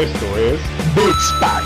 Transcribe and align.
Esto 0.00 0.34
es 0.38 0.58
Beats 0.94 1.34
Pack. 1.40 1.62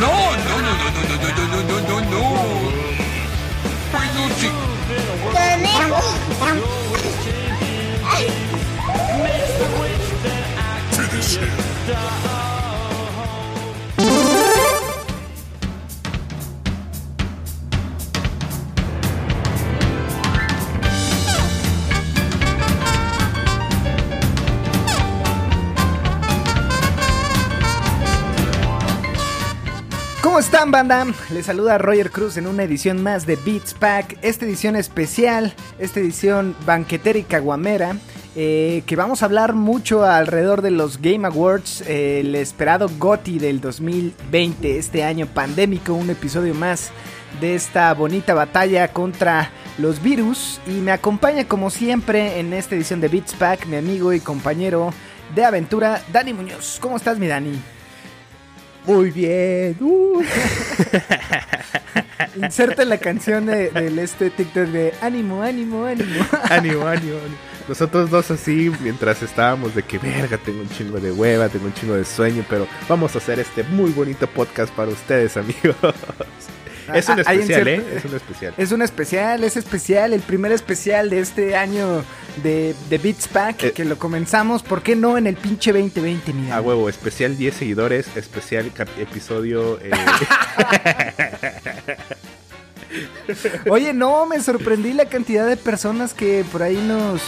No, 0.00 0.10
no, 0.36 0.54
no, 0.58 0.72
no, 0.74 0.90
no, 0.90 1.02
no, 1.06 1.16
no, 1.22 1.30
no, 1.36 1.44
no, 1.46 1.60
no, 1.62 1.76
no, 1.80 1.96
no. 2.00 2.22
Peluche. 3.92 4.50
Finish 10.90 11.38
him. 11.38 12.37
Están, 30.58 30.72
banda? 30.72 31.06
Les 31.30 31.46
saluda 31.46 31.78
Roger 31.78 32.10
Cruz 32.10 32.36
en 32.36 32.48
una 32.48 32.64
edición 32.64 33.00
más 33.00 33.26
de 33.26 33.36
Beats 33.36 33.74
Pack. 33.74 34.18
Esta 34.22 34.44
edición 34.44 34.74
especial, 34.74 35.54
esta 35.78 36.00
edición 36.00 36.56
banquetera 36.66 37.16
y 37.16 37.22
caguamera. 37.22 37.96
eh, 38.34 38.82
que 38.84 38.96
vamos 38.96 39.22
a 39.22 39.26
hablar 39.26 39.52
mucho 39.52 40.04
alrededor 40.04 40.62
de 40.62 40.72
los 40.72 41.00
Game 41.00 41.24
Awards, 41.28 41.82
eh, 41.82 42.20
el 42.20 42.34
esperado 42.34 42.90
GOTY 42.98 43.38
del 43.38 43.60
2020, 43.60 44.78
este 44.78 45.04
año 45.04 45.26
pandémico, 45.26 45.94
un 45.94 46.10
episodio 46.10 46.54
más 46.54 46.90
de 47.40 47.54
esta 47.54 47.94
bonita 47.94 48.34
batalla 48.34 48.88
contra 48.88 49.52
los 49.78 50.02
virus. 50.02 50.60
Y 50.66 50.80
me 50.80 50.90
acompaña 50.90 51.46
como 51.46 51.70
siempre 51.70 52.40
en 52.40 52.52
esta 52.52 52.74
edición 52.74 53.00
de 53.00 53.06
Beats 53.06 53.34
Pack 53.34 53.66
mi 53.66 53.76
amigo 53.76 54.12
y 54.12 54.18
compañero 54.18 54.92
de 55.36 55.44
aventura, 55.44 56.02
Dani 56.12 56.32
Muñoz. 56.32 56.78
¿Cómo 56.80 56.96
estás, 56.96 57.16
mi 57.16 57.28
Dani? 57.28 57.77
Muy 58.88 59.10
bien. 59.10 59.76
Uh. 59.80 60.22
Inserta 62.36 62.84
la 62.84 62.98
canción 62.98 63.46
de- 63.46 63.70
del 63.70 63.98
este 63.98 64.30
TikTok 64.30 64.64
de 64.68 64.94
ánimo, 65.02 65.42
ánimo, 65.42 65.84
ánimo. 65.84 66.24
ánimo, 66.50 66.86
ánimo, 66.86 67.16
ánimo. 67.18 67.36
Nosotros 67.68 68.08
dos 68.10 68.30
así, 68.30 68.72
mientras 68.80 69.22
estábamos 69.22 69.74
de 69.74 69.82
que 69.82 69.98
verga, 69.98 70.38
tengo 70.38 70.62
un 70.62 70.68
chingo 70.70 70.98
de 71.00 71.12
hueva, 71.12 71.48
tengo 71.50 71.66
un 71.66 71.74
chingo 71.74 71.94
de 71.94 72.04
sueño, 72.04 72.42
pero 72.48 72.66
vamos 72.88 73.14
a 73.14 73.18
hacer 73.18 73.38
este 73.40 73.62
muy 73.64 73.90
bonito 73.90 74.26
podcast 74.26 74.72
para 74.72 74.90
ustedes, 74.90 75.36
amigos. 75.36 75.76
Es 76.94 77.08
un 77.08 77.18
Ah, 77.18 77.22
especial, 77.32 77.68
¿eh? 77.68 77.82
Es 77.96 78.04
un 78.04 78.14
especial. 78.16 78.54
Es 78.56 78.72
un 78.72 78.82
especial, 78.82 79.44
es 79.44 79.56
especial, 79.56 80.12
el 80.12 80.20
primer 80.20 80.52
especial 80.52 81.10
de 81.10 81.20
este 81.20 81.56
año 81.56 82.04
de, 82.42 82.74
de 82.88 82.98
Beats 82.98 83.28
Pack, 83.28 83.62
Eh. 83.64 83.72
que 83.72 83.84
lo 83.84 83.98
comenzamos, 83.98 84.62
¿por 84.62 84.82
qué 84.82 84.96
no 84.96 85.18
en 85.18 85.26
el 85.26 85.36
pinche 85.36 85.72
2020, 85.72 86.32
mira? 86.32 86.56
A 86.56 86.60
huevo, 86.60 86.88
especial 86.88 87.36
10 87.36 87.54
seguidores, 87.54 88.06
especial 88.16 88.70
episodio. 88.98 89.78
eh, 89.82 89.90
Oye, 93.70 93.92
no, 93.92 94.24
me 94.26 94.40
sorprendí 94.40 94.92
la 94.94 95.04
cantidad 95.06 95.46
de 95.46 95.56
personas 95.56 96.14
que 96.14 96.44
por 96.50 96.62
ahí 96.62 96.76
nos 96.76 97.20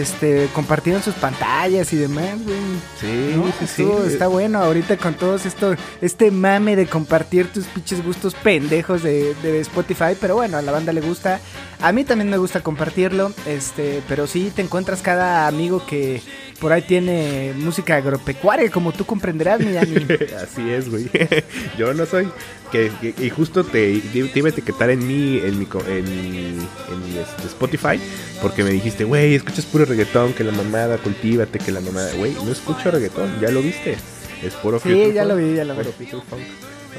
este, 0.00 0.48
compartieron 0.54 1.02
sus 1.02 1.14
pantallas 1.14 1.92
y 1.92 1.96
demás, 1.96 2.34
güey. 2.44 2.56
sí, 3.00 3.32
No, 3.36 3.46
sí, 3.58 3.66
sí. 3.66 3.86
está 4.06 4.26
bueno 4.26 4.58
ahorita 4.58 4.96
con 4.96 5.14
todos 5.14 5.46
esto, 5.46 5.74
este 6.00 6.30
mame 6.30 6.76
de 6.76 6.86
compartir 6.86 7.52
tus 7.52 7.64
pinches 7.66 8.04
gustos 8.04 8.34
pendejos 8.34 9.02
de, 9.02 9.34
de 9.42 9.60
Spotify, 9.60 10.16
pero 10.20 10.34
bueno, 10.36 10.56
a 10.58 10.62
la 10.62 10.72
banda 10.72 10.92
le 10.92 11.00
gusta, 11.00 11.40
a 11.80 11.92
mí 11.92 12.04
también 12.04 12.30
me 12.30 12.38
gusta 12.38 12.60
compartirlo, 12.60 13.32
este, 13.46 14.02
pero 14.08 14.26
sí 14.26 14.52
te 14.54 14.62
encuentras 14.62 15.02
cada 15.02 15.46
amigo 15.46 15.84
que 15.86 16.22
por 16.60 16.72
ahí 16.72 16.82
tiene 16.82 17.52
música 17.56 17.96
agropecuaria, 17.96 18.70
como 18.70 18.92
tú 18.92 19.04
comprenderás, 19.04 19.60
mi 19.60 19.72
Dani. 19.72 19.94
Así 20.42 20.70
es, 20.70 20.88
güey. 20.90 21.08
Yo 21.78 21.92
no 21.94 22.06
soy. 22.06 22.28
Que, 22.72 22.90
que- 23.00 23.14
y 23.24 23.30
justo 23.30 23.62
te, 23.64 23.98
te 24.00 24.38
iba 24.38 24.48
a 24.48 24.50
etiquetar 24.50 24.90
en 24.90 25.06
mi, 25.06 25.38
en 25.38 25.58
mi, 25.58 25.68
en 25.88 26.04
mi, 26.04 26.38
en 26.38 26.58
mi, 27.04 27.18
este, 27.18 27.46
Spotify. 27.46 28.00
Porque 28.42 28.64
me 28.64 28.70
dijiste, 28.70 29.04
güey, 29.04 29.34
escuchas 29.34 29.64
puro 29.66 29.84
reggaetón, 29.84 30.32
que 30.32 30.42
la 30.44 30.52
mamada, 30.52 30.98
cultívate, 30.98 31.58
que 31.58 31.70
la 31.72 31.80
mamada. 31.80 32.12
Güey, 32.14 32.32
no 32.44 32.50
escucho 32.50 32.90
reggaetón, 32.90 33.40
ya 33.40 33.50
lo 33.50 33.62
viste. 33.62 33.96
Es 34.42 34.54
puro 34.54 34.78
Sí, 34.80 35.12
ya 35.14 35.24
lo 35.24 35.36
vi, 35.36 35.54
ya 35.54 35.64
lo 35.64 35.74
puro 35.74 35.92
vi. 35.98 36.06
funk. 36.06 36.22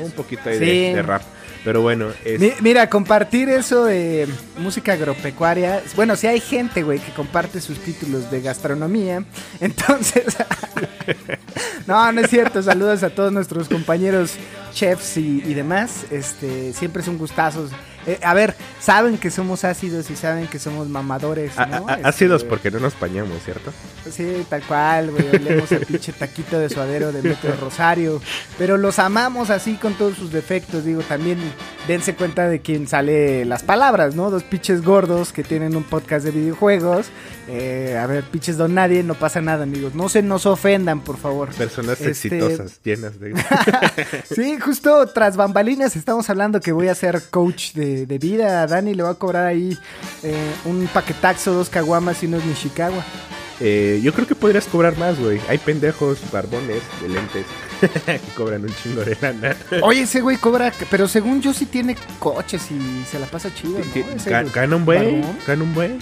Un 0.02 0.12
poquito 0.12 0.50
ahí 0.50 0.60
Sí. 0.60 0.66
de, 0.66 0.96
de 0.96 1.02
rap. 1.02 1.22
Pero 1.66 1.82
bueno, 1.82 2.10
es, 2.24 2.40
Mi- 2.40 2.54
Mira, 2.62 2.90
compartir 2.90 3.50
eso 3.50 3.84
de 3.86 4.28
música 4.60 4.94
agropecuaria. 4.94 5.82
Bueno, 5.96 6.16
si 6.16 6.28
hay 6.28 6.40
gente, 6.40 6.84
güey, 6.84 7.00
que 7.00 7.12
comparte 7.12 7.60
sus 7.60 7.80
títulos 7.80 8.32
de 8.32 8.40
gastronomía. 8.42 9.26
Entonces. 9.60 10.26
no, 11.88 12.12
no 12.12 12.22
es 12.22 12.30
cierto. 12.30 12.62
Saludos 12.62 13.04
a 13.04 13.10
todos 13.10 13.32
nuestros 13.34 13.68
compañeros 13.68 14.34
chefs 14.74 15.18
y, 15.18 15.42
y 15.46 15.54
demás. 15.54 16.06
Este, 16.12 16.72
siempre 16.74 17.04
son 17.04 17.18
gustazos. 17.18 17.72
Eh, 18.08 18.20
a 18.24 18.34
ver, 18.34 18.56
saben 18.80 19.18
que 19.18 19.32
somos 19.32 19.64
ácidos 19.64 20.10
y 20.12 20.16
saben 20.16 20.48
que 20.48 20.60
somos 20.60 20.88
mamadores. 20.90 21.58
a- 21.58 21.66
¿no? 21.66 21.88
a- 21.88 21.96
Este, 21.96 22.08
ácidos 22.08 22.44
porque 22.44 22.70
no 22.72 22.80
nos 22.80 23.00
bañamos, 23.00 23.44
¿cierto? 23.44 23.72
Sí, 24.12 24.46
tal 24.50 24.62
cual, 24.64 25.12
güey. 25.12 25.28
Olemos 25.36 25.72
el 25.72 25.86
pinche 25.86 26.14
taquito 26.14 26.60
de 26.60 26.70
suadero 26.70 27.12
de 27.12 27.22
Metro 27.24 27.56
Rosario. 27.60 28.22
Pero 28.58 28.78
los 28.78 29.00
amamos 29.00 29.50
así 29.50 29.76
con 29.76 29.96
todos 29.96 30.18
sus 30.18 30.32
defectos. 30.32 30.86
Digo, 30.86 31.02
también 31.02 31.40
dense 31.88 32.14
cuenta 32.16 32.48
de 32.48 32.62
quién 32.62 32.88
sale 32.88 33.44
las 33.46 33.64
palabras, 33.64 34.16
¿no? 34.16 34.30
Dos 34.30 34.44
pinches 34.44 34.84
gordos 34.84 35.34
que 35.34 35.44
tienen 35.44 35.76
un 35.76 35.84
podcast 35.84 36.26
de 36.26 36.32
videojuegos. 36.32 37.08
Eh, 37.48 37.98
a 38.00 38.06
ver, 38.08 38.24
pinches 38.24 38.58
don 38.58 38.74
nadie, 38.74 39.04
no 39.04 39.14
pasa 39.16 39.40
nada, 39.42 39.64
amigos. 39.64 39.94
No 39.96 40.10
se 40.10 40.22
nos 40.22 40.46
ofendan, 40.46 41.02
por 41.02 41.18
favor. 41.18 41.50
Personas 41.54 42.00
Este- 42.02 42.10
exitosas, 42.10 42.80
llenas 42.84 43.20
de. 43.20 43.34
Sí, 44.36 44.60
justo 44.60 45.08
tras 45.08 45.36
bambalinas 45.38 45.96
estamos 45.96 46.30
hablando 46.30 46.60
que 46.60 46.72
voy 46.72 46.88
a 46.88 46.96
ser 46.96 47.22
coach 47.30 47.74
de, 47.74 47.95
de 48.06 48.18
vida. 48.18 48.64
A 48.64 48.68
Dani 48.68 48.94
le 48.94 49.04
va 49.04 49.12
a 49.12 49.16
cobrar 49.16 49.46
ahí 49.46 49.78
eh, 50.24 50.52
un 50.66 50.88
paquetaxo, 50.88 51.54
dos 51.54 51.70
caguamas 51.70 52.22
y 52.24 52.26
unos 52.26 52.44
Nishikawa. 52.46 53.04
Eh, 53.62 54.02
yo 54.04 54.14
creo 54.14 54.28
que 54.28 54.36
podrías 54.36 54.66
cobrar 54.66 54.98
más, 54.98 55.20
güey. 55.20 55.40
Hay 55.48 55.58
pendejos, 55.58 56.20
barbones, 56.32 56.82
de 57.02 57.10
lentes, 57.10 57.46
que 58.06 58.20
cobran 58.36 58.64
un 58.64 58.76
chingo 58.84 59.04
de 59.04 59.18
lana. 59.22 59.56
Oye, 59.82 60.02
ese 60.02 60.22
güey 60.22 60.38
cobra, 60.38 60.74
pero 60.92 61.08
según 61.08 61.42
yo 61.42 61.54
sí 61.54 61.66
tiene 61.66 61.96
coches 62.20 62.70
y 62.72 63.06
se 63.10 63.20
la 63.20 63.28
pasa 63.28 63.54
chido, 63.54 63.80
¿no? 63.80 64.52
Gana 64.54 64.76
un 64.76 64.86
buen, 64.86 65.24
gana 65.48 65.64
un 65.64 65.74
buen. 65.74 66.00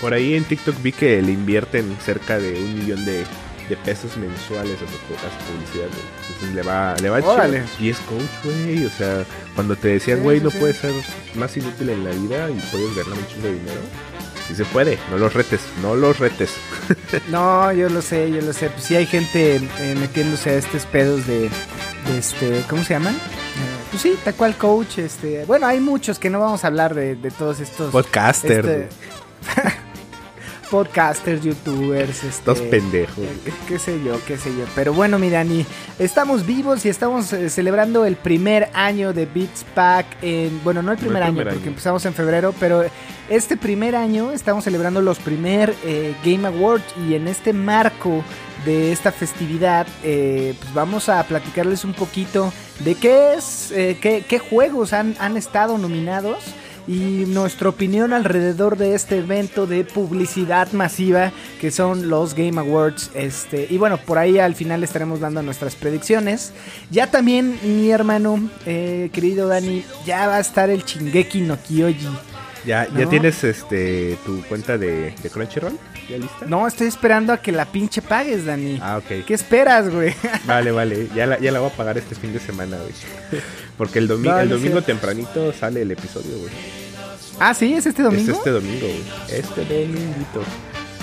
Por 0.00 0.14
ahí 0.14 0.34
en 0.34 0.44
TikTok 0.44 0.82
vi 0.82 0.92
que 0.92 1.20
le 1.22 1.32
invierten 1.32 1.96
cerca 2.04 2.38
de 2.38 2.52
un 2.58 2.78
millón 2.78 3.04
de, 3.04 3.24
de 3.68 3.76
pesos 3.84 4.16
mensuales 4.16 4.76
a 4.76 4.78
su, 4.78 4.86
a 4.86 5.30
su 5.30 5.52
publicidad, 5.52 5.88
güey. 5.88 6.25
Entonces 6.36 6.54
le 6.54 6.62
va, 6.62 6.94
le 7.00 7.08
va 7.08 7.18
Órale. 7.18 7.62
Y 7.80 7.90
es 7.90 7.98
coach, 8.00 8.44
güey. 8.44 8.84
O 8.84 8.90
sea, 8.90 9.24
cuando 9.54 9.74
te 9.76 9.88
decían, 9.88 10.22
güey, 10.22 10.38
sí, 10.38 10.44
no 10.44 10.50
sí. 10.50 10.58
puedes 10.58 10.76
ser 10.76 10.92
más 11.34 11.56
inútil 11.56 11.88
en 11.90 12.04
la 12.04 12.10
vida 12.10 12.50
y 12.50 12.60
puedes 12.70 12.94
ganar 12.94 13.18
un 13.18 13.26
chingo 13.26 13.46
de 13.48 13.54
dinero. 13.54 13.80
Sí 14.46 14.54
se 14.54 14.64
puede, 14.66 14.96
no 15.10 15.18
los 15.18 15.34
retes, 15.34 15.60
no 15.82 15.96
los 15.96 16.18
retes. 16.18 16.50
No, 17.28 17.72
yo 17.72 17.88
lo 17.88 18.00
sé, 18.00 18.30
yo 18.30 18.40
lo 18.42 18.52
sé. 18.52 18.70
Pues 18.70 18.84
sí 18.84 18.94
hay 18.94 19.06
gente 19.06 19.56
eh, 19.56 19.96
metiéndose 19.98 20.50
a 20.50 20.54
estos 20.54 20.86
pedos 20.86 21.26
de, 21.26 21.50
de 22.06 22.18
este, 22.18 22.62
¿cómo 22.68 22.84
se 22.84 22.94
llaman? 22.94 23.16
Pues 23.90 24.02
sí, 24.02 24.16
tal 24.22 24.34
cual 24.34 24.56
coach, 24.56 24.98
este, 24.98 25.44
bueno, 25.46 25.66
hay 25.66 25.80
muchos 25.80 26.18
que 26.18 26.30
no 26.30 26.38
vamos 26.38 26.62
a 26.64 26.66
hablar 26.68 26.94
de, 26.94 27.16
de 27.16 27.30
todos 27.30 27.60
estos 27.60 27.90
Podcaster, 27.90 28.58
este, 28.58 28.88
podcasters, 30.70 31.42
youtubers, 31.42 32.24
este, 32.24 32.54
pendejos. 32.54 33.18
Eh, 33.18 33.52
qué 33.68 33.78
sé 33.78 34.02
yo, 34.02 34.18
qué 34.26 34.36
sé 34.36 34.50
yo. 34.50 34.64
Pero 34.74 34.92
bueno, 34.92 35.18
mi 35.18 35.30
Dani, 35.30 35.64
estamos 35.98 36.46
vivos 36.46 36.84
y 36.84 36.88
estamos 36.88 37.32
eh, 37.32 37.50
celebrando 37.50 38.04
el 38.04 38.16
primer 38.16 38.68
año 38.74 39.12
de 39.12 39.26
Beats 39.26 39.64
Pack 39.74 40.06
en, 40.22 40.62
bueno, 40.64 40.82
no 40.82 40.92
el 40.92 40.98
primer, 40.98 41.22
año, 41.22 41.34
primer 41.34 41.48
porque 41.48 41.64
año. 41.64 41.70
empezamos 41.70 42.04
en 42.06 42.14
febrero, 42.14 42.54
pero 42.58 42.84
este 43.28 43.56
primer 43.56 43.96
año 43.96 44.32
estamos 44.32 44.64
celebrando 44.64 45.00
los 45.00 45.18
primer 45.18 45.74
eh, 45.84 46.14
Game 46.24 46.46
Awards 46.46 46.84
y 47.08 47.14
en 47.14 47.28
este 47.28 47.52
marco 47.52 48.22
de 48.64 48.92
esta 48.92 49.12
festividad, 49.12 49.86
eh, 50.02 50.54
pues 50.58 50.74
vamos 50.74 51.08
a 51.08 51.22
platicarles 51.24 51.84
un 51.84 51.92
poquito 51.92 52.52
de 52.80 52.94
qué 52.96 53.34
es, 53.34 53.68
qué, 53.72 54.24
qué 54.28 54.38
juegos 54.38 54.92
han, 54.92 55.14
han 55.20 55.36
estado 55.36 55.78
nominados 55.78 56.38
y 56.86 57.24
nuestra 57.26 57.68
opinión 57.68 58.12
alrededor 58.12 58.76
de 58.76 58.94
este 58.94 59.18
evento 59.18 59.66
de 59.66 59.84
publicidad 59.84 60.72
masiva 60.72 61.32
que 61.60 61.70
son 61.70 62.08
los 62.08 62.34
Game 62.34 62.58
Awards. 62.60 63.10
Este, 63.14 63.66
y 63.68 63.78
bueno, 63.78 63.98
por 63.98 64.18
ahí 64.18 64.38
al 64.38 64.54
final 64.54 64.84
estaremos 64.84 65.20
dando 65.20 65.42
nuestras 65.42 65.74
predicciones. 65.74 66.52
Ya 66.90 67.10
también, 67.10 67.58
mi 67.62 67.90
hermano, 67.90 68.48
eh, 68.66 69.10
querido 69.12 69.48
Dani, 69.48 69.84
ya 70.04 70.26
va 70.28 70.36
a 70.36 70.40
estar 70.40 70.70
el 70.70 70.84
Chingeki 70.84 71.40
no 71.40 71.56
Kyoji. 71.56 72.35
¿Ya, 72.66 72.86
¿Ya 72.88 73.04
¿no? 73.04 73.08
tienes 73.08 73.42
este 73.44 74.18
tu 74.26 74.42
cuenta 74.42 74.76
de, 74.76 75.14
de 75.22 75.30
Crunchyroll? 75.30 75.78
¿Ya 76.10 76.18
lista? 76.18 76.46
No, 76.46 76.66
estoy 76.66 76.88
esperando 76.88 77.32
a 77.32 77.38
que 77.40 77.52
la 77.52 77.64
pinche 77.64 78.02
pagues, 78.02 78.44
Dani. 78.44 78.78
Ah, 78.82 78.98
ok. 78.98 79.24
¿Qué 79.24 79.34
esperas, 79.34 79.88
güey? 79.88 80.12
Vale, 80.46 80.70
vale. 80.72 81.08
Ya 81.14 81.26
la, 81.26 81.38
ya 81.38 81.52
la 81.52 81.60
voy 81.60 81.70
a 81.70 81.72
pagar 81.72 81.96
este 81.96 82.14
fin 82.16 82.32
de 82.32 82.40
semana, 82.40 82.76
güey. 82.78 82.92
Porque 83.78 83.98
el, 84.00 84.08
domi- 84.08 84.24
No, 84.28 84.38
el 84.40 84.48
domingo 84.48 84.82
tempranito 84.82 85.52
sale 85.52 85.82
el 85.82 85.90
episodio, 85.92 86.38
güey. 86.38 86.52
Ah, 87.38 87.54
sí, 87.54 87.72
es 87.74 87.86
este 87.86 88.02
domingo. 88.02 88.32
Es 88.32 88.38
este 88.38 88.50
domingo, 88.50 88.86
güey. 88.86 89.02
Este 89.38 89.60
dominguito. 89.64 90.42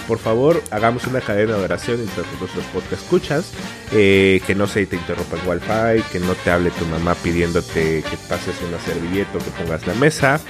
Por 0.07 0.19
favor, 0.19 0.61
hagamos 0.71 1.07
una 1.07 1.21
cadena 1.21 1.55
de 1.55 1.63
oración 1.63 2.01
entre 2.01 2.23
nuestros 2.39 2.65
podcast 2.73 3.01
escuchas. 3.03 3.51
eh, 3.93 4.41
que 4.45 4.53
no 4.53 4.67
se 4.67 4.85
te 4.85 4.97
interrumpa 4.97 5.37
el 5.37 5.47
wifi, 5.47 6.03
que 6.11 6.19
no 6.19 6.33
te 6.35 6.51
hable 6.51 6.71
tu 6.71 6.85
mamá 6.87 7.15
pidiéndote 7.15 8.03
que 8.03 8.17
pases 8.27 8.55
una 8.67 8.79
servilleta 8.81 9.37
o 9.37 9.39
que 9.39 9.51
pongas 9.63 9.85
la 9.87 9.93
mesa, 9.93 10.41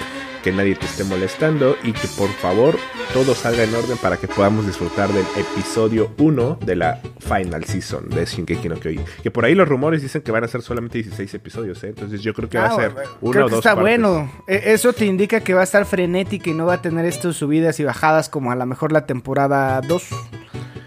que 0.44 0.52
nadie 0.52 0.76
te 0.76 0.86
esté 0.86 1.04
molestando 1.06 1.76
y 1.84 1.94
que 1.94 2.08
por 2.18 2.30
favor 2.30 2.78
todo 3.14 3.34
salga 3.34 3.64
en 3.64 3.74
orden 3.74 3.98
para 3.98 4.18
que 4.18 4.28
podamos 4.28 4.66
disfrutar 4.68 5.10
del 5.12 5.26
episodio 5.38 6.12
1 6.18 6.60
de 6.66 6.76
la 6.76 7.00
final 7.20 7.64
season 7.64 8.10
de 8.10 8.26
Shinkeki 8.26 8.70
no 8.70 8.76
Kyojin. 8.80 9.06
Que 9.24 9.32
por 9.32 9.46
ahí 9.46 9.56
los 9.56 9.68
rumores 9.68 10.02
dicen 10.02 10.22
que 10.22 10.32
van 10.32 10.44
a 10.44 10.48
ser 10.48 10.62
solamente 10.62 10.98
16 11.00 11.34
episodios, 11.34 11.84
¿eh? 11.84 11.88
entonces 11.90 12.22
yo 12.22 12.34
creo 12.34 12.50
que 12.50 12.58
va 12.58 12.66
a 12.66 12.74
Ah, 12.74 12.76
ser 12.76 12.92
uno 13.22 13.32
creo 13.32 13.46
o 13.46 13.50
dos 13.50 13.60
está 13.60 13.76
partes. 13.76 13.82
bueno. 14.02 14.32
E- 14.48 14.74
Eso 14.74 14.92
te 14.94 15.06
indica 15.06 15.40
que 15.42 15.54
va 15.54 15.62
a 15.62 15.64
estar 15.64 15.86
frenética 15.86 16.50
y 16.50 16.54
no 16.54 16.66
va 16.66 16.76
a 16.76 16.82
tener 16.82 17.06
estas 17.06 17.36
subidas 17.36 17.80
y 17.80 17.84
bajadas 17.86 18.28
como 18.30 18.52
a 18.52 18.56
lo 18.56 18.66
mejor 18.66 18.92
la 18.92 19.06
temporada 19.06 19.80
2. 19.82 20.04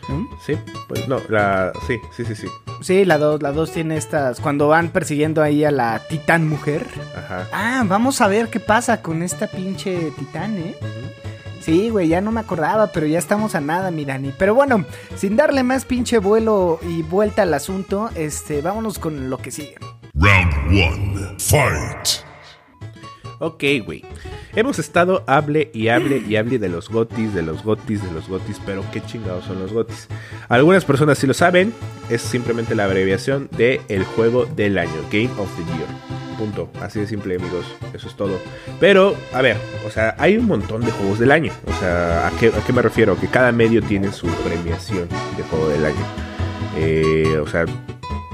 ¿No? 0.09 0.29
Sí, 0.45 0.55
pues 0.89 1.09
no, 1.09 1.21
la 1.29 1.73
sí, 1.87 1.99
sí, 2.17 2.25
sí, 2.25 2.35
sí. 2.35 2.47
Sí, 2.83 3.05
la 3.05 3.19
2, 3.19 3.43
la 3.43 3.53
2 3.53 3.73
tiene 3.73 3.97
estas 3.97 4.41
cuando 4.41 4.69
van 4.69 4.91
persiguiendo 4.91 5.43
ahí 5.43 5.65
a 5.65 5.71
la 5.71 6.03
titán 6.09 6.49
mujer. 6.49 6.87
Ajá. 7.17 7.49
Ah, 7.53 7.85
vamos 7.87 8.21
a 8.21 8.29
ver 8.29 8.49
qué 8.49 8.61
pasa 8.61 9.03
con 9.03 9.23
esta 9.23 9.47
pinche 9.47 10.13
titán, 10.19 10.57
¿eh? 10.59 10.77
Sí, 11.61 11.91
güey, 11.91 12.07
ya 12.07 12.21
no 12.21 12.31
me 12.31 12.41
acordaba, 12.41 12.89
pero 12.89 13.07
ya 13.07 13.19
estamos 13.19 13.57
a 13.57 13.61
nada, 13.61 13.91
mi 13.91 14.05
Dani. 14.05 14.33
Pero 14.39 14.55
bueno, 14.55 14.85
sin 15.17 15.35
darle 15.35 15.65
más 15.65 15.85
pinche 15.85 16.19
vuelo 16.19 16.79
y 16.89 17.03
vuelta 17.03 17.43
al 17.43 17.53
asunto, 17.55 18.11
este, 18.15 18.63
vámonos 18.63 19.01
con 19.01 19.31
lo 19.31 19.39
que 19.39 19.51
sigue. 19.51 19.77
Round 20.15 20.55
one. 20.71 21.35
Fight. 21.39 22.26
Ok, 23.39 23.65
güey. 23.85 24.03
Hemos 24.55 24.79
estado 24.79 25.23
hable 25.27 25.71
y 25.75 25.89
hable 25.89 26.23
y 26.27 26.37
hable 26.37 26.59
de 26.59 26.71
los 26.71 26.89
gotis, 26.89 27.35
de 27.35 27.43
los 27.43 27.63
gotis, 27.63 28.03
de 28.03 28.11
los 28.11 28.27
gotis, 28.29 28.59
pero 28.65 28.83
qué 28.91 29.05
chingados 29.05 29.45
son 29.45 29.59
los 29.59 29.73
gotis. 29.73 30.09
Algunas 30.49 30.87
personas 30.87 31.19
sí 31.19 31.27
lo 31.27 31.35
saben, 31.35 31.75
es 32.09 32.23
simplemente 32.23 32.75
la 32.75 32.85
abreviación 32.85 33.51
de 33.57 33.83
el 33.89 34.05
juego 34.05 34.47
del 34.47 34.79
año, 34.79 34.97
Game 35.13 35.31
of 35.39 35.55
the 35.57 35.65
Year. 35.77 35.89
Punto. 36.39 36.71
Así 36.81 37.01
de 37.01 37.07
simple, 37.07 37.37
amigos. 37.37 37.67
Eso 37.93 38.09
es 38.09 38.17
todo. 38.17 38.39
Pero, 38.81 39.15
a 39.33 39.43
ver, 39.43 39.57
o 39.87 39.91
sea, 39.91 40.15
hay 40.19 40.37
un 40.37 40.47
montón 40.47 40.83
de 40.83 40.91
juegos 40.93 41.19
del 41.19 41.33
año. 41.33 41.53
O 41.67 41.73
sea, 41.79 42.27
¿a 42.27 42.31
qué, 42.39 42.49
a 42.49 42.65
qué 42.65 42.73
me 42.73 42.83
refiero? 42.83 43.19
Que 43.19 43.29
cada 43.29 43.53
medio 43.53 43.83
tiene 43.83 44.13
su 44.13 44.27
premiación 44.27 45.09
de 45.37 45.43
juego 45.45 45.69
del 45.69 45.85
año. 45.87 46.07
Eh, 46.77 47.39
o 47.43 47.47
sea, 47.47 47.65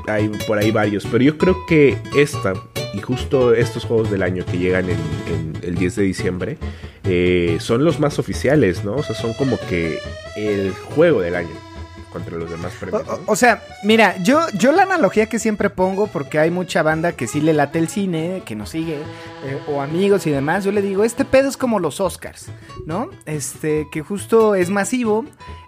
hay 0.09 0.29
por 0.47 0.59
ahí 0.59 0.71
varios, 0.71 1.07
pero 1.07 1.23
yo 1.23 1.39
creo 1.39 1.57
que 1.67 1.97
esta 2.17 2.55
y 2.95 3.01
justo 3.01 3.55
estos 3.55 3.85
juegos 3.85 4.11
del 4.11 4.23
año 4.23 4.45
que 4.45 4.59
llegan 4.59 4.89
en, 4.91 5.53
el 5.63 5.77
10 5.77 5.97
de 5.97 6.03
diciembre 6.03 6.59
eh, 7.05 7.57
son 7.61 7.85
los 7.85 8.01
más 8.01 8.19
oficiales, 8.19 8.85
¿no? 8.85 8.95
O 8.97 9.03
sea, 9.03 9.15
son 9.15 9.33
como 9.35 9.59
que 9.69 9.99
el 10.37 10.73
juego 10.73 11.21
del 11.21 11.37
año 11.37 11.72
contra 12.13 12.37
los 12.37 12.51
demás 12.51 12.73
O, 12.77 12.81
premios. 12.81 13.03
o 13.27 13.37
sea, 13.37 13.63
mira, 13.83 14.17
yo, 14.23 14.41
yo 14.55 14.73
la 14.73 14.83
analogía 14.83 15.27
que 15.27 15.39
siempre 15.39 15.71
pongo, 15.71 16.07
porque 16.07 16.39
hay 16.39 16.51
mucha 16.51 16.83
banda 16.83 17.13
que 17.13 17.27
sí 17.27 17.41
le 17.41 17.53
late 17.53 17.79
el 17.79 17.89
cine, 17.89 18.43
que 18.45 18.55
nos 18.55 18.71
sigue, 18.71 18.97
eh, 19.45 19.59
o 19.69 19.81
amigos 19.81 20.27
y 20.27 20.31
demás, 20.31 20.65
yo 20.65 20.73
le 20.73 20.83
digo, 20.83 21.05
este 21.05 21.25
pedo 21.25 21.49
es 21.49 21.57
como 21.57 21.79
los 21.79 22.01
Oscars, 22.01 22.47
¿no? 22.87 23.09
Este, 23.27 23.87
que 23.91 24.03
justo 24.03 24.55
es 24.55 24.71
masivo, 24.71 25.25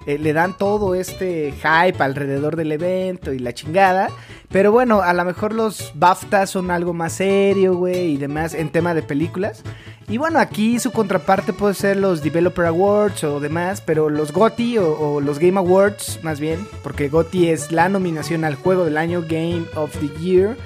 eh, 0.06 0.18
le 0.18 0.32
dan 0.32 0.56
todo 0.56 0.94
este 0.94 1.52
hype 1.52 2.02
alrededor 2.02 2.56
del 2.56 2.72
evento 2.72 3.32
y 3.32 3.38
la 3.38 3.54
chingada, 3.54 4.10
pero 4.50 4.70
bueno, 4.70 5.00
a 5.00 5.12
lo 5.14 5.24
mejor 5.24 5.52
los 5.52 5.92
BAFTA 5.94 6.46
son 6.46 6.70
algo 6.70 6.92
más 6.92 7.14
serio, 7.14 7.74
güey, 7.74 8.12
y 8.12 8.16
demás, 8.18 8.54
en 8.54 8.70
tema 8.70 8.94
de 8.94 9.02
películas. 9.02 9.62
Y 10.08 10.18
bueno, 10.18 10.38
aquí 10.38 10.78
su 10.78 10.92
contraparte 10.92 11.52
puede 11.54 11.74
ser 11.74 11.96
los 11.96 12.22
Developer 12.22 12.66
Awards 12.66 13.24
o 13.24 13.40
demás, 13.40 13.80
pero 13.80 14.10
los 14.10 14.32
GOTY 14.32 14.78
o, 14.78 15.20
los 15.20 15.38
Game 15.38 15.58
Awards, 15.58 16.20
más 16.22 16.40
bien, 16.40 16.66
porque 16.82 17.08
GOTY 17.08 17.48
es 17.48 17.72
la 17.72 17.88
nominación 17.88 18.44
al 18.44 18.54
juego 18.54 18.84
del 18.84 18.98
año 18.98 19.22
Game 19.22 19.64
of 19.74 19.96
the 19.98 20.08
Year. 20.20 20.56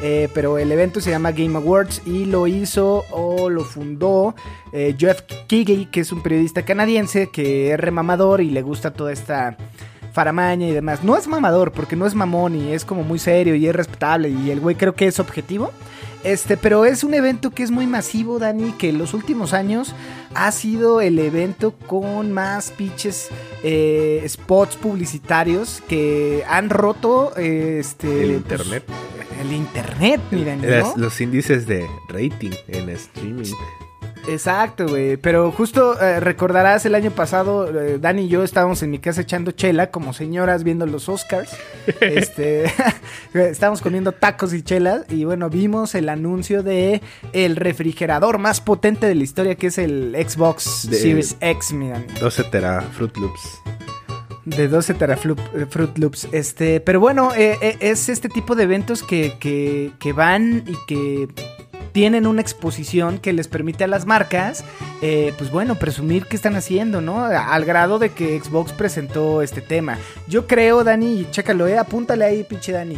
eh, 0.00 0.28
pero 0.32 0.58
el 0.58 0.70
evento 0.70 1.00
se 1.00 1.10
llama 1.10 1.32
Game 1.32 1.56
Awards 1.56 2.02
y 2.06 2.24
lo 2.24 2.46
hizo 2.46 3.04
o 3.10 3.50
lo 3.50 3.64
fundó 3.64 4.34
eh, 4.72 4.94
Jeff 4.96 5.22
Keighley, 5.48 5.86
que 5.86 6.00
es 6.00 6.12
un 6.12 6.22
periodista 6.22 6.64
canadiense 6.64 7.30
que 7.30 7.72
es 7.72 7.80
remamador 7.80 8.40
y 8.40 8.50
le 8.50 8.62
gusta 8.62 8.92
toda 8.92 9.12
esta 9.12 9.56
faramaña 10.12 10.66
y 10.66 10.72
demás. 10.72 11.04
No 11.04 11.16
es 11.16 11.28
mamador, 11.28 11.72
porque 11.72 11.96
no 11.96 12.06
es 12.06 12.14
mamón 12.14 12.56
y 12.56 12.72
es 12.72 12.84
como 12.84 13.02
muy 13.02 13.18
serio 13.18 13.54
y 13.54 13.66
es 13.66 13.74
respetable 13.74 14.28
y 14.28 14.50
el 14.50 14.60
güey 14.60 14.76
creo 14.76 14.94
que 14.94 15.06
es 15.06 15.20
objetivo. 15.20 15.72
Este, 16.24 16.56
pero 16.56 16.84
es 16.84 17.04
un 17.04 17.14
evento 17.14 17.50
que 17.50 17.62
es 17.62 17.70
muy 17.70 17.86
masivo, 17.86 18.38
Dani, 18.38 18.72
que 18.72 18.88
en 18.88 18.98
los 18.98 19.14
últimos 19.14 19.52
años 19.52 19.94
ha 20.34 20.50
sido 20.52 21.00
el 21.00 21.18
evento 21.18 21.72
con 21.72 22.32
más 22.32 22.70
pinches 22.72 23.28
eh, 23.62 24.24
spots 24.28 24.76
publicitarios 24.76 25.82
que 25.88 26.42
han 26.48 26.70
roto 26.70 27.32
eh, 27.36 27.78
este, 27.80 28.08
El 28.24 28.42
pues, 28.42 28.60
internet. 28.60 28.84
el 29.40 29.52
internet, 29.52 30.20
miren, 30.32 30.60
Las- 30.70 30.96
¿no? 30.96 31.04
Los 31.04 31.20
índices 31.20 31.66
de 31.66 31.86
rating 32.08 32.50
en 32.66 32.88
streaming. 32.90 33.52
Exacto, 34.28 34.86
güey. 34.88 35.16
Pero 35.16 35.50
justo 35.52 36.00
eh, 36.00 36.20
recordarás 36.20 36.84
el 36.86 36.94
año 36.94 37.10
pasado, 37.10 37.68
eh, 37.80 37.98
Dani 37.98 38.22
y 38.22 38.28
yo 38.28 38.42
estábamos 38.44 38.82
en 38.82 38.90
mi 38.90 38.98
casa 38.98 39.22
echando 39.22 39.50
chela, 39.52 39.90
como 39.90 40.12
señoras 40.12 40.64
viendo 40.64 40.86
los 40.86 41.08
Oscars. 41.08 41.50
este, 42.00 42.64
estábamos 43.34 43.80
comiendo 43.80 44.12
tacos 44.12 44.52
y 44.54 44.62
chelas 44.62 45.04
y 45.08 45.24
bueno, 45.24 45.48
vimos 45.50 45.94
el 45.94 46.08
anuncio 46.08 46.62
de 46.62 47.00
el 47.32 47.56
refrigerador 47.56 48.38
más 48.38 48.60
potente 48.60 49.06
de 49.06 49.14
la 49.14 49.24
historia, 49.24 49.54
que 49.54 49.68
es 49.68 49.78
el 49.78 50.14
Xbox 50.28 50.88
De- 50.90 50.96
Series 50.98 51.36
X, 51.40 51.72
miren. 51.72 52.06
12 52.20 52.44
tera 52.44 52.82
Fruit 52.82 53.16
Loops. 53.16 53.60
De 54.44 54.66
12 54.66 54.94
teraflup, 54.94 55.38
eh, 55.54 55.66
Fruit 55.68 55.98
Loops. 55.98 56.28
Este, 56.32 56.80
pero 56.80 57.00
bueno, 57.00 57.32
eh, 57.36 57.58
eh, 57.60 57.76
es 57.80 58.08
este 58.08 58.30
tipo 58.30 58.54
de 58.54 58.62
eventos 58.62 59.02
que, 59.02 59.34
que, 59.38 59.92
que 59.98 60.14
van 60.14 60.64
y 60.66 60.74
que 60.86 61.28
tienen 61.98 62.28
una 62.28 62.40
exposición 62.40 63.18
que 63.18 63.32
les 63.32 63.48
permite 63.48 63.82
a 63.82 63.88
las 63.88 64.06
marcas, 64.06 64.64
eh, 65.02 65.34
pues 65.36 65.50
bueno, 65.50 65.74
presumir 65.80 66.26
qué 66.26 66.36
están 66.36 66.54
haciendo, 66.54 67.00
¿no? 67.00 67.24
Al 67.24 67.64
grado 67.64 67.98
de 67.98 68.10
que 68.10 68.38
Xbox 68.38 68.72
presentó 68.72 69.42
este 69.42 69.60
tema. 69.60 69.98
Yo 70.28 70.46
creo, 70.46 70.84
Dani, 70.84 71.26
chécalo, 71.32 71.66
eh, 71.66 71.76
apúntale 71.76 72.24
ahí, 72.24 72.44
pinche 72.44 72.70
Dani. 72.70 72.96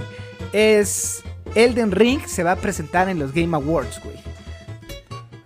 Es 0.53 1.23
Elden 1.55 1.93
Ring 1.93 2.21
se 2.27 2.43
va 2.43 2.53
a 2.53 2.57
presentar 2.57 3.09
en 3.09 3.19
los 3.19 3.33
Game 3.33 3.57
Awards, 3.57 4.03
güey. 4.05 4.17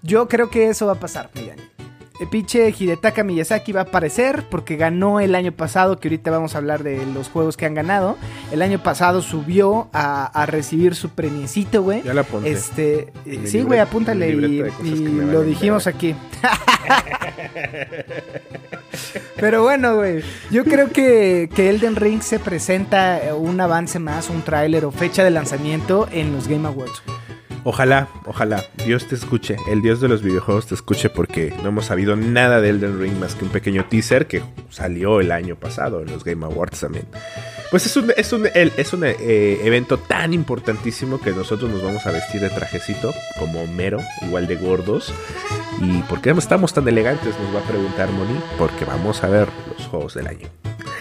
Yo 0.03 0.27
creo 0.27 0.51
que 0.51 0.69
eso 0.69 0.87
va 0.87 0.95
a 0.95 0.99
pasar, 0.99 1.31
mi 1.37 1.47
Dani. 1.47 1.74
El 2.21 2.29
pinche 2.29 2.73
Hidetaka 2.79 3.25
Miyazaki 3.25 3.73
va 3.73 3.81
a 3.81 3.85
aparecer 3.85 4.45
porque 4.49 4.77
ganó 4.77 5.19
el 5.19 5.35
año 5.35 5.51
pasado, 5.51 5.99
que 5.99 6.07
ahorita 6.07 6.31
vamos 6.31 6.55
a 6.55 6.59
hablar 6.59 6.85
de 6.85 7.05
los 7.07 7.29
juegos 7.29 7.57
que 7.57 7.67
han 7.67 7.75
ganado. 7.75 8.17
El 8.53 8.63
año 8.63 8.81
pasado 8.81 9.21
subió 9.21 9.89
a, 9.93 10.27
a 10.27 10.47
recibir 10.47 10.95
su 10.95 11.09
premiecito, 11.09 11.83
güey. 11.83 12.05
Ya 12.05 12.15
la 12.15 12.21
apunté. 12.21 12.53
Este, 12.53 13.13
eh, 13.27 13.39
Mi 13.41 13.49
sí, 13.49 13.63
güey, 13.63 13.81
apúntale 13.81 14.29
y, 14.29 14.63
lo 15.27 15.43
dijimos 15.43 15.89
aquí. 15.89 16.15
Pero 19.37 19.65
bueno, 19.65 19.97
güey, 19.97 20.23
yo 20.53 20.65
creo 20.65 20.91
que, 20.91 21.51
que 21.53 21.69
Elden 21.69 21.97
Ring 21.97 22.23
se 22.23 22.39
presenta 22.39 23.21
un 23.37 23.61
avance 23.61 23.99
más, 23.99 24.31
un 24.31 24.43
tráiler 24.43 24.85
o 24.85 24.93
fecha 24.93 25.25
de 25.25 25.31
lanzamiento 25.31 26.07
en 26.13 26.33
los 26.33 26.47
Game 26.47 26.69
Awards. 26.69 27.03
Ojalá, 27.65 28.09
ojalá 28.27 28.63
Dios 28.85 29.09
te 29.09 29.15
escuche, 29.15 29.57
el 29.71 29.81
Dios 29.81 29.99
de 30.01 30.09
los 30.09 30.23
videojuegos 30.23 30.67
te 30.67 30.75
escuche 30.75 31.09
porque 31.09 31.55
no 31.63 31.71
hemos 31.71 31.87
sabido 31.87 32.15
nada 32.15 32.61
de 32.61 32.69
Elden 32.69 33.01
Ring 33.01 33.19
más 33.19 33.35
que 33.35 33.45
un 33.45 33.51
pequeño 33.51 33.87
teaser 33.87 34.27
que 34.27 34.43
salió 34.69 35.21
el 35.21 35.33
año 35.33 35.57
pasado 35.57 36.03
en 36.03 36.11
los 36.11 36.25
Game 36.25 36.45
Awards 36.45 36.81
también. 36.81 37.07
Pues 37.71 37.87
es 37.87 37.97
un, 37.97 38.13
es 38.17 38.33
un, 38.35 38.47
es 38.55 38.93
un 38.93 39.05
eh, 39.05 39.61
evento 39.65 39.99
tan 39.99 40.35
importantísimo 40.35 41.21
que 41.21 41.31
nosotros 41.33 41.71
nos 41.71 41.83
vamos 41.83 42.07
a 42.07 42.13
vestir 42.13 42.43
de 42.43 42.51
trajecito 42.51 43.15
como 43.39 43.63
Homero, 43.63 43.99
igual 44.21 44.47
de 44.47 44.57
gordos. 44.57 45.13
¿Y 45.81 46.03
por 46.03 46.21
qué 46.21 46.31
estamos 46.31 46.75
tan 46.75 46.87
elegantes? 46.87 47.35
Nos 47.41 47.55
va 47.55 47.61
a 47.61 47.69
preguntar 47.69 48.11
Moni, 48.11 48.39
porque 48.59 48.85
vamos 48.85 49.25
a 49.25 49.29
ver 49.29 49.49
los 49.77 49.89
juegos 49.89 50.15
del 50.15 50.27
año. 50.27 50.49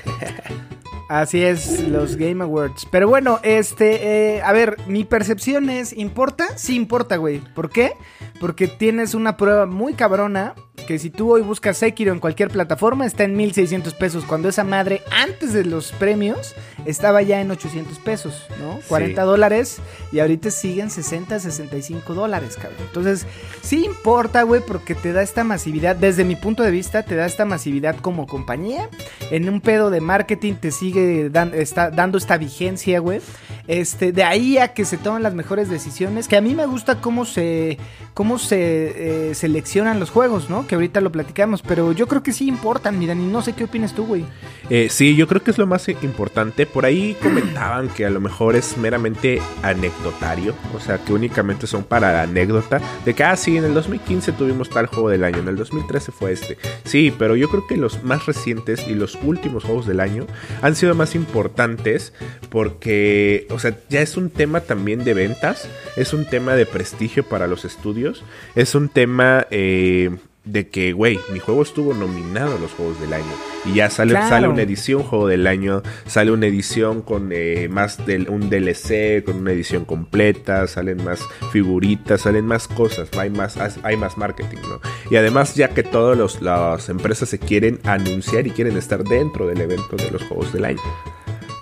Así 1.10 1.44
es, 1.44 1.88
los 1.88 2.16
Game 2.16 2.44
Awards. 2.44 2.88
Pero 2.90 3.08
bueno, 3.08 3.40
este, 3.44 4.36
eh, 4.36 4.42
a 4.42 4.52
ver, 4.54 4.78
mi 4.88 5.04
percepción 5.04 5.70
es, 5.70 5.94
¿importa? 5.94 6.58
Sí 6.58 6.76
importa, 6.76 7.18
güey. 7.18 7.40
¿Por 7.40 7.70
qué? 7.70 7.94
Porque 8.40 8.68
tienes 8.68 9.14
una 9.14 9.38
prueba 9.38 9.66
muy 9.66 9.94
cabrona 9.94 10.56
que 10.88 11.00
si 11.00 11.10
tú 11.10 11.32
hoy 11.32 11.42
buscas 11.42 11.78
Sekiro 11.78 12.12
en 12.12 12.20
cualquier 12.20 12.50
plataforma 12.50 13.06
está 13.06 13.24
en 13.24 13.36
1600 13.36 13.94
pesos, 13.94 14.26
cuando 14.26 14.50
esa 14.50 14.64
madre 14.64 15.02
antes 15.12 15.54
de 15.54 15.64
los 15.64 15.92
premios 15.94 16.56
estaba 16.86 17.22
ya 17.22 17.40
en 17.40 17.52
800 17.52 18.00
pesos, 18.00 18.48
¿no? 18.60 18.80
40 18.90 19.22
dólares 19.24 19.80
y 20.12 20.20
ahorita 20.20 20.52
siguen 20.52 20.90
60, 20.90 21.40
65 21.40 22.14
dólares, 22.14 22.58
cabrón. 22.58 22.80
Entonces, 22.86 23.26
sí 23.62 23.86
importa, 23.86 24.44
güey, 24.44 24.62
porque 24.66 24.94
te 24.96 25.14
da 25.14 25.22
esta 25.22 25.44
masividad, 25.44 25.96
desde 25.96 26.26
mi 26.26 26.36
punto 26.36 26.64
de 26.64 26.72
vista, 26.72 27.04
te 27.04 27.16
da 27.16 27.26
esta 27.26 27.46
masividad 27.46 27.96
como 27.98 28.28
compañía. 28.28 28.90
En 29.32 29.48
un 29.48 29.62
pedo 29.62 29.90
de 29.90 30.02
marketing 30.02 30.56
te 30.56 30.72
sigue 30.72 30.93
sigue 30.94 31.32
está 31.54 31.90
dando 31.90 32.18
esta 32.18 32.38
vigencia, 32.38 33.00
güey. 33.00 33.22
Este, 33.68 34.12
de 34.12 34.24
ahí 34.24 34.58
a 34.58 34.74
que 34.74 34.84
se 34.84 34.98
toman 34.98 35.24
las 35.24 35.34
mejores 35.34 35.70
decisiones, 35.70 36.28
que 36.28 36.36
a 36.36 36.42
mí 36.42 36.54
me 36.54 36.66
gusta 36.66 37.00
cómo 37.00 37.24
se 37.26 37.78
cómo 38.14 38.38
se 38.38 39.30
eh, 39.30 39.36
seleccionan 39.36 40.00
los 40.00 40.10
juegos, 40.10 40.50
¿no? 40.50 40.68
Que 40.68 40.76
ahorita 40.76 41.02
lo 41.02 41.12
platicamos, 41.12 41.62
pero 41.62 41.94
yo 41.94 42.08
creo 42.08 42.22
que 42.22 42.32
sí 42.32 42.48
importan, 42.48 43.00
miran, 43.00 43.22
y 43.22 43.26
no 43.26 43.42
sé 43.42 43.54
qué 43.54 43.64
opinas 43.64 43.94
tú, 43.94 44.06
güey. 44.06 44.26
Eh, 44.70 44.88
sí, 44.90 45.16
yo 45.16 45.28
creo 45.28 45.42
que 45.42 45.52
es 45.52 45.58
lo 45.58 45.66
más 45.66 45.88
importante. 45.90 46.66
Por 46.66 46.86
ahí 46.86 47.16
comentaban 47.24 47.90
que 47.90 48.06
a 48.06 48.10
lo 48.10 48.20
mejor 48.20 48.56
es 48.56 48.78
meramente 48.78 49.42
anecdotario, 49.62 50.54
o 50.76 50.80
sea, 50.80 50.98
que 50.98 51.14
únicamente 51.14 51.66
son 51.66 51.84
para 51.84 52.12
la 52.12 52.22
anécdota 52.24 52.82
de 53.06 53.14
que, 53.14 53.24
ah, 53.24 53.36
sí, 53.36 53.58
en 53.58 53.64
el 53.64 53.74
2015 53.74 54.34
tuvimos 54.34 54.70
tal 54.70 54.88
juego 54.88 55.10
del 55.10 55.24
año, 55.24 55.40
en 55.40 55.48
el 55.48 55.56
2013 55.56 56.12
fue 56.12 56.34
este. 56.34 56.58
Sí, 56.84 57.14
pero 57.18 57.36
yo 57.36 57.50
creo 57.50 57.66
que 57.66 57.78
los 57.78 58.04
más 58.04 58.26
recientes 58.26 58.88
y 58.88 58.94
los 58.94 59.18
últimos 59.24 59.64
juegos 59.64 59.88
del 59.88 60.00
año 60.00 60.28
han 60.62 60.76
sido 60.76 60.83
más 60.94 61.16
importantes 61.16 62.14
porque, 62.50 63.48
o 63.50 63.60
sea, 63.60 63.78
ya 63.90 64.02
es 64.02 64.18
un 64.18 64.30
tema 64.30 64.62
también 64.62 65.04
de 65.04 65.14
ventas, 65.14 65.68
es 65.96 66.14
un 66.14 66.26
tema 66.26 66.56
de 66.56 66.66
prestigio 66.66 67.24
para 67.24 67.48
los 67.48 67.66
estudios, 67.66 68.24
es 68.56 68.76
un 68.76 68.90
tema... 68.90 69.48
eh, 69.50 70.12
de 70.46 70.68
que, 70.68 70.92
güey, 70.92 71.20
mi 71.32 71.40
juego 71.40 71.62
estuvo 71.62 71.94
nominado 71.94 72.58
a 72.58 72.60
los 72.60 72.72
juegos 72.74 73.00
del 73.00 73.14
año. 73.14 73.32
Y 73.66 73.76
ya 73.76 73.90
sale, 73.90 74.12
Claro. 74.12 74.28
sale 74.28 74.48
una 74.50 74.62
edición 74.62 75.04
juego 75.04 75.28
del 75.28 75.48
año, 75.48 75.82
sale 76.06 76.32
una 76.32 76.48
edición 76.48 77.02
con 77.02 77.30
eh, 77.32 77.70
más 77.72 78.06
de 78.06 78.26
un 78.30 78.50
DLC, 78.50 79.24
con 79.24 79.38
una 79.38 79.54
edición 79.54 79.86
completa, 79.86 80.68
salen 80.68 81.02
más 81.04 81.22
figuritas, 81.54 82.22
salen 82.22 82.46
más 82.46 82.68
cosas, 82.68 83.10
hay 83.18 83.30
más, 83.30 83.58
hay 83.84 83.96
más 83.96 84.18
marketing, 84.18 84.58
¿no? 84.68 84.82
Y 85.10 85.16
además, 85.16 85.56
ya 85.56 85.70
que 85.70 85.84
todas 85.84 86.18
los- 86.18 86.42
las 86.42 86.90
empresas 86.90 87.30
se 87.30 87.40
quieren 87.40 87.80
anunciar 87.86 88.46
y 88.46 88.52
quieren 88.52 88.76
estar 88.76 89.04
dentro 89.06 89.48
del 89.48 89.62
evento 89.62 89.96
de 89.96 90.12
los 90.12 90.24
juegos 90.24 90.52
del 90.52 90.66
año. 90.66 90.82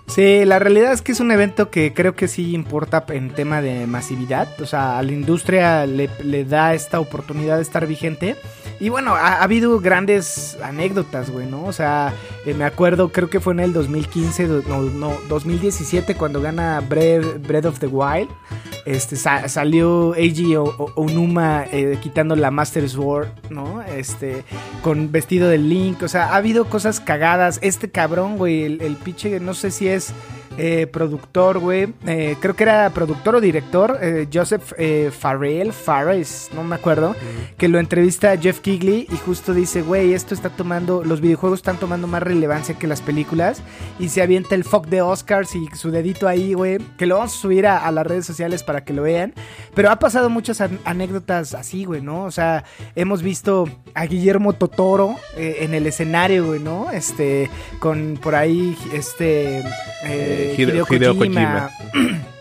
Sí, 0.07 0.43
la 0.43 0.59
realidad 0.59 0.91
es 0.91 1.01
que 1.01 1.13
es 1.13 1.21
un 1.21 1.31
evento 1.31 1.69
que 1.69 1.93
creo 1.93 2.15
que 2.15 2.27
sí 2.27 2.53
importa 2.53 3.05
en 3.09 3.29
tema 3.29 3.61
de 3.61 3.87
masividad. 3.87 4.49
O 4.59 4.65
sea, 4.65 4.97
a 4.99 5.03
la 5.03 5.11
industria 5.13 5.85
le, 5.85 6.09
le 6.21 6.43
da 6.43 6.73
esta 6.73 6.99
oportunidad 6.99 7.55
de 7.55 7.61
estar 7.61 7.87
vigente. 7.87 8.35
Y 8.81 8.89
bueno, 8.89 9.13
ha, 9.13 9.35
ha 9.35 9.43
habido 9.43 9.79
grandes 9.79 10.57
anécdotas, 10.63 11.29
güey, 11.29 11.45
¿no? 11.45 11.63
O 11.65 11.71
sea, 11.71 12.13
eh, 12.45 12.53
me 12.55 12.65
acuerdo, 12.65 13.11
creo 13.11 13.29
que 13.29 13.39
fue 13.39 13.53
en 13.53 13.59
el 13.59 13.73
2015, 13.73 14.47
do- 14.47 14.63
no, 14.67 14.81
no, 14.81 15.13
2017, 15.29 16.15
cuando 16.15 16.41
gana 16.41 16.81
Breath, 16.81 17.65
of 17.65 17.77
the 17.79 17.85
Wild. 17.87 18.27
Este, 18.85 19.15
sa- 19.15 19.47
salió 19.47 20.15
Eiji 20.15 20.55
Onuma 20.55 21.65
eh, 21.71 21.99
quitando 22.01 22.35
la 22.35 22.49
Master 22.49 22.89
Sword, 22.89 23.27
¿no? 23.51 23.83
Este, 23.83 24.43
con 24.81 25.11
vestido 25.11 25.47
de 25.47 25.59
Link. 25.59 26.01
O 26.01 26.07
sea, 26.07 26.29
ha 26.33 26.37
habido 26.37 26.65
cosas 26.65 26.99
cagadas. 26.99 27.59
Este 27.61 27.91
cabrón, 27.91 28.37
güey, 28.37 28.63
el, 28.63 28.81
el 28.81 28.95
pinche, 28.95 29.39
no 29.39 29.53
sé 29.53 29.69
si 29.69 29.87
es 29.87 30.11
eh, 30.57 30.87
productor, 30.87 31.59
güey. 31.59 31.93
eh, 32.05 32.35
creo 32.39 32.55
que 32.55 32.63
era 32.63 32.89
productor 32.91 33.35
o 33.35 33.41
director. 33.41 33.97
eh, 34.01 34.27
Joseph 34.31 34.73
eh, 34.77 35.11
Farrell, 35.17 35.71
Fares, 35.73 36.49
no 36.53 36.63
me 36.63 36.75
acuerdo. 36.75 37.15
Que 37.57 37.67
lo 37.67 37.79
entrevista 37.79 38.31
a 38.31 38.37
Jeff 38.37 38.59
Kigley 38.59 39.07
y 39.11 39.17
justo 39.17 39.53
dice, 39.53 39.81
güey, 39.81 40.13
esto 40.13 40.33
está 40.33 40.49
tomando, 40.49 41.03
los 41.03 41.21
videojuegos 41.21 41.59
están 41.59 41.77
tomando 41.77 42.07
más 42.07 42.23
relevancia 42.23 42.75
que 42.77 42.87
las 42.87 43.01
películas. 43.01 43.61
Y 43.99 44.09
se 44.09 44.21
avienta 44.21 44.55
el 44.55 44.63
fuck 44.63 44.87
de 44.87 45.01
Oscars 45.01 45.55
y 45.55 45.67
su 45.75 45.91
dedito 45.91 46.27
ahí, 46.27 46.53
güey. 46.53 46.79
Que 46.97 47.05
lo 47.05 47.15
vamos 47.17 47.35
a 47.35 47.37
subir 47.39 47.67
a, 47.67 47.77
a 47.85 47.91
las 47.91 48.05
redes 48.05 48.25
sociales 48.25 48.63
para 48.63 48.83
que 48.83 48.93
lo 48.93 49.03
vean. 49.03 49.33
Pero 49.73 49.89
ha 49.89 49.99
pasado 49.99 50.29
muchas 50.29 50.61
an- 50.61 50.79
anécdotas 50.85 51.53
así, 51.53 51.85
güey, 51.85 52.01
¿no? 52.01 52.23
O 52.23 52.31
sea, 52.31 52.63
hemos 52.95 53.21
visto 53.23 53.69
a 53.93 54.05
Guillermo 54.05 54.53
Totoro 54.53 55.15
eh, 55.37 55.57
en 55.61 55.73
el 55.73 55.87
escenario, 55.87 56.45
güey, 56.45 56.59
¿no? 56.59 56.91
Este, 56.91 57.49
con 57.79 58.19
por 58.21 58.35
ahí, 58.35 58.77
este, 58.93 59.63
eh, 60.05 60.40
Eh, 60.41 60.55
Hideo- 60.57 60.85
Hideo 60.89 61.13
Hideo 61.13 61.15
Kojima. 61.17 61.69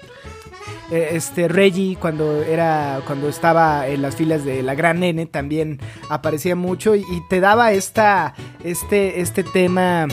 Eh, 0.92 1.10
Este 1.12 1.46
Reggie 1.46 1.96
cuando 2.00 2.42
era 2.42 3.00
cuando 3.06 3.28
estaba 3.28 3.86
en 3.86 4.02
las 4.02 4.16
filas 4.16 4.44
de 4.44 4.60
la 4.64 4.74
Gran 4.74 5.04
N 5.04 5.24
también 5.26 5.78
aparecía 6.08 6.56
mucho 6.56 6.96
y, 6.96 7.02
y 7.02 7.22
te 7.28 7.38
daba 7.38 7.70
esta 7.72 8.34
este 8.64 9.20
este 9.20 9.44
tema 9.44 10.08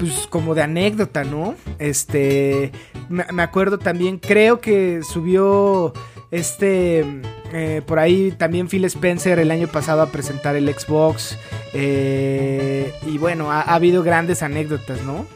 pues 0.00 0.26
como 0.30 0.54
de 0.54 0.62
anécdota, 0.62 1.22
¿no? 1.24 1.54
Este 1.78 2.72
me, 3.10 3.26
me 3.30 3.42
acuerdo 3.42 3.78
también 3.78 4.16
creo 4.18 4.58
que 4.58 5.02
subió 5.02 5.92
este 6.30 7.04
eh, 7.52 7.82
por 7.86 7.98
ahí 7.98 8.32
también 8.32 8.68
Phil 8.68 8.86
Spencer 8.86 9.38
el 9.38 9.50
año 9.50 9.68
pasado 9.68 10.00
a 10.00 10.06
presentar 10.06 10.56
el 10.56 10.66
Xbox 10.74 11.36
eh, 11.74 12.94
y 13.06 13.18
bueno 13.18 13.52
ha, 13.52 13.60
ha 13.60 13.74
habido 13.74 14.02
grandes 14.02 14.42
anécdotas, 14.42 15.02
¿no? 15.02 15.26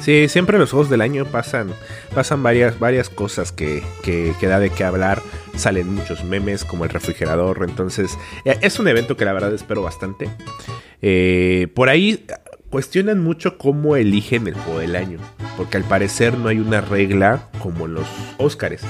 Sí, 0.00 0.28
siempre 0.28 0.58
los 0.58 0.70
juegos 0.70 0.88
del 0.90 1.00
año 1.00 1.24
pasan, 1.26 1.70
pasan 2.14 2.42
varias, 2.42 2.78
varias 2.78 3.10
cosas 3.10 3.52
que, 3.52 3.82
que, 4.02 4.32
que 4.40 4.46
da 4.46 4.58
de 4.60 4.70
qué 4.70 4.84
hablar. 4.84 5.20
Salen 5.56 5.92
muchos 5.94 6.24
memes 6.24 6.64
como 6.64 6.84
el 6.84 6.90
refrigerador. 6.90 7.64
Entonces, 7.68 8.16
eh, 8.44 8.56
es 8.62 8.78
un 8.78 8.88
evento 8.88 9.16
que 9.16 9.24
la 9.24 9.32
verdad 9.32 9.52
espero 9.52 9.82
bastante. 9.82 10.30
Eh, 11.02 11.68
por 11.74 11.88
ahí 11.88 12.26
cuestionan 12.70 13.22
mucho 13.22 13.58
cómo 13.58 13.96
eligen 13.96 14.46
el 14.46 14.54
juego 14.54 14.78
del 14.80 14.94
año. 14.96 15.18
Porque 15.56 15.76
al 15.76 15.84
parecer 15.84 16.38
no 16.38 16.48
hay 16.48 16.58
una 16.58 16.80
regla 16.80 17.48
como 17.60 17.86
en 17.86 17.94
los 17.94 18.06
Oscars. 18.38 18.82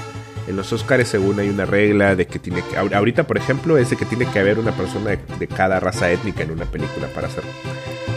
En 0.47 0.55
los 0.55 0.71
Oscars, 0.71 1.07
según 1.07 1.39
hay 1.39 1.49
una 1.49 1.65
regla 1.65 2.15
de 2.15 2.27
que 2.27 2.39
tiene 2.39 2.61
que. 2.63 2.77
ahor- 2.77 2.93
Ahorita, 2.93 3.25
por 3.27 3.37
ejemplo, 3.37 3.77
es 3.77 3.89
de 3.89 3.97
que 3.97 4.05
tiene 4.05 4.25
que 4.27 4.39
haber 4.39 4.57
una 4.59 4.71
persona 4.71 5.09
de, 5.11 5.19
de 5.39 5.47
cada 5.47 5.79
raza 5.79 6.09
étnica 6.11 6.43
en 6.43 6.51
una 6.51 6.65
película 6.65 7.07
para 7.13 7.29
ser. 7.29 7.43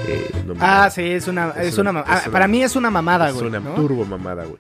Eh. 0.09 0.31
Ah, 0.61 0.91
sí, 0.91 1.03
es 1.03 1.29
una, 1.29 1.51
es 1.51 1.69
Es 1.69 1.79
una, 1.79 1.91
una- 1.91 2.05
ah, 2.07 2.19
es 2.19 2.23
una- 2.27 2.33
para 2.33 2.49
mí 2.49 2.63
es 2.63 2.77
una 2.77 2.91
mamada, 2.91 3.29
Es 3.29 3.35
güey. 3.35 3.47
una 3.47 3.61
¿no? 3.61 3.75
turbo 3.75 4.05
mamada, 4.05 4.45
güey. 4.45 4.57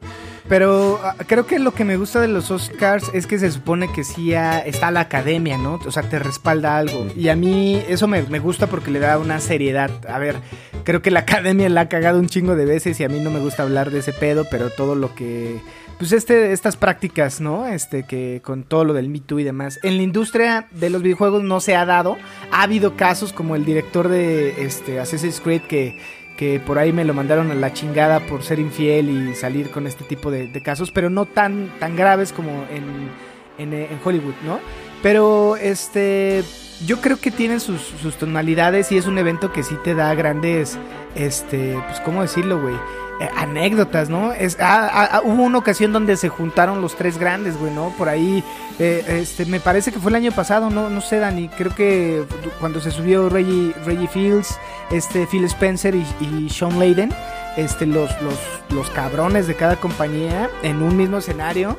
Pero 0.49 1.01
ah, 1.03 1.15
creo 1.27 1.47
que 1.47 1.59
lo 1.59 1.73
que 1.73 1.85
me 1.85 1.97
gusta 1.97 2.21
de 2.21 2.29
los 2.29 2.51
Oscars 2.51 3.11
es 3.15 3.27
que 3.27 3.39
se 3.39 3.51
supone 3.51 3.91
que 3.93 4.05
sí 4.05 4.33
está 4.35 4.91
la 4.91 5.01
academia, 5.01 5.57
¿no? 5.57 5.81
O 5.87 5.91
sea, 5.93 6.03
te 6.03 6.19
respalda 6.19 6.77
algo. 6.77 7.07
Y 7.17 7.29
a 7.29 7.37
mí 7.37 7.83
eso 7.89 8.09
me, 8.09 8.23
me 8.25 8.39
gusta 8.39 8.67
porque 8.67 8.91
le 8.91 8.99
da 8.99 9.19
una 9.19 9.41
seriedad. 9.41 9.91
A 10.09 10.19
ver, 10.19 10.37
creo 10.85 11.01
que 11.01 11.11
la 11.11 11.21
academia 11.21 11.69
la 11.69 11.83
ha 11.83 11.89
cagado 11.89 12.19
un 12.19 12.27
chingo 12.29 12.57
de 12.57 12.65
veces 12.65 12.99
y 13.01 13.05
a 13.05 13.09
mí 13.09 13.21
no 13.21 13.31
me 13.31 13.39
gusta 13.41 13.63
hablar 13.63 13.91
de 13.91 14.01
ese 14.01 14.13
pedo, 14.13 14.45
pero 14.51 14.71
todo 14.71 14.95
lo 14.95 15.15
que... 15.15 15.61
Pues 15.99 16.13
este, 16.13 16.53
estas 16.53 16.77
prácticas, 16.77 17.41
¿no? 17.41 17.67
Este, 17.67 18.05
que 18.05 18.41
con 18.45 18.65
todo 18.65 18.85
lo 18.85 18.93
del 18.93 19.09
Me 19.09 19.21
Too 19.21 19.41
y 19.41 19.45
demás. 19.45 19.79
En 19.83 19.97
la 19.97 20.03
industria 20.03 20.69
de 20.73 20.91
los 20.91 21.03
videojuegos 21.03 21.43
no 21.45 21.61
se 21.61 21.77
ha 21.77 21.85
dado. 21.85 22.17
Ha 22.51 22.63
habido 22.63 22.97
casos 22.97 23.33
como 23.33 23.55
el 23.57 23.65
director 23.65 24.09
de 24.09 24.65
este, 24.65 24.99
Assassin's 24.99 25.41
Creed 25.41 25.63
que 25.63 25.99
que 26.37 26.61
por 26.61 26.79
ahí 26.79 26.93
me 26.93 27.05
lo 27.05 27.15
mandaron 27.15 27.51
a 27.51 27.55
la 27.55 27.73
chingada 27.73 28.21
por 28.21 28.43
ser 28.43 28.59
infiel 28.59 29.11
y 29.11 29.35
salir 29.35 29.71
con 29.71 29.87
este 29.87 30.03
tipo 30.05 30.31
de, 30.31 30.51
casos, 30.63 30.91
pero 30.91 31.11
no 31.11 31.27
tan, 31.27 31.71
tan 31.79 31.95
graves 31.95 32.33
como 32.33 32.65
en, 32.71 33.11
en, 33.59 33.73
en 33.73 34.01
Hollywood, 34.03 34.35
¿no? 34.45 34.59
Pero 35.03 35.57
este, 35.57 36.43
yo 36.87 37.01
creo 37.01 37.21
que 37.21 37.31
tiene 37.31 37.61
sus, 37.61 37.93
tonalidades 38.19 38.93
y 38.93 38.97
es 38.97 39.07
un 39.07 39.19
evento 39.19 39.53
que 39.53 39.63
sí 39.63 39.77
te 39.85 39.95
da 39.95 40.15
grandes, 40.15 40.79
este, 41.15 41.79
pues, 41.87 42.01
¿cómo 42.01 42.23
decirlo, 42.23 42.61
güey? 42.61 42.75
Eh, 43.21 43.29
anécdotas, 43.37 44.09
¿no? 44.09 44.33
Es, 44.33 44.57
ah, 44.61 44.91
ah, 44.93 45.09
ah, 45.13 45.21
hubo 45.23 45.43
una 45.43 45.59
ocasión 45.59 45.93
donde 45.93 46.17
se 46.17 46.29
juntaron 46.29 46.81
los 46.81 46.97
tres 46.97 47.19
grandes, 47.19 47.57
güey, 47.57 47.73
¿no? 47.73 47.91
Por 47.97 48.09
ahí, 48.09 48.43
eh, 48.79 49.05
este, 49.21 49.45
me 49.47 49.61
parece 49.61 49.93
que 49.93 49.99
fue 49.99 50.11
el 50.11 50.17
año 50.17 50.33
pasado, 50.33 50.71
no, 50.71 50.91
no 50.91 51.01
sé, 51.01 51.19
Dani, 51.19 51.49
creo 51.49 51.75
que 51.75 52.25
cuando 52.59 52.81
se 52.81 52.91
subió 52.91 53.29
Reggie, 53.29 53.75
Reggie 53.85 54.09
Fields, 54.09 54.59
este, 54.91 55.27
Phil 55.27 55.45
Spencer 55.45 55.95
y, 55.95 56.05
y 56.21 56.51
Sean 56.51 56.79
Layden, 56.79 57.13
este, 57.57 57.87
los, 57.87 58.11
los, 58.23 58.39
los 58.71 58.91
cabrones 58.91 59.47
de 59.47 59.55
cada 59.55 59.77
compañía 59.77 60.51
en 60.63 60.83
un 60.83 60.97
mismo 60.97 61.19
escenario, 61.19 61.79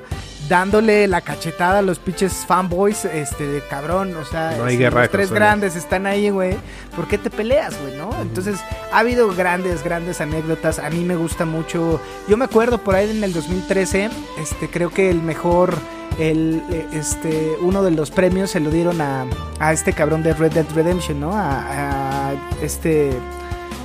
dándole 0.53 1.07
la 1.07 1.21
cachetada 1.21 1.79
a 1.79 1.81
los 1.81 1.97
pinches 1.97 2.45
fanboys, 2.45 3.05
este, 3.05 3.47
de 3.47 3.59
cabrón, 3.61 4.15
o 4.15 4.23
sea, 4.23 4.53
No 4.55 4.65
hay 4.65 4.77
guerra 4.77 5.01
los 5.01 5.09
tres 5.09 5.31
grandes 5.31 5.75
están 5.75 6.05
ahí, 6.05 6.29
güey, 6.29 6.55
¿por 6.95 7.07
qué 7.07 7.17
te 7.17 7.31
peleas, 7.31 7.75
güey, 7.81 7.97
no? 7.97 8.11
Entonces, 8.21 8.59
ha 8.91 8.99
habido 8.99 9.33
grandes, 9.33 9.83
grandes 9.83 10.21
anécdotas, 10.21 10.77
a 10.77 10.91
mí 10.91 11.03
me 11.05 11.15
gusta 11.15 11.45
mucho, 11.45 11.99
yo 12.27 12.37
me 12.37 12.45
acuerdo 12.45 12.77
por 12.77 12.93
ahí 12.93 13.09
en 13.09 13.23
el 13.23 13.33
2013, 13.33 14.11
este, 14.39 14.69
creo 14.69 14.91
que 14.91 15.09
el 15.09 15.23
mejor... 15.23 15.73
El, 16.19 16.61
este, 16.93 17.53
uno 17.61 17.81
de 17.81 17.89
los 17.89 18.11
premios 18.11 18.51
se 18.51 18.59
lo 18.59 18.69
dieron 18.69 19.01
a, 19.01 19.25
a 19.57 19.73
este 19.73 19.93
cabrón 19.93 20.21
de 20.21 20.35
Red 20.35 20.51
Dead 20.51 20.65
Redemption, 20.75 21.19
¿no? 21.19 21.33
A, 21.33 22.29
a 22.29 22.33
este 22.61 23.09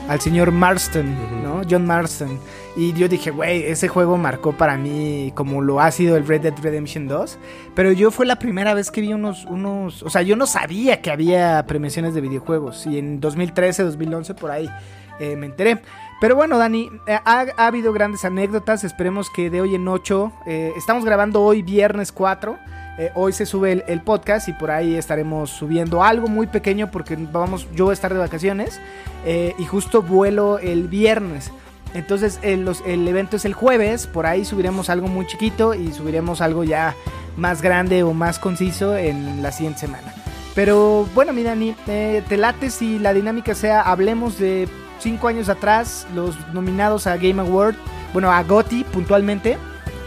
al 0.08 0.20
señor 0.20 0.50
Marston, 0.50 1.42
¿no? 1.42 1.62
John 1.68 1.86
Marston. 1.86 2.38
Y 2.78 2.92
yo 2.92 3.08
dije, 3.08 3.32
güey, 3.32 3.64
ese 3.64 3.88
juego 3.88 4.16
marcó 4.16 4.52
para 4.52 4.76
mí 4.76 5.32
como 5.34 5.62
lo 5.62 5.80
ha 5.80 5.90
sido 5.90 6.16
el 6.16 6.24
Red 6.24 6.42
Dead 6.42 6.54
Redemption 6.62 7.08
2. 7.08 7.36
Pero 7.74 7.90
yo 7.90 8.12
fue 8.12 8.24
la 8.24 8.38
primera 8.38 8.72
vez 8.72 8.92
que 8.92 9.00
vi 9.00 9.12
unos, 9.12 9.46
unos, 9.46 10.04
o 10.04 10.10
sea, 10.10 10.22
yo 10.22 10.36
no 10.36 10.46
sabía 10.46 11.02
que 11.02 11.10
había 11.10 11.66
premiaciones 11.66 12.14
de 12.14 12.20
videojuegos. 12.20 12.86
Y 12.86 13.00
en 13.00 13.18
2013, 13.18 13.82
2011, 13.82 14.34
por 14.34 14.52
ahí 14.52 14.70
eh, 15.18 15.34
me 15.34 15.46
enteré. 15.46 15.82
Pero 16.20 16.36
bueno, 16.36 16.56
Dani, 16.56 16.88
eh, 17.08 17.18
ha, 17.24 17.46
ha 17.56 17.66
habido 17.66 17.92
grandes 17.92 18.24
anécdotas. 18.24 18.84
Esperemos 18.84 19.28
que 19.28 19.50
de 19.50 19.60
hoy 19.60 19.74
en 19.74 19.88
8, 19.88 20.32
eh, 20.46 20.72
estamos 20.76 21.04
grabando 21.04 21.42
hoy 21.42 21.62
viernes 21.62 22.12
4. 22.12 22.56
Eh, 23.00 23.10
hoy 23.16 23.32
se 23.32 23.44
sube 23.44 23.84
el, 23.88 24.02
podcast 24.02 24.48
y 24.48 24.52
por 24.52 24.70
ahí 24.70 24.94
estaremos 24.94 25.50
subiendo 25.50 26.04
algo 26.04 26.28
muy 26.28 26.46
pequeño 26.46 26.92
porque 26.92 27.16
vamos, 27.16 27.66
yo 27.74 27.86
voy 27.86 27.92
a 27.92 27.94
estar 27.94 28.12
de 28.12 28.20
vacaciones 28.20 28.80
y 29.26 29.64
justo 29.66 30.00
vuelo 30.00 30.60
el 30.60 30.86
viernes. 30.86 31.50
Entonces 31.94 32.38
el, 32.42 32.64
los- 32.64 32.82
el 32.86 33.06
evento 33.08 33.36
es 33.36 33.44
el 33.44 33.54
jueves, 33.54 34.06
por 34.06 34.26
ahí 34.26 34.44
subiremos 34.44 34.90
algo 34.90 35.08
muy 35.08 35.26
chiquito 35.26 35.74
y 35.74 35.92
subiremos 35.92 36.40
algo 36.40 36.64
ya 36.64 36.94
más 37.36 37.62
grande 37.62 38.02
o 38.02 38.12
más 38.12 38.38
conciso 38.38 38.96
en 38.96 39.42
la 39.42 39.52
siguiente 39.52 39.80
semana. 39.80 40.14
Pero 40.54 41.06
bueno, 41.14 41.32
mi 41.32 41.42
Dani, 41.44 41.74
te 41.86 42.36
late 42.36 42.70
si 42.70 42.98
la 42.98 43.14
dinámica 43.14 43.54
sea, 43.54 43.80
hablemos 43.82 44.38
de 44.38 44.68
cinco 44.98 45.28
años 45.28 45.48
atrás, 45.48 46.06
los 46.14 46.36
nominados 46.52 47.06
a 47.06 47.16
Game 47.16 47.40
Award, 47.40 47.76
bueno, 48.12 48.32
a 48.32 48.42
GOTY 48.42 48.84
puntualmente, 48.84 49.56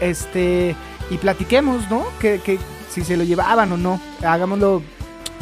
este, 0.00 0.76
y 1.10 1.16
platiquemos, 1.16 1.90
¿no? 1.90 2.04
Que, 2.20 2.38
que 2.40 2.58
si 2.90 3.02
se 3.02 3.16
lo 3.16 3.24
llevaban 3.24 3.72
o 3.72 3.76
no, 3.78 3.98
hagámoslo 4.22 4.82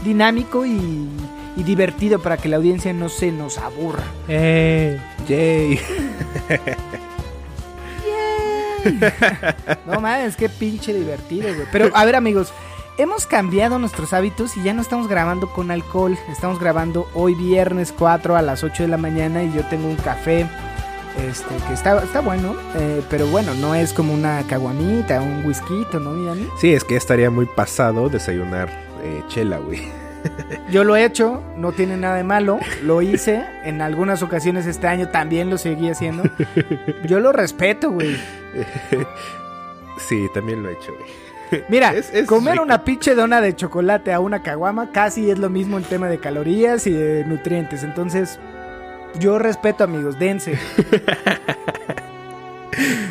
dinámico 0.04 0.64
y, 0.64 1.08
y 1.56 1.62
divertido 1.62 2.20
para 2.20 2.36
que 2.36 2.48
la 2.48 2.56
audiencia 2.56 2.92
no 2.92 3.08
se 3.08 3.32
nos 3.32 3.58
aburra. 3.58 4.04
Eh, 4.28 5.00
yay. 5.28 5.80
No 9.86 10.00
mames, 10.00 10.36
qué 10.36 10.48
pinche 10.48 10.94
divertido, 10.94 11.54
güey. 11.54 11.66
Pero 11.70 11.90
a 11.94 12.04
ver, 12.04 12.16
amigos, 12.16 12.52
hemos 12.98 13.26
cambiado 13.26 13.78
nuestros 13.78 14.12
hábitos 14.12 14.56
y 14.56 14.62
ya 14.62 14.72
no 14.72 14.82
estamos 14.82 15.08
grabando 15.08 15.52
con 15.52 15.70
alcohol. 15.70 16.18
Estamos 16.30 16.58
grabando 16.58 17.08
hoy 17.14 17.34
viernes 17.34 17.92
4 17.96 18.36
a 18.36 18.42
las 18.42 18.64
8 18.64 18.84
de 18.84 18.88
la 18.88 18.96
mañana 18.96 19.42
y 19.42 19.52
yo 19.52 19.64
tengo 19.66 19.88
un 19.88 19.96
café. 19.96 20.46
Este, 21.18 21.54
que 21.66 21.74
está, 21.74 22.02
está 22.02 22.20
bueno, 22.20 22.54
eh, 22.76 23.02
pero 23.10 23.26
bueno, 23.26 23.52
no 23.54 23.74
es 23.74 23.92
como 23.92 24.14
una 24.14 24.46
caguamita, 24.46 25.20
un 25.20 25.44
whisky, 25.44 25.84
¿no, 25.94 26.12
mi 26.12 26.24
Dani? 26.24 26.46
Sí, 26.56 26.72
es 26.72 26.84
que 26.84 26.94
ya 26.94 26.98
estaría 26.98 27.30
muy 27.30 27.46
pasado 27.46 28.08
desayunar 28.08 28.70
eh, 29.02 29.22
chela, 29.28 29.58
güey. 29.58 29.99
Yo 30.70 30.84
lo 30.84 30.96
he 30.96 31.04
hecho, 31.04 31.42
no 31.56 31.72
tiene 31.72 31.96
nada 31.96 32.16
de 32.16 32.24
malo, 32.24 32.58
lo 32.82 33.02
hice, 33.02 33.44
en 33.64 33.80
algunas 33.82 34.22
ocasiones 34.22 34.66
este 34.66 34.86
año 34.86 35.08
también 35.08 35.50
lo 35.50 35.58
seguí 35.58 35.88
haciendo. 35.90 36.22
Yo 37.06 37.20
lo 37.20 37.32
respeto, 37.32 37.90
güey. 37.90 38.16
Sí, 40.08 40.28
también 40.32 40.62
lo 40.62 40.70
he 40.70 40.72
hecho, 40.72 40.92
güey. 40.98 41.62
Mira, 41.68 41.92
Es- 41.92 42.12
es 42.14 42.26
comer 42.26 42.52
rico. 42.54 42.64
una 42.64 42.84
pinche 42.84 43.14
dona 43.14 43.40
de 43.42 43.54
chocolate 43.54 44.12
a 44.12 44.20
una 44.20 44.42
caguama 44.42 44.92
casi 44.92 45.30
es 45.30 45.38
lo 45.38 45.50
mismo 45.50 45.76
en 45.76 45.84
tema 45.84 46.08
de 46.08 46.18
calorías 46.18 46.86
y 46.86 46.92
de 46.92 47.24
nutrientes. 47.26 47.82
Entonces, 47.82 48.38
yo 49.18 49.38
respeto, 49.38 49.84
amigos, 49.84 50.18
dense. 50.18 50.58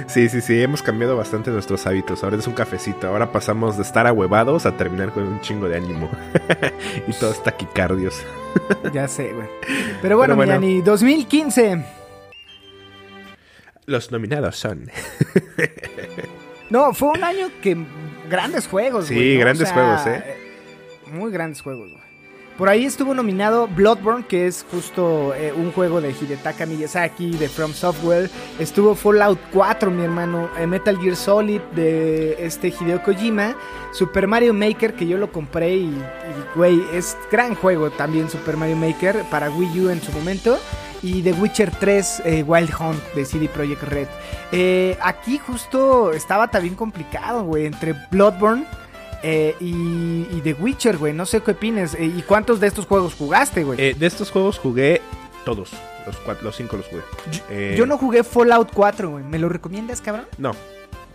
Sí, 0.07 0.29
sí, 0.29 0.41
sí, 0.41 0.61
hemos 0.61 0.81
cambiado 0.81 1.15
bastante 1.17 1.51
nuestros 1.51 1.85
hábitos. 1.85 2.23
Ahora 2.23 2.37
es 2.37 2.47
un 2.47 2.53
cafecito. 2.53 3.07
Ahora 3.07 3.31
pasamos 3.31 3.77
de 3.77 3.83
estar 3.83 4.07
ahuevados 4.07 4.65
a 4.65 4.75
terminar 4.75 5.11
con 5.11 5.23
un 5.23 5.41
chingo 5.41 5.67
de 5.69 5.77
ánimo. 5.77 6.09
y 7.07 7.13
todos 7.13 7.43
taquicardios. 7.43 8.21
Ya 8.93 9.07
sé, 9.07 9.31
güey. 9.33 9.47
Pero 10.01 10.17
bueno, 10.17 10.35
Pero 10.35 10.47
bueno. 10.47 10.59
Miani, 10.59 10.81
2015. 10.81 11.85
Los 13.85 14.11
nominados 14.11 14.55
son. 14.57 14.89
No, 16.69 16.93
fue 16.93 17.09
un 17.09 17.23
año 17.23 17.49
que 17.63 17.75
grandes 18.29 18.67
juegos, 18.67 19.07
Sí, 19.07 19.37
grandes 19.37 19.71
juegos, 19.71 20.05
¿eh? 20.05 20.23
Muy 21.11 21.31
grandes 21.31 21.61
juegos, 21.61 21.89
güey. 21.89 22.08
Por 22.59 22.67
ahí 22.67 22.83
estuvo 22.83 23.13
nominado 23.13 23.69
Bloodborne, 23.69 24.25
que 24.25 24.45
es 24.45 24.65
justo 24.69 25.33
eh, 25.33 25.53
un 25.55 25.71
juego 25.71 26.01
de 26.01 26.11
Hidetaka 26.11 26.65
Miyazaki, 26.65 27.29
de 27.37 27.47
From 27.47 27.71
Software. 27.71 28.29
Estuvo 28.59 28.95
Fallout 28.95 29.39
4, 29.53 29.89
mi 29.89 30.03
hermano. 30.03 30.49
eh, 30.57 30.67
Metal 30.67 30.99
Gear 30.99 31.15
Solid, 31.15 31.61
de 31.73 32.35
este 32.37 32.67
Hideo 32.67 33.01
Kojima. 33.01 33.55
Super 33.93 34.27
Mario 34.27 34.53
Maker, 34.53 34.93
que 34.93 35.07
yo 35.07 35.17
lo 35.17 35.31
compré 35.31 35.77
y, 35.77 36.03
güey, 36.53 36.83
es 36.91 37.17
gran 37.31 37.55
juego 37.55 37.91
también 37.91 38.29
Super 38.29 38.57
Mario 38.57 38.75
Maker 38.75 39.23
para 39.31 39.49
Wii 39.49 39.79
U 39.79 39.89
en 39.89 40.01
su 40.01 40.11
momento. 40.11 40.59
Y 41.01 41.21
The 41.21 41.31
Witcher 41.31 41.71
3 41.71 42.23
eh, 42.25 42.43
Wild 42.45 42.73
Hunt 42.77 43.01
de 43.15 43.23
CD 43.23 43.47
Projekt 43.47 43.83
Red. 43.83 44.97
Aquí 45.01 45.37
justo 45.37 46.11
estaba 46.11 46.51
también 46.51 46.75
complicado, 46.75 47.45
güey, 47.45 47.67
entre 47.67 47.95
Bloodborne 48.11 48.65
eh, 49.23 49.55
y, 49.59 50.27
y 50.31 50.41
The 50.43 50.53
Witcher, 50.53 50.97
güey. 50.97 51.13
No 51.13 51.25
sé 51.25 51.41
qué 51.41 51.51
opines. 51.51 51.93
Eh, 51.95 52.05
¿Y 52.05 52.21
cuántos 52.23 52.59
de 52.59 52.67
estos 52.67 52.85
juegos 52.85 53.13
jugaste, 53.15 53.63
güey? 53.63 53.79
Eh, 53.81 53.95
de 53.97 54.05
estos 54.05 54.31
juegos 54.31 54.57
jugué 54.59 55.01
todos. 55.45 55.71
Los, 56.05 56.15
cuatro, 56.17 56.45
los 56.45 56.55
cinco 56.55 56.77
los 56.77 56.87
jugué. 56.87 57.01
Eh, 57.49 57.75
Yo 57.77 57.85
no 57.85 57.97
jugué 57.97 58.23
Fallout 58.23 58.71
4, 58.73 59.09
güey. 59.11 59.23
¿Me 59.23 59.37
lo 59.39 59.49
recomiendas, 59.49 60.01
cabrón? 60.01 60.25
No. 60.37 60.53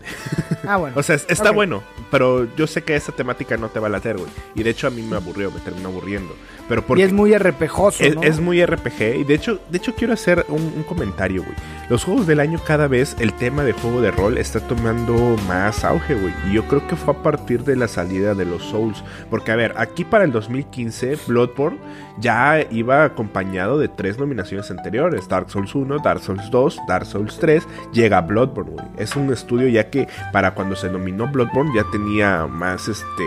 Ah, 0.67 0.79
bueno. 0.79 0.97
O 0.99 1.03
sea, 1.03 1.17
es- 1.17 1.27
está 1.29 1.51
bueno, 1.51 1.83
pero 2.11 2.49
yo 2.57 2.67
sé 2.67 2.83
que 2.83 2.97
esa 2.97 3.13
temática 3.13 3.57
no 3.59 3.69
te 3.69 3.79
va 3.81 3.89
a 3.89 3.91
later, 3.91 4.17
güey. 4.17 4.31
Y 4.55 4.63
de 4.63 4.71
hecho 4.71 4.87
a 4.87 4.91
mí 4.91 5.03
me 5.03 5.17
aburrió, 5.17 5.51
me 5.51 5.61
terminó 5.61 5.91
aburriendo. 5.91 6.35
Pero 6.67 6.81
porque 6.81 7.03
y 7.03 7.05
es 7.05 7.13
muy 7.13 7.37
RPGoso, 7.37 8.03
es, 8.03 8.15
¿no? 8.15 8.23
es 8.23 8.41
muy 8.41 8.65
RPG. 8.65 9.17
Y 9.21 9.25
de 9.25 9.35
hecho, 9.35 9.61
de 9.69 9.77
hecho 9.77 9.95
quiero 9.95 10.15
hacer 10.15 10.47
un, 10.49 10.63
un 10.75 10.83
comentario, 10.85 11.43
güey. 11.43 11.55
Los 11.91 12.05
juegos 12.05 12.27
del 12.27 12.41
año 12.41 12.59
cada 12.67 12.89
vez 12.89 13.15
el 13.21 13.35
tema 13.35 13.63
de 13.65 13.73
juego 13.73 14.01
de 14.01 14.11
rol 14.11 14.39
está 14.39 14.61
tomando 14.61 15.37
más 15.47 15.85
auge, 15.85 16.15
güey. 16.15 16.33
Y 16.49 16.55
yo 16.55 16.65
creo 16.67 16.87
que 16.89 16.97
fue 16.97 17.13
a 17.13 17.23
partir 17.23 17.65
de 17.65 17.77
la 17.77 17.87
salida 17.87 18.35
de 18.35 18.47
los 18.47 18.63
Souls. 18.65 19.05
Porque, 19.29 19.53
a 19.53 19.57
ver, 19.57 19.75
aquí 19.77 20.05
para 20.07 20.25
el 20.25 20.33
2015, 20.33 21.19
Bloodborne 21.27 21.79
ya 22.19 22.65
iba 22.71 23.05
acompañado 23.05 23.79
de 23.79 23.89
tres 23.89 24.19
nominaciones 24.19 24.71
anteriores. 24.71 25.29
Dark 25.29 25.51
Souls 25.51 25.75
1, 25.75 25.99
Dark 25.99 26.21
Souls 26.23 26.51
2, 26.51 26.79
Dark 26.89 27.05
Souls 27.05 27.39
3. 27.39 27.67
Llega 27.93 28.23
Bloodborne, 28.23 28.71
güey. 28.73 28.87
Es 28.97 29.15
un 29.17 29.31
estudio 29.31 29.69
ya 29.69 29.91
que 29.91 29.94
para 30.33 30.53
cuando 30.53 30.77
se 30.77 30.91
nominó 30.91 31.27
Bloodborne 31.27 31.73
ya 31.75 31.85
tenía 31.91 32.47
más, 32.47 32.89
este, 32.89 33.25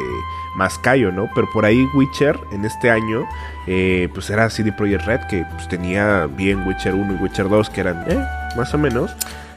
más 0.55 0.77
callo, 0.79 1.11
¿no? 1.11 1.29
Pero 1.33 1.47
por 1.51 1.65
ahí 1.65 1.87
Witcher 1.93 2.37
en 2.51 2.65
este 2.65 2.89
año 2.89 3.25
eh, 3.67 4.09
pues 4.13 4.29
era 4.29 4.49
CD 4.49 4.71
Projekt 4.71 5.05
Red 5.05 5.21
que 5.29 5.45
pues, 5.55 5.67
tenía 5.67 6.27
bien 6.27 6.67
Witcher 6.67 6.95
1 6.95 7.13
y 7.13 7.23
Witcher 7.23 7.49
2 7.49 7.69
que 7.69 7.81
eran 7.81 8.03
eh, 8.07 8.23
más 8.55 8.73
o 8.73 8.77
menos. 8.77 9.15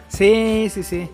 Sí, 0.08 0.68
sí, 0.70 0.82
sí. 0.82 1.08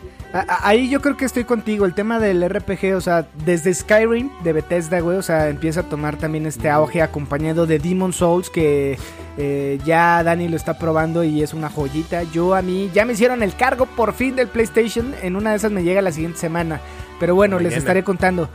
Ahí 0.48 0.88
yo 0.88 1.00
creo 1.00 1.16
que 1.16 1.24
estoy 1.24 1.44
contigo. 1.44 1.86
El 1.86 1.94
tema 1.94 2.18
del 2.18 2.46
RPG, 2.48 2.94
o 2.96 3.00
sea, 3.00 3.26
desde 3.44 3.72
Skyrim 3.72 4.30
de 4.42 4.52
Bethesda, 4.52 5.00
güey, 5.00 5.16
o 5.16 5.22
sea, 5.22 5.48
empieza 5.48 5.80
a 5.80 5.82
tomar 5.84 6.16
también 6.16 6.46
este 6.46 6.68
auge 6.68 7.00
acompañado 7.02 7.66
de 7.66 7.78
Demon 7.78 8.12
Souls 8.12 8.50
que 8.50 8.98
eh, 9.38 9.78
ya 9.84 10.22
Dani 10.22 10.48
lo 10.48 10.56
está 10.56 10.78
probando 10.78 11.22
y 11.24 11.42
es 11.42 11.54
una 11.54 11.70
joyita. 11.70 12.22
Yo 12.24 12.54
a 12.54 12.62
mí 12.62 12.90
ya 12.92 13.04
me 13.04 13.12
hicieron 13.12 13.42
el 13.42 13.54
cargo 13.54 13.86
por 13.86 14.12
fin 14.12 14.36
del 14.36 14.48
PlayStation. 14.48 15.14
En 15.22 15.36
una 15.36 15.50
de 15.50 15.56
esas 15.56 15.72
me 15.72 15.82
llega 15.82 16.02
la 16.02 16.12
siguiente 16.12 16.38
semana. 16.38 16.80
Pero 17.20 17.34
bueno, 17.34 17.58
les 17.58 17.76
estaré 17.76 18.02
contando. 18.02 18.48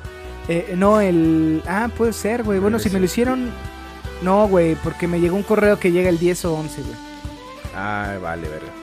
Eh, 0.47 0.73
no, 0.77 0.99
el... 0.99 1.63
Ah, 1.67 1.89
puede 1.95 2.13
ser, 2.13 2.43
güey. 2.43 2.59
Bueno, 2.59 2.79
si 2.79 2.89
me 2.89 2.99
lo 2.99 3.05
hicieron... 3.05 3.49
No, 4.21 4.47
güey, 4.47 4.75
porque 4.75 5.07
me 5.07 5.19
llegó 5.19 5.35
un 5.35 5.43
correo 5.43 5.79
que 5.79 5.91
llega 5.91 6.09
el 6.09 6.19
10 6.19 6.45
o 6.45 6.53
11, 6.53 6.81
güey. 6.81 6.95
Ah, 7.75 8.17
vale, 8.21 8.47
verga. 8.47 8.80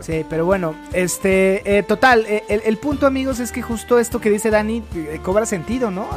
Sí, 0.00 0.24
pero 0.28 0.44
bueno, 0.44 0.74
este, 0.92 1.78
eh, 1.78 1.82
total, 1.82 2.24
eh, 2.26 2.44
el, 2.48 2.76
punto 2.78 3.06
amigos 3.06 3.40
es 3.40 3.52
que 3.52 3.62
justo 3.62 3.98
esto 3.98 4.20
que 4.20 4.30
dice 4.30 4.50
Dani 4.50 4.82
eh, 4.94 5.20
cobra 5.22 5.46
sentido, 5.46 5.90
¿no? 5.90 6.08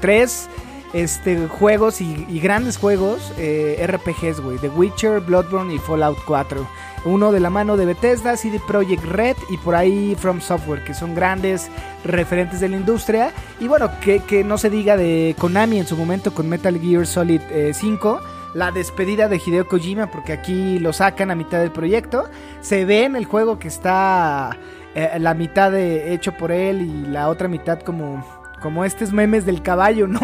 Tres 0.00 0.48
este, 0.92 1.48
juegos 1.48 2.00
y, 2.00 2.40
grandes 2.40 2.76
juegos 2.76 3.32
RPGs, 3.36 4.40
güey, 4.40 4.58
The 4.58 4.68
Witcher, 4.68 5.20
Bloodborne 5.20 5.74
y 5.74 5.78
Fallout 5.78 6.18
4. 6.26 6.66
Uno 7.06 7.32
de 7.32 7.40
la 7.40 7.50
mano 7.50 7.76
de 7.76 7.84
Bethesda, 7.84 8.36
CD 8.36 8.58
Projekt 8.66 9.04
Red 9.04 9.36
y 9.50 9.58
por 9.58 9.74
ahí 9.74 10.16
From 10.18 10.40
Software, 10.40 10.84
que 10.84 10.94
son 10.94 11.14
grandes 11.14 11.68
referentes 12.04 12.60
de 12.60 12.68
la 12.70 12.76
industria. 12.76 13.32
Y 13.60 13.68
bueno, 13.68 13.90
que, 14.00 14.20
que 14.20 14.42
no 14.42 14.56
se 14.56 14.70
diga 14.70 14.96
de 14.96 15.36
Konami 15.38 15.78
en 15.78 15.86
su 15.86 15.96
momento 15.96 16.32
con 16.32 16.48
Metal 16.48 16.78
Gear 16.80 17.06
Solid 17.06 17.42
eh, 17.50 17.72
5 17.74 18.20
la 18.54 18.70
despedida 18.70 19.28
de 19.28 19.40
Hideo 19.44 19.66
Kojima, 19.68 20.06
porque 20.10 20.32
aquí 20.32 20.78
lo 20.78 20.92
sacan 20.92 21.30
a 21.30 21.34
mitad 21.34 21.60
del 21.60 21.72
proyecto. 21.72 22.28
Se 22.60 22.84
ve 22.84 23.04
en 23.04 23.16
el 23.16 23.24
juego 23.24 23.58
que 23.58 23.68
está 23.68 24.56
eh, 24.94 25.10
la 25.18 25.34
mitad 25.34 25.72
de, 25.72 26.12
hecho 26.14 26.32
por 26.32 26.52
él 26.52 26.80
y 26.82 27.06
la 27.10 27.28
otra 27.28 27.48
mitad 27.48 27.80
como, 27.80 28.24
como 28.62 28.84
estos 28.84 29.12
memes 29.12 29.44
del 29.44 29.60
caballo, 29.60 30.06
¿no? 30.06 30.20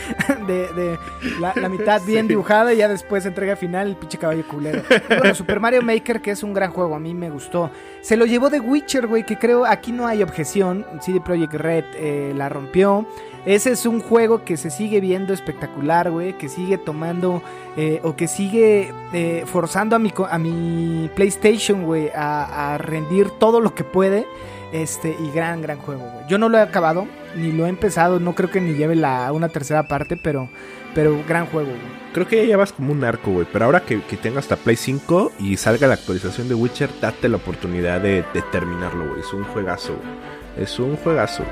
de, 0.46 0.68
de 0.74 0.98
la, 1.40 1.52
la 1.56 1.68
mitad 1.70 2.02
bien 2.06 2.22
Sí. 2.26 2.28
dibujada 2.28 2.74
y 2.74 2.76
ya 2.78 2.88
después 2.88 3.24
entrega 3.24 3.56
final 3.56 3.88
el 3.88 3.96
pinche 3.96 4.18
caballo 4.18 4.46
culero. 4.46 4.82
Bueno, 5.08 5.34
Super 5.34 5.58
Mario 5.58 5.80
Maker, 5.82 6.20
que 6.20 6.32
es 6.32 6.42
un 6.42 6.52
gran 6.52 6.70
juego, 6.72 6.94
a 6.94 7.00
mí 7.00 7.14
me 7.14 7.30
gustó. 7.30 7.70
Se 8.02 8.16
lo 8.16 8.26
llevó 8.26 8.50
The 8.50 8.60
Witcher, 8.60 9.06
güey, 9.06 9.24
que 9.24 9.38
creo 9.38 9.64
aquí 9.64 9.90
no 9.90 10.06
hay 10.06 10.22
objeción. 10.22 10.84
CD 11.00 11.20
Projekt 11.20 11.54
Red 11.54 11.84
eh, 11.94 12.32
la 12.36 12.48
rompió. 12.50 13.06
Ese 13.46 13.70
es 13.72 13.86
un 13.86 14.00
juego 14.00 14.44
que 14.44 14.56
se 14.56 14.70
sigue 14.70 15.00
viendo 15.00 15.32
espectacular, 15.32 16.10
güey, 16.10 16.36
que 16.36 16.48
sigue 16.48 16.76
tomando 16.76 17.42
eh, 17.76 18.00
o 18.02 18.14
que 18.14 18.28
sigue 18.28 18.92
eh, 19.14 19.44
forzando 19.46 19.96
a 19.96 19.98
mi, 19.98 20.12
a 20.30 20.38
mi 20.38 21.10
PlayStation, 21.14 21.84
güey, 21.84 22.10
a, 22.14 22.76
rendir 22.78 23.30
todo 23.30 23.60
lo 23.60 23.74
que 23.74 23.84
puede. 23.84 24.26
Este, 24.72 25.16
y 25.18 25.30
gran, 25.32 25.62
gran 25.62 25.78
juego, 25.78 26.02
güey. 26.02 26.28
Yo 26.28 26.38
no 26.38 26.48
lo 26.48 26.58
he 26.58 26.60
acabado, 26.60 27.08
ni 27.34 27.50
lo 27.50 27.66
he 27.66 27.68
empezado, 27.68 28.20
no 28.20 28.36
creo 28.36 28.50
que 28.50 28.60
ni 28.60 28.74
lleve 28.74 28.94
la, 28.94 29.32
una 29.32 29.48
tercera 29.48 29.88
parte, 29.88 30.16
pero, 30.16 30.48
pero 30.94 31.18
gran 31.26 31.46
juego, 31.46 31.70
güey. 31.70 32.00
Creo 32.12 32.28
que 32.28 32.36
ya 32.36 32.44
llevas 32.44 32.72
como 32.72 32.92
un 32.92 33.02
arco, 33.02 33.32
güey. 33.32 33.46
Pero 33.52 33.64
ahora 33.64 33.80
que, 33.80 34.02
que 34.02 34.16
tenga 34.16 34.38
hasta 34.38 34.56
Play 34.56 34.76
5 34.76 35.32
y 35.40 35.56
salga 35.56 35.88
la 35.88 35.94
actualización 35.94 36.48
de 36.48 36.54
Witcher, 36.54 36.90
date 37.00 37.28
la 37.28 37.38
oportunidad 37.38 38.00
de, 38.00 38.24
de 38.34 38.42
terminarlo, 38.52 39.08
güey. 39.08 39.20
Es 39.20 39.32
un 39.32 39.44
juegazo, 39.44 39.96
güey. 39.96 40.64
Es 40.64 40.78
un 40.78 40.96
juegazo. 40.96 41.44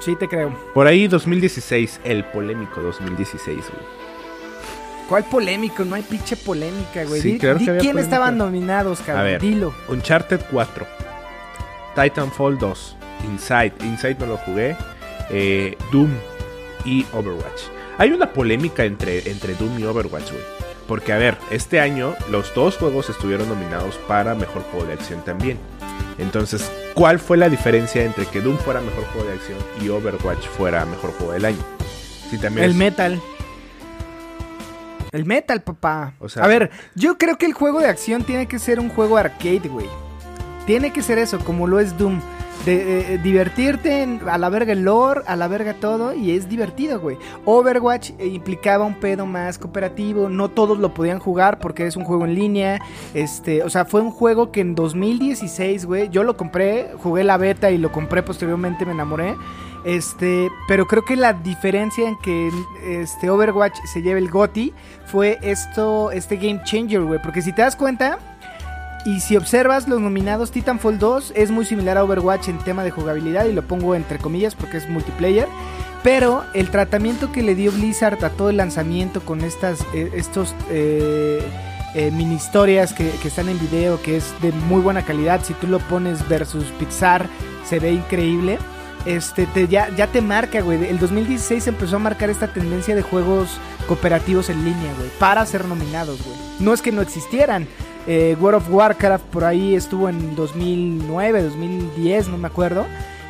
Sí, 0.00 0.16
te 0.16 0.28
creo. 0.28 0.52
Por 0.74 0.86
ahí 0.86 1.08
2016, 1.08 2.00
el 2.04 2.24
polémico 2.24 2.80
2016, 2.80 3.56
güey. 3.58 3.98
¿Cuál 5.08 5.24
polémico? 5.24 5.84
No 5.84 5.94
hay 5.94 6.02
pinche 6.02 6.36
polémica, 6.36 7.04
güey. 7.04 7.20
Sí, 7.20 7.32
Di- 7.32 7.38
claro 7.38 7.58
que 7.58 7.64
di 7.64 7.70
había 7.70 7.80
quién 7.80 7.92
polémica. 7.92 8.14
estaban 8.14 8.38
nominados, 8.38 9.00
cabrón. 9.00 9.18
A 9.20 9.22
ver. 9.24 9.40
Dilo. 9.40 9.74
Uncharted 9.88 10.40
4, 10.50 10.86
Titanfall 11.94 12.58
2, 12.58 12.96
Inside, 13.30 13.72
Inside 13.84 14.16
no 14.20 14.26
lo 14.26 14.36
jugué, 14.38 14.76
eh, 15.30 15.76
Doom 15.92 16.10
y 16.84 17.04
Overwatch. 17.12 17.62
Hay 17.98 18.12
una 18.12 18.32
polémica 18.32 18.84
entre, 18.84 19.28
entre 19.30 19.54
Doom 19.54 19.78
y 19.78 19.84
Overwatch, 19.84 20.30
güey. 20.30 20.44
Porque, 20.86 21.12
a 21.12 21.18
ver, 21.18 21.36
este 21.50 21.80
año 21.80 22.14
los 22.30 22.54
dos 22.54 22.76
juegos 22.76 23.10
estuvieron 23.10 23.48
nominados 23.48 23.96
para 24.06 24.34
Mejor 24.34 24.62
Juego 24.70 24.86
de 24.86 24.94
Acción 24.94 25.22
también. 25.24 25.58
Entonces, 26.18 26.70
¿cuál 26.94 27.18
fue 27.20 27.36
la 27.36 27.48
diferencia 27.48 28.02
entre 28.04 28.26
que 28.26 28.40
Doom 28.40 28.58
fuera 28.58 28.80
Mejor 28.80 29.04
Juego 29.12 29.28
de 29.28 29.34
Acción 29.34 29.58
y 29.80 29.88
Overwatch 29.88 30.46
fuera 30.56 30.84
Mejor 30.84 31.12
Juego 31.12 31.32
del 31.32 31.44
Año? 31.44 31.58
Sí, 32.30 32.38
también 32.38 32.64
El 32.64 32.72
es- 32.72 32.76
metal. 32.76 33.20
El 35.12 35.24
metal, 35.24 35.62
papá. 35.62 36.12
O 36.18 36.28
sea- 36.28 36.44
a 36.44 36.48
ver, 36.48 36.70
yo 36.94 37.16
creo 37.16 37.38
que 37.38 37.46
el 37.46 37.52
juego 37.54 37.80
de 37.80 37.86
acción 37.88 38.24
tiene 38.24 38.46
que 38.46 38.58
ser 38.58 38.78
un 38.80 38.88
juego 38.90 39.16
arcade, 39.16 39.68
güey. 39.68 39.86
Tiene 40.66 40.92
que 40.92 41.02
ser 41.02 41.18
eso, 41.18 41.38
como 41.38 41.66
lo 41.66 41.80
es 41.80 41.96
Doom. 41.96 42.20
De 42.64 43.14
eh, 43.14 43.18
divertirte 43.18 44.02
en- 44.02 44.20
a 44.28 44.36
la 44.36 44.48
verga 44.50 44.72
el 44.72 44.82
lore, 44.82 45.22
a 45.26 45.36
la 45.36 45.48
verga 45.48 45.74
todo, 45.74 46.12
y 46.12 46.32
es 46.32 46.48
divertido, 46.50 47.00
güey. 47.00 47.16
Overwatch 47.46 48.10
eh, 48.18 48.26
implicaba 48.26 48.84
un 48.84 48.94
pedo 48.96 49.24
más 49.24 49.58
cooperativo, 49.58 50.28
no 50.28 50.50
todos 50.50 50.78
lo 50.78 50.92
podían 50.92 51.18
jugar 51.18 51.60
porque 51.60 51.86
es 51.86 51.96
un 51.96 52.04
juego 52.04 52.26
en 52.26 52.34
línea. 52.34 52.78
Este, 53.14 53.62
o 53.62 53.70
sea, 53.70 53.84
fue 53.86 54.02
un 54.02 54.10
juego 54.10 54.50
que 54.52 54.60
en 54.60 54.74
2016, 54.74 55.86
güey, 55.86 56.10
yo 56.10 56.24
lo 56.24 56.36
compré, 56.36 56.90
jugué 56.98 57.24
la 57.24 57.36
beta 57.38 57.70
y 57.70 57.78
lo 57.78 57.90
compré 57.90 58.22
posteriormente, 58.22 58.84
me 58.84 58.92
enamoré. 58.92 59.34
Este, 59.84 60.50
pero 60.66 60.86
creo 60.86 61.04
que 61.04 61.16
la 61.16 61.32
diferencia 61.32 62.06
en 62.06 62.18
que 62.18 62.50
este 62.84 63.30
Overwatch 63.30 63.78
se 63.92 64.02
lleve 64.02 64.18
el 64.18 64.28
GOTY 64.28 64.74
fue 65.06 65.38
esto, 65.40 66.10
este 66.10 66.36
game 66.36 66.60
changer, 66.64 67.00
güey. 67.02 67.22
Porque 67.22 67.40
si 67.40 67.52
te 67.52 67.62
das 67.62 67.76
cuenta, 67.76 68.18
y 69.04 69.20
si 69.20 69.36
observas 69.36 69.88
los 69.88 70.00
nominados, 70.00 70.50
Titanfall 70.50 70.98
2 70.98 71.32
es 71.36 71.50
muy 71.50 71.64
similar 71.64 71.96
a 71.96 72.04
Overwatch 72.04 72.48
en 72.48 72.58
tema 72.58 72.84
de 72.84 72.90
jugabilidad, 72.90 73.46
y 73.46 73.52
lo 73.52 73.62
pongo 73.62 73.94
entre 73.94 74.18
comillas 74.18 74.54
porque 74.54 74.78
es 74.78 74.88
multiplayer. 74.88 75.48
Pero 76.02 76.44
el 76.54 76.70
tratamiento 76.70 77.32
que 77.32 77.42
le 77.42 77.54
dio 77.54 77.72
Blizzard 77.72 78.24
a 78.24 78.30
todo 78.30 78.50
el 78.50 78.56
lanzamiento 78.56 79.20
con 79.20 79.40
estas, 79.42 79.80
eh, 79.92 80.10
estos 80.14 80.54
eh, 80.70 81.42
eh, 81.94 82.10
mini 82.12 82.36
historias 82.36 82.92
que, 82.92 83.10
que 83.22 83.28
están 83.28 83.48
en 83.48 83.58
video, 83.58 84.00
que 84.00 84.16
es 84.16 84.32
de 84.40 84.52
muy 84.52 84.80
buena 84.80 85.02
calidad, 85.02 85.44
si 85.44 85.54
tú 85.54 85.66
lo 85.66 85.80
pones 85.80 86.26
versus 86.28 86.66
Pixar, 86.78 87.28
se 87.64 87.78
ve 87.78 87.92
increíble. 87.92 88.58
Este, 89.06 89.46
te, 89.46 89.68
ya, 89.68 89.88
ya 89.96 90.06
te 90.06 90.20
marca, 90.20 90.60
güey. 90.60 90.84
El 90.84 90.98
2016 90.98 91.66
empezó 91.66 91.96
a 91.96 92.00
marcar 92.00 92.30
esta 92.30 92.48
tendencia 92.48 92.94
de 92.94 93.02
juegos 93.02 93.48
cooperativos 93.86 94.50
en 94.50 94.64
línea, 94.64 94.92
güey, 94.98 95.08
para 95.18 95.44
ser 95.46 95.64
nominados, 95.64 96.22
güey. 96.24 96.36
No 96.60 96.74
es 96.74 96.82
que 96.82 96.92
no 96.92 97.00
existieran. 97.00 97.66
Eh, 98.08 98.36
World 98.40 98.62
of 98.62 98.70
Warcraft 98.72 99.24
por 99.26 99.44
ahí 99.44 99.74
estuvo 99.74 100.08
en 100.08 100.34
2009, 100.34 101.42
2010, 101.42 102.28
no 102.28 102.38
me 102.38 102.48
acuerdo. 102.48 102.86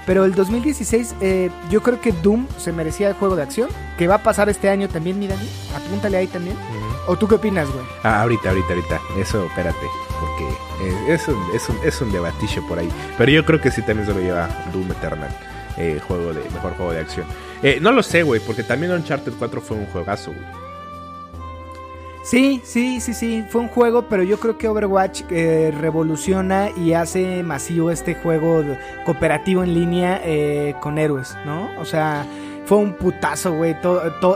Pero 0.07 0.25
el 0.25 0.35
2016, 0.35 1.17
eh, 1.21 1.51
yo 1.69 1.83
creo 1.83 2.01
que 2.01 2.13
Doom 2.13 2.47
se 2.57 2.73
merecía 2.73 3.09
el 3.09 3.15
juego 3.15 3.37
de 3.37 3.43
acción. 3.43 3.69
Que 3.99 4.07
va 4.07 4.15
a 4.15 4.23
pasar 4.23 4.49
este 4.49 4.71
año 4.71 4.89
también, 4.89 5.19
mi 5.19 5.27
Dani. 5.27 5.47
Apúntale 5.77 6.17
ahí 6.17 6.27
también. 6.29 6.57
¿O 7.07 7.17
tú 7.17 7.29
qué 7.29 7.35
opinas, 7.35 7.69
güey? 7.71 7.85
Ah, 8.05 8.23
ahorita, 8.23 8.49
ahorita, 8.49 8.69
ahorita. 8.69 9.01
Eso, 9.19 9.45
espérate. 9.45 9.87
Porque 10.21 10.45
eh, 10.89 11.15
es, 11.15 11.29
un, 11.29 11.37
es, 11.55 11.69
un, 11.69 11.77
es 11.85 12.01
un 12.01 12.11
debatillo 12.13 12.67
por 12.67 12.79
ahí. 12.79 12.89
Pero 13.19 13.31
yo 13.33 13.45
creo 13.45 13.61
que 13.61 13.71
sí 13.71 13.83
también 13.83 14.07
se 14.07 14.15
lo 14.15 14.21
lleva 14.21 14.49
Doom 14.73 14.91
Eternal. 14.93 15.31
eh, 15.77 16.01
juego 16.07 16.33
de, 16.35 16.43
mejor 16.51 16.75
juego 16.77 16.93
de 16.93 17.01
acción. 17.01 17.27
Eh, 17.63 17.79
no 17.81 17.93
lo 17.93 18.03
sé, 18.03 18.23
güey, 18.23 18.41
porque 18.41 18.63
también 18.63 18.93
Uncharted 18.93 19.33
4 19.39 19.61
fue 19.61 19.77
un 19.77 19.87
juegazo, 19.87 20.33
güey. 20.33 20.68
Sí, 22.31 22.61
sí, 22.63 23.01
sí, 23.01 23.15
sí, 23.15 23.43
fue 23.49 23.63
un 23.63 23.69
juego, 23.69 24.03
pero 24.03 24.23
yo 24.23 24.39
creo 24.39 24.59
que 24.59 24.69
Overwatch 24.69 25.23
eh, 25.31 25.73
revoluciona 25.81 26.69
y 26.77 26.93
hace 26.93 27.43
masivo 27.43 27.91
este 27.91 28.15
juego 28.17 28.63
cooperativo 29.07 29.65
en 29.65 29.73
línea 29.73 30.21
eh, 30.23 30.75
con 30.83 30.99
héroes, 30.99 31.35
¿no? 31.47 31.71
O 31.81 31.87
sea, 31.87 32.27
fue 32.67 32.77
un 32.77 32.93
putazo, 32.93 33.55
güey. 33.55 33.75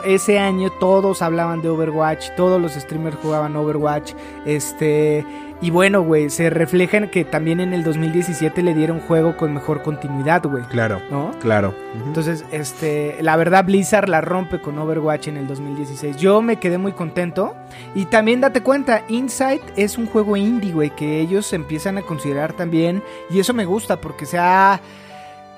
Ese 0.06 0.38
año 0.38 0.70
todos 0.80 1.20
hablaban 1.20 1.60
de 1.60 1.68
Overwatch, 1.68 2.30
todos 2.34 2.58
los 2.58 2.72
streamers 2.72 3.18
jugaban 3.20 3.54
Overwatch, 3.56 4.14
este... 4.46 5.26
Y 5.62 5.70
bueno, 5.70 6.02
güey, 6.02 6.28
se 6.28 6.50
refleja 6.50 6.96
en 6.96 7.08
que 7.08 7.24
también 7.24 7.60
en 7.60 7.72
el 7.72 7.84
2017 7.84 8.64
le 8.64 8.74
dieron 8.74 8.98
juego 8.98 9.36
con 9.36 9.54
mejor 9.54 9.82
continuidad, 9.82 10.42
güey. 10.42 10.64
Claro, 10.64 11.00
¿No? 11.08 11.30
claro. 11.40 11.72
Entonces, 12.04 12.44
este, 12.50 13.16
la 13.20 13.36
verdad 13.36 13.64
Blizzard 13.64 14.08
la 14.08 14.20
rompe 14.20 14.60
con 14.60 14.76
Overwatch 14.76 15.28
en 15.28 15.36
el 15.36 15.46
2016. 15.46 16.16
Yo 16.16 16.42
me 16.42 16.56
quedé 16.56 16.78
muy 16.78 16.90
contento. 16.90 17.54
Y 17.94 18.06
también 18.06 18.40
date 18.40 18.60
cuenta, 18.62 19.04
Insight 19.08 19.62
es 19.76 19.98
un 19.98 20.06
juego 20.06 20.36
indie, 20.36 20.72
güey, 20.72 20.90
que 20.90 21.20
ellos 21.20 21.52
empiezan 21.52 21.96
a 21.96 22.02
considerar 22.02 22.54
también. 22.54 23.00
Y 23.30 23.38
eso 23.38 23.54
me 23.54 23.64
gusta 23.64 24.00
porque 24.00 24.26
se 24.26 24.38
ha, 24.38 24.80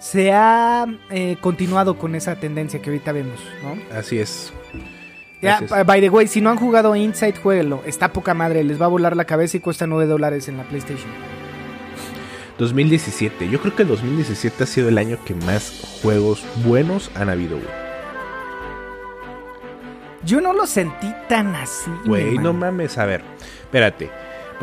se 0.01 0.33
ha 0.35 0.85
eh, 1.09 1.39
continuado 1.41 1.97
con 1.97 2.15
esa 2.15 2.37
tendencia 2.37 2.83
que 2.83 2.91
ahorita 2.91 3.13
vemos, 3.13 3.41
¿no? 3.63 3.97
Así 3.97 4.19
es. 4.19 4.53
Ya, 5.45 5.85
by 5.85 6.01
the 6.01 6.09
way, 6.11 6.27
si 6.27 6.41
no 6.41 6.51
han 6.51 6.57
jugado 6.57 6.97
Insight, 6.97 7.39
jueguenlo. 7.39 7.83
Está 7.87 8.13
poca 8.13 8.35
madre, 8.35 8.65
les 8.65 8.81
va 8.81 8.87
a 8.87 8.89
volar 8.89 9.17
la 9.17 9.25
cabeza 9.25 9.57
y 9.57 9.61
cuesta 9.61 9.87
9 9.87 10.07
dólares 10.07 10.49
en 10.49 10.57
la 10.57 10.65
PlayStation. 10.65 11.11
2017. 12.59 13.49
Yo 13.49 13.61
creo 13.61 13.75
que 13.75 13.83
el 13.83 13.89
2017 13.89 14.65
ha 14.65 14.67
sido 14.67 14.89
el 14.89 14.99
año 14.99 15.19
que 15.25 15.35
más 15.35 16.01
juegos 16.03 16.45
buenos 16.65 17.11
han 17.15 17.29
habido, 17.29 17.57
güey. 17.57 17.85
Yo 20.25 20.41
no 20.41 20.53
lo 20.53 20.67
sentí 20.67 21.13
tan 21.29 21.55
así. 21.55 21.91
Güey, 22.07 22.39
no 22.39 22.53
mames, 22.53 22.97
a 22.97 23.05
ver. 23.05 23.23
Espérate. 23.61 24.11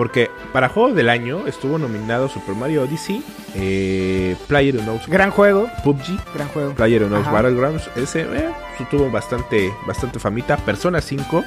Porque 0.02 0.32
para 0.52 0.68
juego 0.68 0.96
del 0.96 1.10
año 1.10 1.46
estuvo 1.46 1.78
nominado 1.78 2.28
Super 2.28 2.56
Mario 2.56 2.82
Odyssey, 2.82 3.24
eh, 3.54 4.36
PlayerUnknown's 4.48 5.06
Gran 5.06 5.30
juego, 5.30 5.70
PUBG, 5.84 6.18
gran 6.34 6.48
juego. 6.48 6.74
PlayerUnknown's 6.74 7.28
Ajá. 7.28 7.34
Battlegrounds. 7.36 7.88
Ese 7.96 8.22
eh, 8.22 8.50
tuvo 8.90 9.12
bastante, 9.12 9.72
bastante 9.86 10.18
famita. 10.18 10.58
Persona 10.58 11.02
5, 11.02 11.44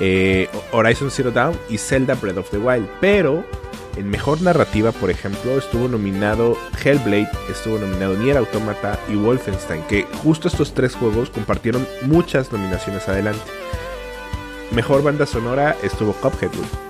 eh, 0.00 0.48
Horizon 0.72 1.10
Zero 1.10 1.30
Dawn 1.32 1.54
y 1.68 1.76
Zelda 1.76 2.14
Breath 2.14 2.38
of 2.38 2.48
the 2.48 2.56
Wild. 2.56 2.88
Pero 2.98 3.44
en 3.96 4.08
mejor 4.08 4.40
narrativa, 4.40 4.92
por 4.92 5.10
ejemplo, 5.10 5.58
estuvo 5.58 5.86
nominado 5.86 6.56
Hellblade, 6.82 7.28
estuvo 7.50 7.76
nominado 7.76 8.16
Nier 8.16 8.38
Automata 8.38 8.98
y 9.06 9.16
Wolfenstein. 9.16 9.82
Que 9.82 10.06
justo 10.22 10.48
estos 10.48 10.72
tres 10.72 10.94
juegos 10.94 11.28
compartieron 11.28 11.86
muchas 12.06 12.50
nominaciones 12.50 13.06
adelante. 13.06 13.44
Mejor 14.70 15.02
banda 15.02 15.26
sonora 15.26 15.76
estuvo 15.82 16.14
Cuphead, 16.14 16.52
güey. 16.56 16.85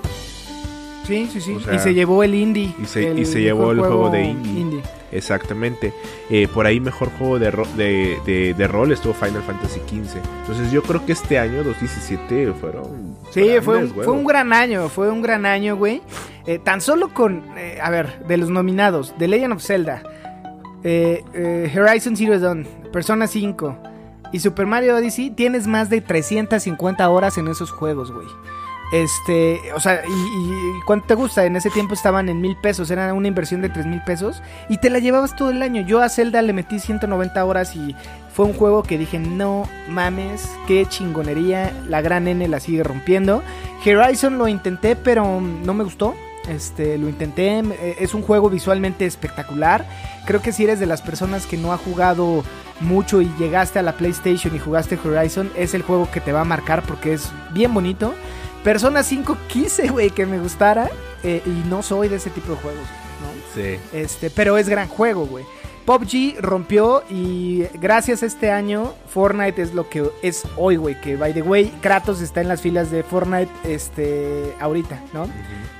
Sí, 1.07 1.29
sí, 1.31 1.41
sí. 1.41 1.55
O 1.55 1.59
sea, 1.59 1.73
y 1.75 1.79
se 1.79 1.93
llevó 1.93 2.21
el 2.23 2.35
indie. 2.35 2.73
y 2.81 2.85
se- 2.85 3.13
y 3.13 3.25
se 3.25 3.41
llevó 3.41 3.71
el 3.71 3.79
juego 3.79 4.09
de 4.09 4.23
indie. 4.25 4.81
Exactamente. 5.11 5.93
Eh, 6.29 6.47
por 6.53 6.65
ahí 6.65 6.79
mejor 6.81 7.09
juego 7.17 7.39
de, 7.39 7.49
ro- 7.49 7.65
de, 7.77 8.17
de- 8.25 8.53
de 8.53 8.67
rol 8.67 8.91
estuvo 8.91 9.13
Final 9.13 9.41
Fantasy 9.41 9.79
XV. 9.87 10.17
Entonces 10.41 10.71
yo 10.71 10.83
creo 10.83 11.05
que 11.05 11.13
este 11.13 11.39
año, 11.39 11.63
2017, 11.63 12.53
fueron... 12.59 13.15
Sí, 13.31 13.47
fue 13.63 13.77
un, 13.77 13.89
fue 13.89 14.07
un 14.13 14.25
gran 14.25 14.51
año, 14.53 14.89
fue 14.89 15.09
un 15.09 15.21
gran 15.21 15.45
año, 15.45 15.75
güey. 15.77 16.01
Eh, 16.45 16.59
tan 16.59 16.81
solo 16.81 17.13
con, 17.13 17.43
eh, 17.57 17.79
a 17.81 17.89
ver, 17.89 18.25
de 18.27 18.37
los 18.37 18.49
nominados, 18.49 19.13
The 19.17 19.27
Legend 19.29 19.53
of 19.53 19.61
Zelda, 19.63 20.03
eh, 20.83 21.71
Horizon 21.75 22.15
Zero 22.15 22.39
Dawn, 22.39 22.67
Persona 22.93 23.27
5 23.27 23.77
y 24.31 24.39
Super 24.39 24.65
Mario 24.65 24.95
Odyssey, 24.95 25.29
tienes 25.29 25.67
más 25.67 25.89
de 25.89 26.01
350 26.01 27.09
horas 27.09 27.37
en 27.37 27.47
esos 27.47 27.71
juegos, 27.71 28.11
güey. 28.11 28.27
Este, 28.91 29.73
o 29.73 29.79
sea, 29.79 30.01
y, 30.07 30.79
¿cuánto 30.85 31.07
te 31.07 31.15
gusta? 31.15 31.45
En 31.45 31.55
ese 31.55 31.69
tiempo 31.69 31.93
estaban 31.93 32.29
en 32.29 32.39
mil 32.39 32.55
pesos, 32.55 32.89
era 32.89 33.13
una 33.13 33.27
inversión 33.27 33.61
de 33.61 33.69
tres 33.69 33.85
mil 33.85 34.01
pesos 34.01 34.41
y 34.69 34.77
te 34.77 34.89
la 34.89 34.99
llevabas 34.99 35.35
todo 35.35 35.49
el 35.49 35.61
año. 35.61 35.81
Yo 35.81 36.01
a 36.01 36.09
Zelda 36.09 36.41
le 36.41 36.53
metí 36.53 36.79
190 36.79 37.43
horas 37.43 37.75
y 37.75 37.95
fue 38.33 38.45
un 38.45 38.53
juego 38.53 38.83
que 38.83 38.97
dije, 38.97 39.19
no 39.19 39.67
mames, 39.89 40.49
qué 40.67 40.85
chingonería, 40.85 41.73
la 41.87 42.01
gran 42.01 42.27
N 42.27 42.47
la 42.47 42.59
sigue 42.59 42.83
rompiendo. 42.83 43.43
Horizon 43.85 44.37
lo 44.37 44.47
intenté, 44.47 44.95
pero 44.95 45.41
no 45.41 45.73
me 45.73 45.83
gustó. 45.83 46.15
Este, 46.47 46.97
lo 46.97 47.09
intenté, 47.09 47.61
es 47.99 48.13
un 48.13 48.21
juego 48.21 48.49
visualmente 48.49 49.05
espectacular. 49.05 49.85
Creo 50.25 50.41
que 50.41 50.53
si 50.53 50.63
eres 50.63 50.79
de 50.79 50.85
las 50.85 51.01
personas 51.01 51.45
que 51.45 51.57
no 51.57 51.73
ha 51.73 51.77
jugado 51.77 52.43
mucho 52.79 53.21
y 53.21 53.29
llegaste 53.37 53.79
a 53.79 53.81
la 53.81 53.93
PlayStation 53.93 54.55
y 54.55 54.59
jugaste 54.59 54.97
Horizon, 55.03 55.51
es 55.57 55.73
el 55.73 55.81
juego 55.81 56.09
que 56.09 56.21
te 56.21 56.31
va 56.31 56.41
a 56.41 56.45
marcar 56.45 56.83
porque 56.83 57.13
es 57.13 57.31
bien 57.51 57.73
bonito. 57.73 58.13
Persona 58.67 59.01
5 59.01 59.37
quise, 59.47 59.87
güey, 59.87 60.09
que 60.09 60.25
me 60.25 60.39
gustara 60.39 60.89
eh, 61.23 61.41
y 61.45 61.69
no 61.69 61.81
soy 61.81 62.09
de 62.09 62.17
ese 62.17 62.29
tipo 62.31 62.49
de 62.51 62.57
juegos, 62.57 62.81
¿no? 63.21 63.29
Sí. 63.55 63.79
Este, 63.93 64.29
pero 64.29 64.57
es 64.57 64.67
gran 64.67 64.89
juego, 64.89 65.25
güey. 65.25 65.45
PUBG 65.85 66.41
rompió 66.41 67.01
y 67.09 67.63
gracias 67.75 68.23
a 68.23 68.25
este 68.25 68.51
año 68.51 68.93
Fortnite 69.07 69.61
es 69.61 69.73
lo 69.73 69.87
que 69.87 70.03
es 70.21 70.43
hoy, 70.57 70.75
güey. 70.75 70.99
Que 70.99 71.15
by 71.15 71.33
the 71.33 71.43
way, 71.43 71.69
Kratos 71.81 72.19
está 72.19 72.41
en 72.41 72.49
las 72.49 72.59
filas 72.59 72.91
de 72.91 73.03
Fortnite, 73.03 73.49
este, 73.63 74.53
ahorita, 74.59 75.01
¿no? 75.13 75.29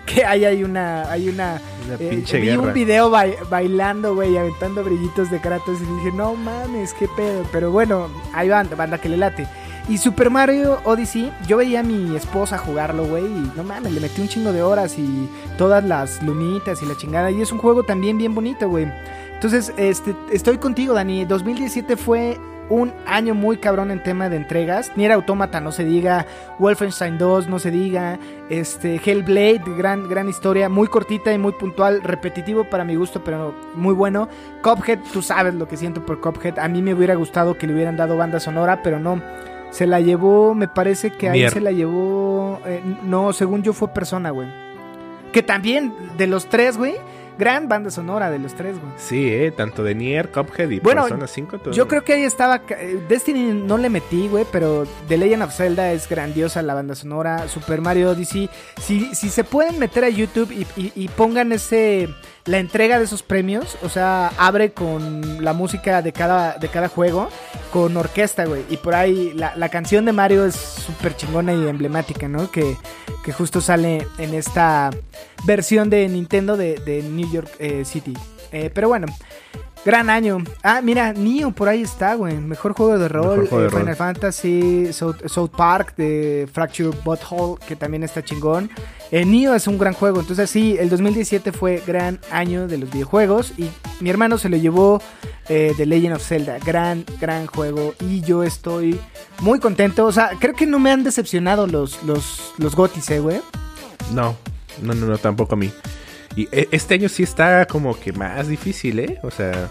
Que 0.06 0.23
ahí 0.23 0.45
hay 0.45 0.63
una, 0.63 1.12
hay 1.12 1.28
una, 1.28 1.60
Una 1.88 1.95
eh, 2.00 2.23
vi 2.26 2.39
guerra. 2.39 2.62
un 2.62 2.71
video 2.73 3.10
bai- 3.12 3.36
bailando, 3.50 4.15
güey, 4.15 4.38
aventando 4.38 4.82
brillitos 4.82 5.30
de 5.30 5.41
Kratos 5.41 5.78
y 5.82 5.95
dije, 5.97 6.13
no 6.15 6.36
mames, 6.36 6.93
qué 6.93 7.10
pedo. 7.17 7.43
Pero 7.52 7.69
bueno, 7.69 8.08
ahí 8.34 8.47
van, 8.47 8.69
banda 8.78 8.97
que 8.97 9.10
le 9.10 9.17
late. 9.17 9.45
Y 9.89 9.97
Super 9.97 10.30
Mario 10.30 10.80
Odyssey, 10.84 11.32
yo 11.47 11.58
veía 11.58 11.80
a 11.80 11.84
mi 11.84 12.13
esposa 12.13 12.58
jugarlo, 12.58 13.06
güey, 13.06 13.23
y 13.23 13.52
no 13.56 13.63
mames, 13.63 13.93
le 13.93 14.02
metí 14.02 14.19
un 14.19 14.28
chingo 14.28 14.52
de 14.52 14.62
horas 14.62 15.00
y 15.00 15.30
todas 15.58 15.82
las 15.84 16.21
lumitas 16.21 16.84
y 16.84 16.86
la 16.86 16.97
chingada. 16.97 17.32
Y 17.32 17.41
es 17.41 17.54
un 17.54 17.58
juego 17.58 17.84
también 17.84 18.17
bien 18.17 18.36
bonito, 18.36 18.67
güey. 18.67 18.91
Entonces, 19.34 19.71
este, 19.78 20.13
estoy 20.32 20.58
contigo, 20.58 20.93
Dani. 20.93 21.23
2017 21.23 21.95
fue 21.95 22.38
un 22.69 22.91
año 23.06 23.34
muy 23.34 23.58
cabrón 23.58 23.91
en 23.91 24.04
tema 24.04 24.28
de 24.28 24.36
entregas. 24.36 24.91
Nier 24.97 25.13
Automata, 25.13 25.62
no 25.62 25.71
se 25.71 25.86
diga. 25.86 26.26
Wolfenstein 26.60 27.17
2, 27.17 27.47
no 27.47 27.60
se 27.60 27.71
diga. 27.71 28.19
Este, 28.50 29.00
Hellblade, 29.04 29.62
gran, 29.78 30.10
gran 30.10 30.28
historia. 30.28 30.67
Muy 30.67 30.88
cortita 30.88 31.32
y 31.32 31.38
muy 31.38 31.54
puntual. 31.54 32.02
Repetitivo 32.02 32.65
para 32.65 32.84
mi 32.84 32.95
gusto, 32.95 33.23
pero 33.23 33.56
muy 33.76 33.93
bueno. 33.93 34.28
Cuphead, 34.63 35.00
tú 35.13 35.21
sabes 35.21 35.54
lo 35.54 35.67
que 35.67 35.78
siento 35.78 36.06
por 36.06 36.19
Cuphead. 36.19 36.60
A 36.60 36.67
mí 36.67 36.82
me 36.82 36.93
hubiera 36.93 37.15
gustado 37.15 37.58
que 37.58 37.67
le 37.67 37.73
hubieran 37.73 37.95
dado 37.95 38.17
banda 38.17 38.41
sonora, 38.41 38.82
pero 38.84 39.00
no. 39.00 39.21
Se 39.71 39.86
la 39.86 39.99
llevó, 39.99 40.53
me 40.56 40.67
parece 40.67 41.12
que 41.12 41.30
ahí 41.30 41.49
se 41.49 41.62
la 41.62 41.71
llevó. 41.71 42.60
eh, 42.65 42.82
no, 43.03 43.34
según 43.34 43.63
yo 43.63 43.73
fue 43.73 43.89
persona, 43.89 44.32
güey. 44.32 44.47
Que 45.32 45.43
también, 45.43 45.93
de 46.17 46.27
los 46.27 46.47
tres, 46.47 46.77
güey. 46.77 46.95
Gran 47.38 47.67
banda 47.67 47.91
sonora 47.91 48.32
de 48.32 48.39
los 48.39 48.56
tres, 48.56 48.80
güey. 48.80 48.91
Sí, 48.97 49.27
eh, 49.32 49.51
tanto 49.51 49.84
de 49.84 49.93
Nier, 49.93 50.32
Cuphead 50.32 50.71
y 50.71 50.80
Bueno, 50.80 51.03
Persona 51.03 51.27
5. 51.27 51.60
todo- 51.60 51.71
Yo 51.73 51.88
creo 51.88 52.03
que 52.03 52.13
ahí 52.13 52.23
estaba. 52.23 52.62
eh, 52.69 52.99
Destiny 53.08 53.53
no 53.53 53.77
le 53.77 53.91
metí, 53.91 54.27
güey, 54.27 54.43
pero 54.51 54.88
The 55.08 55.17
Legend 55.19 55.43
of 55.43 55.53
Zelda 55.56 55.91
es 55.91 56.10
grandiosa 56.10 56.63
la 56.63 56.73
banda 56.73 56.95
sonora. 56.95 57.47
Super 57.47 57.80
Mario 57.82 58.10
Odyssey. 58.10 58.49
Si, 58.82 59.13
si 59.13 59.30
se 59.30 59.43
pueden 59.43 59.77
meter 59.77 60.03
a 60.06 60.10
YouTube 60.10 60.51
y, 60.51 60.65
y- 60.82 60.91
y 60.95 61.08
pongan 61.10 61.51
ese. 61.51 62.10
La 62.47 62.60
entrega 62.60 62.97
de 62.97 63.03
esos 63.03 63.23
premios, 63.23 63.77
o 63.83 63.89
sea, 63.89 64.31
abre 64.38 64.71
con 64.71 65.43
la 65.43 65.51
música 65.51 66.01
de 66.01 66.13
cada, 66.13 66.53
de 66.53 66.69
cada 66.69 66.88
juego, 66.88 67.29
con 67.73 67.97
orquesta, 67.97 68.45
güey. 68.45 68.63
Y 68.69 68.77
por 68.77 68.95
ahí 68.95 69.33
la, 69.33 69.53
la 69.57 69.67
canción 69.67 70.05
de 70.05 70.13
Mario 70.13 70.45
es 70.45 70.55
súper 70.55 71.15
chingona 71.17 71.53
y 71.53 71.67
emblemática, 71.67 72.29
¿no? 72.29 72.49
Que, 72.49 72.77
que 73.25 73.33
justo 73.33 73.60
sale 73.60 74.07
en 74.17 74.33
esta 74.33 74.91
versión 75.45 75.89
de 75.89 76.07
Nintendo 76.07 76.55
de, 76.55 76.75
de 76.86 77.03
New 77.03 77.29
York 77.29 77.49
eh, 77.60 77.83
City. 77.83 78.13
Eh, 78.53 78.71
pero 78.73 78.88
bueno, 78.88 79.07
Gran 79.88 80.10
año. 80.10 80.43
Ah, 80.63 80.82
mira, 80.84 81.13
Neo 81.13 81.52
por 81.52 81.69
ahí 81.69 81.82
está, 81.82 82.15
güey. 82.15 82.36
Mejor 82.36 82.73
juego 82.73 82.97
de 82.97 83.08
rol. 83.08 83.39
Mejor 83.39 83.47
juego 83.47 83.62
de 83.62 83.67
eh, 83.67 83.69
Final 83.69 83.88
rol. 83.88 83.95
Fantasy, 83.95 84.91
South, 84.91 85.15
South 85.28 85.52
Park 85.56 85.95
de 85.95 86.45
Fracture 86.52 86.89
Butthole, 87.06 87.56
que 87.65 87.78
también 87.78 88.04
está 88.04 88.21
chingón. 88.21 88.69
Eh, 89.12 89.23
Neo 89.23 89.56
es 89.56 89.65
un 89.65 89.78
gran 89.78 89.93
juego. 89.93 90.19
Entonces, 90.19 90.50
sí, 90.50 90.76
el 90.78 90.89
2017 90.89 91.54
fue 91.54 91.82
gran 91.88 92.19
año 92.32 92.67
de 92.67 92.80
los 92.80 92.91
videojuegos. 92.91 93.54
Y 93.58 93.69
mi 94.02 94.10
hermano 94.10 94.38
se 94.38 94.50
lo 94.50 94.58
llevó 94.58 95.02
eh, 95.47 95.71
The 95.78 95.86
Legend 95.86 96.15
of 96.17 96.21
Zelda. 96.21 96.58
Gran, 96.65 97.06
gran 97.21 97.47
juego. 97.47 97.93
Y 98.02 98.19
yo 98.19 98.43
estoy 98.43 99.00
muy 99.39 99.62
contento. 99.62 100.06
O 100.06 100.12
sea, 100.12 100.32
creo 100.38 100.54
que 100.54 100.65
no 100.65 100.80
me 100.80 100.91
han 100.91 101.06
decepcionado 101.06 101.65
los, 101.65 102.04
los, 102.04 102.54
los 102.58 102.76
gotis, 102.76 103.10
eh, 103.12 103.21
güey. 103.21 103.39
No, 104.13 104.36
no, 104.82 104.93
no, 104.93 105.06
no, 105.06 105.17
tampoco 105.17 105.56
a 105.56 105.58
mí. 105.58 105.71
Y 106.38 106.47
e- 106.52 106.69
este 106.71 106.93
año 106.93 107.10
sí 107.10 107.23
está 107.23 107.65
como 107.65 108.00
que 108.00 108.13
más 108.13 108.47
difícil, 108.47 109.00
¿eh? 109.00 109.19
O 109.23 109.32
sea, 109.32 109.69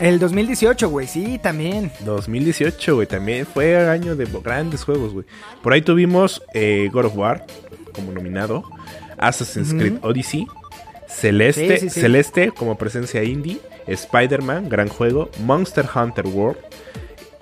El 0.00 0.18
2018, 0.18 0.88
güey, 0.90 1.06
sí, 1.06 1.38
también. 1.42 1.90
2018, 2.00 2.94
güey, 2.96 3.06
también 3.06 3.46
fue 3.46 3.76
año 3.88 4.14
de 4.16 4.26
grandes 4.44 4.84
juegos, 4.84 5.12
güey. 5.14 5.24
Por 5.62 5.72
ahí 5.72 5.80
tuvimos 5.82 6.42
eh, 6.54 6.88
God 6.92 7.06
of 7.06 7.16
War 7.16 7.46
como 7.92 8.12
nominado, 8.12 8.62
Assassin's 9.16 9.72
Creed 9.74 9.94
Odyssey, 10.02 10.46
Celeste, 11.08 11.78
Sí, 11.78 11.88
sí, 11.88 11.90
sí. 11.90 12.00
Celeste 12.00 12.50
como 12.52 12.76
presencia 12.76 13.24
indie, 13.24 13.58
Spider-Man, 13.86 14.68
gran 14.68 14.88
juego, 14.88 15.30
Monster 15.44 15.88
Hunter 15.94 16.26
World 16.26 16.58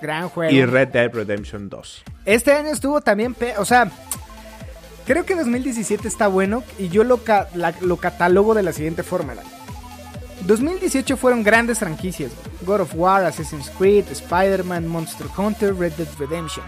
Gran 0.01 0.29
juego. 0.29 0.53
y 0.55 0.65
Red 0.65 0.89
Dead 0.89 1.11
Redemption 1.13 1.69
2. 1.69 2.03
Este 2.27 2.53
año 2.53 2.69
estuvo 2.71 3.01
también, 3.01 3.35
o 3.59 3.65
sea, 3.65 3.91
creo 5.07 5.25
que 5.25 5.35
2017 5.35 6.07
está 6.07 6.29
bueno 6.29 6.63
y 6.79 6.89
yo 6.89 7.05
lo, 7.05 7.19
catalogo 7.25 8.55
de 8.55 8.63
la 8.63 8.73
siguiente 8.73 9.03
forma. 9.03 9.35
Dani. 9.35 9.49
2018 10.47 11.17
fueron 11.17 11.43
grandes 11.43 11.79
franquicias. 11.79 12.33
God 12.63 12.83
of 12.83 12.95
War, 12.95 13.25
Assassin's 13.25 13.71
Creed, 13.71 14.05
Spider-Man, 14.11 14.87
Monster 14.87 15.27
Hunter, 15.37 15.75
Red 15.75 15.93
Dead 15.93 16.09
Redemption. 16.19 16.67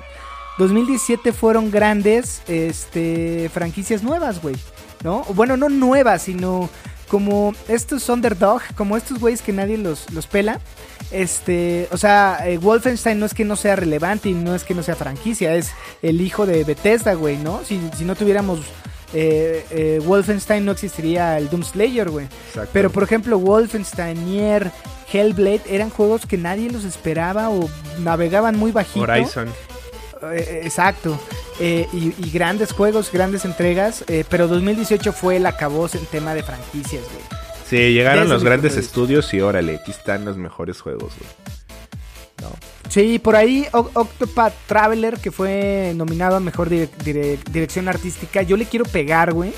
2017 0.58 1.32
fueron 1.32 1.70
grandes 1.70 2.42
este, 2.48 3.48
franquicias 3.52 4.02
nuevas, 4.02 4.40
güey. 4.40 4.56
¿No? 5.04 5.24
Bueno, 5.34 5.56
no 5.56 5.68
nuevas, 5.68 6.22
sino 6.22 6.68
como 7.08 7.54
estos 7.68 8.08
underdog, 8.08 8.62
como 8.76 8.96
estos 8.96 9.20
güeyes 9.20 9.42
que 9.42 9.52
nadie 9.52 9.78
los, 9.78 10.10
los 10.12 10.26
pela. 10.26 10.60
Este, 11.10 11.88
o 11.90 11.96
sea, 11.96 12.40
eh, 12.46 12.58
Wolfenstein 12.58 13.18
no 13.18 13.26
es 13.26 13.34
que 13.34 13.44
no 13.44 13.56
sea 13.56 13.76
relevante 13.76 14.28
y 14.28 14.34
no 14.34 14.54
es 14.54 14.64
que 14.64 14.74
no 14.74 14.82
sea 14.82 14.94
franquicia, 14.94 15.54
es 15.54 15.70
el 16.02 16.20
hijo 16.20 16.44
de 16.44 16.64
Bethesda, 16.64 17.14
güey, 17.14 17.38
¿no? 17.38 17.64
Si, 17.64 17.80
si 17.96 18.04
no 18.04 18.14
tuviéramos 18.14 18.60
eh, 19.14 19.64
eh, 19.70 20.00
Wolfenstein 20.04 20.64
no 20.64 20.72
existiría 20.72 21.38
el 21.38 21.48
Doom 21.48 21.62
Slayer, 21.62 22.10
güey. 22.10 22.28
Pero 22.72 22.90
por 22.90 23.02
ejemplo, 23.02 23.38
Wolfenstein, 23.38 24.24
Nier, 24.26 24.70
Hellblade 25.10 25.62
eran 25.68 25.90
juegos 25.90 26.26
que 26.26 26.36
nadie 26.36 26.70
los 26.70 26.84
esperaba 26.84 27.48
o 27.48 27.68
navegaban 28.00 28.58
muy 28.58 28.70
bajito. 28.70 29.00
Horizon. 29.00 29.48
Eh, 30.32 30.60
exacto. 30.64 31.18
Y, 31.60 32.14
y 32.18 32.30
grandes 32.32 32.72
juegos, 32.72 33.10
grandes 33.10 33.44
entregas. 33.44 34.04
pero 34.28 34.46
2018 34.46 35.12
fue 35.12 35.36
el 35.36 35.46
acabose 35.46 35.98
en 35.98 36.06
tema 36.06 36.34
de 36.34 36.42
franquicias, 36.42 37.02
güey. 37.02 37.47
Sí, 37.68 37.76
llegaron 37.92 38.28
los 38.28 38.42
grandes 38.44 38.76
estudios 38.76 39.32
y 39.34 39.40
órale, 39.40 39.76
aquí 39.76 39.90
están 39.90 40.24
los 40.24 40.36
mejores 40.36 40.80
juegos, 40.80 41.12
güey. 41.18 41.30
Sí, 42.88 43.18
por 43.18 43.36
ahí 43.36 43.66
O- 43.72 43.90
Octopath 43.92 44.54
Traveler, 44.66 45.18
que 45.18 45.30
fue 45.30 45.92
nominado 45.94 46.36
a 46.36 46.40
Mejor 46.40 46.70
dire- 46.70 46.88
dire- 47.04 47.38
Dirección 47.50 47.86
Artística. 47.88 48.40
Yo 48.42 48.56
le 48.56 48.64
quiero 48.64 48.84
pegar, 48.86 49.32
güey. 49.34 49.52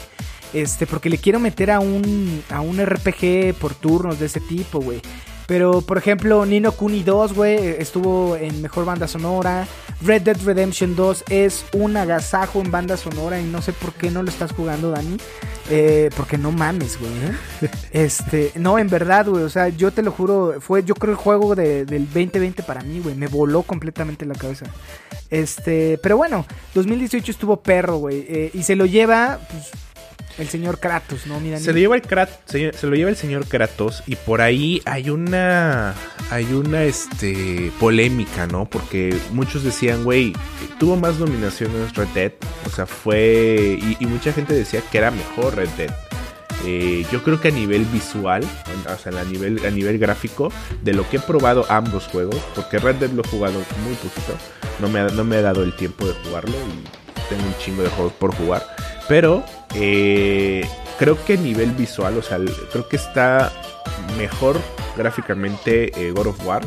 Este, 0.52 0.84
porque 0.86 1.08
le 1.08 1.18
quiero 1.18 1.38
meter 1.38 1.70
a 1.70 1.78
un, 1.78 2.42
a 2.50 2.60
un 2.60 2.80
RPG 2.84 3.54
por 3.54 3.74
turnos 3.74 4.18
de 4.18 4.26
ese 4.26 4.40
tipo, 4.40 4.80
güey. 4.80 5.00
Pero, 5.46 5.80
por 5.82 5.96
ejemplo, 5.98 6.44
Nino 6.46 6.72
Kuni 6.72 7.02
2, 7.04 7.34
güey, 7.34 7.56
estuvo 7.78 8.36
en 8.36 8.60
Mejor 8.62 8.84
Banda 8.84 9.06
Sonora. 9.06 9.66
Red 10.02 10.22
Dead 10.22 10.38
Redemption 10.44 10.96
2 10.96 11.24
es 11.28 11.64
un 11.72 11.96
agasajo 11.96 12.60
en 12.60 12.70
banda 12.72 12.96
sonora 12.96 13.38
y 13.40 13.44
no 13.44 13.60
sé 13.62 13.72
por 13.72 13.92
qué 13.92 14.10
no 14.10 14.22
lo 14.22 14.30
estás 14.30 14.52
jugando, 14.52 14.90
Dani. 14.90 15.18
Eh, 15.72 16.10
porque 16.16 16.36
no 16.36 16.50
mames, 16.50 16.98
güey. 16.98 17.12
¿eh? 17.12 17.70
Este, 17.92 18.52
no, 18.56 18.78
en 18.78 18.88
verdad, 18.88 19.26
güey. 19.28 19.44
O 19.44 19.48
sea, 19.48 19.68
yo 19.68 19.92
te 19.92 20.02
lo 20.02 20.10
juro, 20.10 20.56
fue 20.60 20.82
yo 20.84 20.94
creo 20.94 21.12
el 21.12 21.16
juego 21.16 21.54
de- 21.54 21.84
del 21.84 22.06
2020 22.06 22.62
para 22.64 22.80
mí, 22.82 23.00
güey. 23.00 23.14
Me 23.14 23.28
voló 23.28 23.62
completamente 23.62 24.26
la 24.26 24.34
cabeza. 24.34 24.66
Este, 25.30 25.98
pero 26.02 26.16
bueno, 26.16 26.44
2018 26.74 27.30
estuvo 27.30 27.56
perro, 27.62 27.98
güey. 27.98 28.24
eh, 28.28 28.50
y 28.52 28.62
se 28.64 28.74
lo 28.76 28.84
lleva, 28.86 29.38
pues, 29.50 29.70
el 30.40 30.48
señor 30.48 30.80
Kratos, 30.80 31.26
¿no? 31.26 31.38
Mira, 31.40 31.58
Se 31.58 31.72
lo 31.72 31.78
lleva 31.78 31.94
el 31.96 32.02
Krat- 32.02 32.40
se, 32.46 32.72
se 32.72 32.86
lo 32.86 32.96
lleva 32.96 33.10
el 33.10 33.16
señor 33.16 33.46
Kratos 33.46 34.02
y 34.06 34.16
por 34.16 34.40
ahí 34.40 34.82
hay 34.84 35.10
una 35.10 35.94
hay 36.30 36.52
una 36.52 36.84
este 36.84 37.70
polémica, 37.78 38.46
¿no? 38.46 38.64
Porque 38.68 39.16
muchos 39.32 39.62
decían, 39.64 40.04
güey, 40.04 40.32
tuvo 40.78 40.96
más 40.96 41.18
nominaciones 41.18 41.94
Red 41.94 42.08
Dead, 42.14 42.32
o 42.66 42.70
sea, 42.70 42.86
fue 42.86 43.78
y, 43.80 43.96
y 44.00 44.06
mucha 44.06 44.32
gente 44.32 44.54
decía 44.54 44.80
que 44.90 44.98
era 44.98 45.10
mejor 45.10 45.56
Red 45.56 45.68
Dead. 45.76 45.90
Eh, 46.66 47.06
yo 47.10 47.22
creo 47.22 47.40
que 47.40 47.48
a 47.48 47.52
nivel 47.52 47.86
visual, 47.86 48.44
o 48.44 48.98
sea, 48.98 49.18
a 49.18 49.24
nivel, 49.24 49.64
a 49.64 49.70
nivel 49.70 49.98
gráfico, 49.98 50.52
de 50.82 50.92
lo 50.92 51.08
que 51.08 51.16
he 51.16 51.20
probado 51.20 51.64
ambos 51.70 52.06
juegos, 52.06 52.36
porque 52.54 52.78
Red 52.78 52.96
Dead 52.96 53.10
lo 53.12 53.22
he 53.22 53.28
jugado 53.28 53.54
muy 53.84 53.94
poquito, 53.94 54.34
no 54.78 54.88
me 54.88 55.00
ha, 55.00 55.04
no 55.08 55.24
me 55.24 55.36
ha 55.36 55.42
dado 55.42 55.62
el 55.62 55.74
tiempo 55.74 56.06
de 56.06 56.12
jugarlo 56.24 56.54
y 56.56 57.28
tengo 57.30 57.46
un 57.46 57.56
chingo 57.64 57.82
de 57.82 57.88
juegos 57.88 58.12
por 58.12 58.34
jugar, 58.34 58.66
pero 59.08 59.42
eh, 59.74 60.66
creo 60.98 61.22
que 61.24 61.34
a 61.34 61.36
nivel 61.36 61.72
visual, 61.72 62.16
o 62.18 62.22
sea, 62.22 62.38
creo 62.72 62.88
que 62.88 62.96
está 62.96 63.52
mejor 64.16 64.58
gráficamente 64.96 65.92
eh, 66.00 66.10
God 66.12 66.28
of 66.28 66.46
War, 66.46 66.62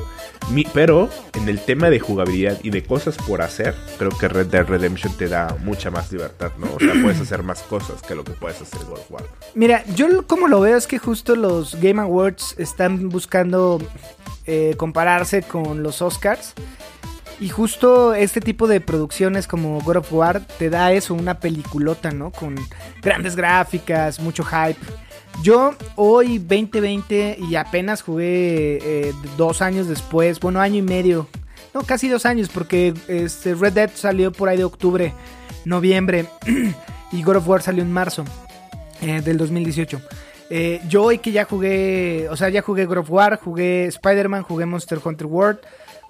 pero 0.73 1.09
en 1.33 1.47
el 1.49 1.59
tema 1.59 1.89
de 1.89 1.99
jugabilidad 1.99 2.59
y 2.63 2.69
de 2.69 2.83
cosas 2.83 3.17
por 3.17 3.41
hacer, 3.41 3.75
creo 3.97 4.11
que 4.11 4.27
Red 4.27 4.47
Dead 4.47 4.65
Redemption 4.65 5.13
te 5.13 5.27
da 5.27 5.55
mucha 5.63 5.91
más 5.91 6.11
libertad, 6.11 6.51
¿no? 6.57 6.67
O 6.75 6.79
sea, 6.79 6.93
puedes 7.01 7.19
hacer 7.19 7.43
más 7.43 7.61
cosas 7.63 8.01
que 8.01 8.15
lo 8.15 8.23
que 8.23 8.31
puedes 8.31 8.61
hacer 8.61 8.83
God 8.85 8.99
of 8.99 9.11
War. 9.11 9.23
Mira, 9.55 9.83
yo 9.95 10.25
como 10.27 10.47
lo 10.47 10.59
veo 10.59 10.77
es 10.77 10.87
que 10.87 10.99
justo 10.99 11.35
los 11.35 11.75
Game 11.75 12.01
Awards 12.01 12.55
están 12.57 13.09
buscando 13.09 13.79
eh, 14.45 14.75
compararse 14.77 15.43
con 15.43 15.83
los 15.83 16.01
Oscars. 16.01 16.53
Y 17.43 17.49
justo 17.49 18.13
este 18.13 18.39
tipo 18.39 18.67
de 18.67 18.79
producciones 18.79 19.47
como 19.47 19.81
God 19.81 19.97
of 19.97 20.13
War 20.13 20.39
te 20.39 20.69
da 20.69 20.93
eso, 20.93 21.13
una 21.13 21.41
peliculota, 21.41 22.11
¿no? 22.11 22.31
Con 22.31 22.55
grandes 23.01 23.35
gráficas, 23.35 24.21
mucho 24.21 24.45
hype. 24.45 24.79
Yo 25.41 25.75
hoy 25.97 26.37
2020 26.37 27.39
y 27.41 27.55
apenas 27.55 28.01
jugué 28.01 28.79
eh, 28.81 29.13
dos 29.35 29.61
años 29.61 29.89
después, 29.89 30.39
bueno, 30.39 30.61
año 30.61 30.77
y 30.77 30.83
medio, 30.83 31.27
no, 31.73 31.81
casi 31.81 32.07
dos 32.07 32.25
años, 32.25 32.47
porque 32.47 32.93
este 33.09 33.55
Red 33.55 33.73
Dead 33.73 33.91
salió 33.93 34.31
por 34.31 34.47
ahí 34.47 34.55
de 34.55 34.63
octubre, 34.63 35.13
noviembre, 35.65 36.27
y 37.11 37.23
God 37.23 37.35
of 37.35 37.47
War 37.49 37.61
salió 37.61 37.83
en 37.83 37.91
marzo 37.91 38.23
eh, 39.01 39.19
del 39.19 39.37
2018. 39.37 40.01
Eh, 40.49 40.79
yo 40.87 41.03
hoy 41.03 41.17
que 41.17 41.33
ya 41.33 41.43
jugué, 41.43 42.29
o 42.29 42.37
sea, 42.37 42.47
ya 42.47 42.61
jugué 42.61 42.85
God 42.85 42.99
of 42.99 43.11
War, 43.11 43.37
jugué 43.37 43.87
Spider-Man, 43.87 44.43
jugué 44.43 44.65
Monster 44.65 45.01
Hunter 45.03 45.27
World, 45.27 45.59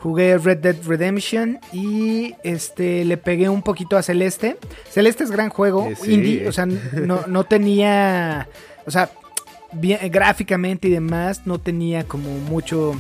Jugué 0.04 0.38
Red 0.38 0.58
Dead 0.58 0.76
Redemption 0.86 1.60
y 1.72 2.36
este 2.44 3.06
le 3.06 3.16
pegué 3.16 3.48
un 3.48 3.62
poquito 3.62 3.96
a 3.96 4.04
Celeste. 4.04 4.58
Celeste 4.90 5.24
es 5.24 5.32
gran 5.32 5.48
juego, 5.50 5.88
Eh, 5.90 5.96
sí. 5.96 6.12
indie, 6.14 6.48
o 6.48 6.52
sea, 6.52 6.66
no, 6.92 7.22
no 7.26 7.46
tenía, 7.46 8.50
o 8.86 8.92
sea, 8.92 9.10
bien, 9.72 10.00
gráficamente 10.12 10.90
y 10.90 10.92
demás, 10.92 11.44
no 11.46 11.58
tenía 11.58 12.04
como 12.04 12.30
mucho 12.38 12.92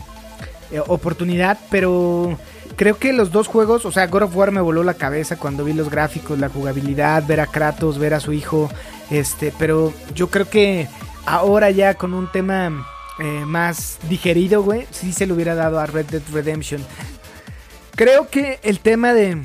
eh, 0.71 0.79
oportunidad, 0.87 1.59
pero 1.69 2.39
creo 2.77 2.97
que 2.97 3.11
los 3.11 3.33
dos 3.33 3.47
juegos, 3.49 3.85
o 3.85 3.91
sea, 3.91 4.07
God 4.07 4.23
of 4.23 4.35
War 4.37 4.51
me 4.51 4.61
voló 4.61 4.81
la 4.85 4.93
cabeza 4.93 5.35
cuando 5.37 5.65
vi 5.65 5.73
los 5.73 5.89
gráficos, 5.89 6.39
la 6.39 6.47
jugabilidad, 6.47 7.27
ver 7.27 7.41
a 7.41 7.47
Kratos, 7.47 7.99
ver 7.99 8.13
a 8.13 8.21
su 8.21 8.31
hijo, 8.31 8.69
este, 9.11 9.51
pero 9.59 9.93
yo 10.15 10.29
creo 10.29 10.49
que 10.49 10.87
ahora 11.25 11.69
ya 11.69 11.95
con 11.95 12.13
un 12.13 12.31
tema 12.31 12.87
eh, 13.19 13.45
más 13.45 13.99
digerido, 14.09 14.63
güey, 14.63 14.87
sí 14.89 15.13
se 15.13 15.27
lo 15.27 15.35
hubiera 15.35 15.53
dado 15.53 15.79
a 15.79 15.85
Red 15.85 16.07
Dead 16.07 16.21
Redemption. 16.31 16.83
Creo 17.95 18.27
que 18.27 18.59
el 18.63 18.79
tema 18.79 19.13
de 19.13 19.37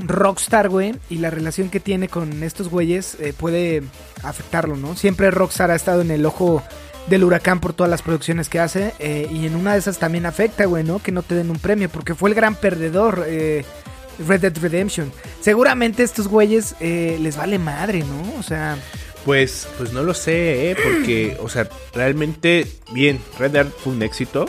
Rockstar, 0.00 0.68
güey, 0.68 0.96
y 1.08 1.18
la 1.18 1.30
relación 1.30 1.70
que 1.70 1.78
tiene 1.78 2.08
con 2.08 2.42
estos 2.42 2.68
güeyes 2.68 3.16
eh, 3.20 3.32
puede 3.32 3.84
afectarlo, 4.24 4.76
¿no? 4.76 4.96
Siempre 4.96 5.30
Rockstar 5.30 5.70
ha 5.70 5.76
estado 5.76 6.00
en 6.00 6.10
el 6.10 6.26
ojo 6.26 6.64
del 7.06 7.22
huracán 7.22 7.60
por 7.60 7.74
todas 7.74 7.90
las 7.90 8.02
producciones 8.02 8.48
que 8.48 8.58
hace 8.58 8.92
eh, 8.98 9.28
y 9.30 9.46
en 9.46 9.54
una 9.54 9.74
de 9.74 9.78
esas 9.78 9.98
también 9.98 10.26
afecta, 10.26 10.64
güey, 10.64 10.82
¿no? 10.82 10.98
Que 10.98 11.12
no 11.12 11.22
te 11.22 11.36
den 11.36 11.50
un 11.50 11.58
premio 11.58 11.88
porque 11.88 12.16
fue 12.16 12.30
el 12.30 12.34
gran 12.34 12.56
perdedor 12.56 13.20
Red 13.20 14.40
Dead 14.40 14.58
Redemption. 14.58 15.12
Seguramente 15.40 16.02
estos 16.02 16.26
güeyes 16.26 16.74
les 16.80 17.36
vale 17.36 17.58
madre, 17.58 18.00
¿no? 18.00 18.38
O 18.38 18.42
sea, 18.42 18.76
Pues, 19.24 19.68
pues 19.76 19.92
no 19.92 20.02
lo 20.02 20.14
sé, 20.14 20.70
¿eh? 20.70 20.76
porque, 20.82 21.36
o 21.42 21.48
sea, 21.48 21.68
realmente, 21.92 22.66
bien, 22.92 23.20
Red 23.38 23.50
Dead 23.50 23.66
fue 23.66 23.92
un 23.92 24.02
éxito, 24.02 24.46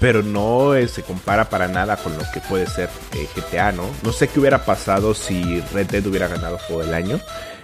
pero 0.00 0.22
no 0.22 0.74
eh, 0.74 0.88
se 0.88 1.02
compara 1.02 1.48
para 1.48 1.68
nada 1.68 1.96
con 1.96 2.16
lo 2.16 2.24
que 2.32 2.40
puede 2.40 2.66
ser 2.66 2.88
eh, 3.14 3.26
GTA, 3.34 3.72
¿no? 3.72 3.84
No 4.02 4.12
sé 4.12 4.28
qué 4.28 4.40
hubiera 4.40 4.64
pasado 4.64 5.14
si 5.14 5.60
Red 5.72 5.86
Dead 5.86 6.06
hubiera 6.06 6.28
ganado 6.28 6.58
Juego 6.58 6.82
del 6.82 6.94
Año. 6.94 7.20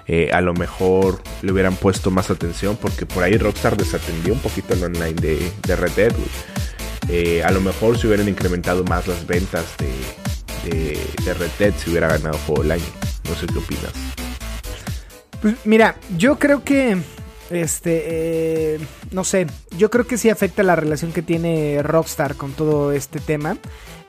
Eh, 0.06 0.30
a 0.32 0.40
lo 0.40 0.52
mejor 0.52 1.22
le 1.42 1.52
hubieran 1.52 1.76
puesto 1.76 2.10
más 2.10 2.30
atención, 2.30 2.76
porque 2.76 3.06
por 3.06 3.22
ahí 3.22 3.36
Rockstar 3.36 3.76
desatendió 3.76 4.32
un 4.32 4.40
poquito 4.40 4.74
el 4.74 4.82
online 4.82 5.14
de, 5.14 5.76
Red 5.76 5.92
Dead. 5.92 7.44
a 7.44 7.50
lo 7.50 7.60
mejor 7.60 7.98
se 7.98 8.08
hubieran 8.08 8.28
incrementado 8.28 8.82
más 8.84 9.06
las 9.06 9.26
ventas 9.26 9.64
de, 9.78 10.70
de, 10.70 10.98
de 11.24 11.34
Red 11.34 11.50
Dead 11.58 11.74
si 11.76 11.90
hubiera 11.90 12.08
ganado 12.08 12.36
Juego 12.46 12.62
del 12.62 12.72
Año. 12.72 12.84
No 13.28 13.34
sé 13.36 13.46
qué 13.46 13.58
opinas. 13.58 14.21
Pues 15.42 15.56
mira, 15.64 15.96
yo 16.16 16.38
creo 16.38 16.64
que. 16.64 16.96
Este. 17.50 18.02
eh, 18.06 18.78
no 19.10 19.24
sé. 19.24 19.46
Yo 19.76 19.90
creo 19.90 20.06
que 20.06 20.16
sí 20.16 20.30
afecta 20.30 20.62
la 20.62 20.76
relación 20.76 21.12
que 21.12 21.20
tiene 21.20 21.82
Rockstar 21.82 22.36
con 22.36 22.52
todo 22.52 22.92
este 22.92 23.20
tema. 23.20 23.58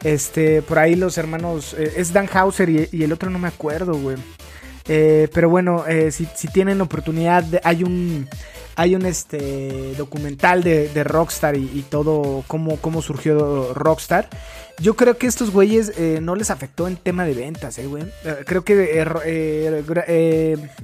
Este. 0.04 0.62
Por 0.62 0.80
ahí 0.80 0.96
los 0.96 1.18
hermanos. 1.18 1.74
eh, 1.78 1.94
es 1.98 2.14
Dan 2.14 2.30
Hauser 2.32 2.70
y, 2.70 3.04
el 3.04 3.12
otro 3.12 3.30
no 3.30 3.40
me 3.40 3.48
acuerdo, 3.48 3.96
güey. 3.96 4.18
Eh, 4.88 5.28
pero 5.34 5.50
bueno, 5.50 5.86
eh, 5.88 6.12
si, 6.12 6.28
si 6.36 6.48
tienen 6.48 6.80
oportunidad, 6.80 7.46
hay 7.64 7.84
un. 7.84 8.30
Hay 8.76 8.96
un 8.96 9.06
este 9.06 9.94
documental 9.96 10.64
de, 10.64 10.90
de 10.90 11.04
Rockstar 11.04 11.56
y, 11.56 11.86
todo 11.90 12.44
cómo, 12.48 12.78
cómo 12.78 13.02
surgió 13.02 13.74
Rockstar. 13.74 14.30
Yo 14.80 14.96
creo 14.96 15.18
que 15.18 15.28
estos 15.28 15.52
güeyes 15.52 15.94
eh, 15.98 16.20
no 16.22 16.36
les 16.36 16.50
afectó 16.50 16.88
en 16.88 16.98
tema 16.98 17.26
de 17.26 17.36
ventas, 17.36 17.78
eh, 17.78 17.86
güey. 17.86 18.04
Eh, 18.26 18.44
creo 18.46 18.64
que 18.64 19.06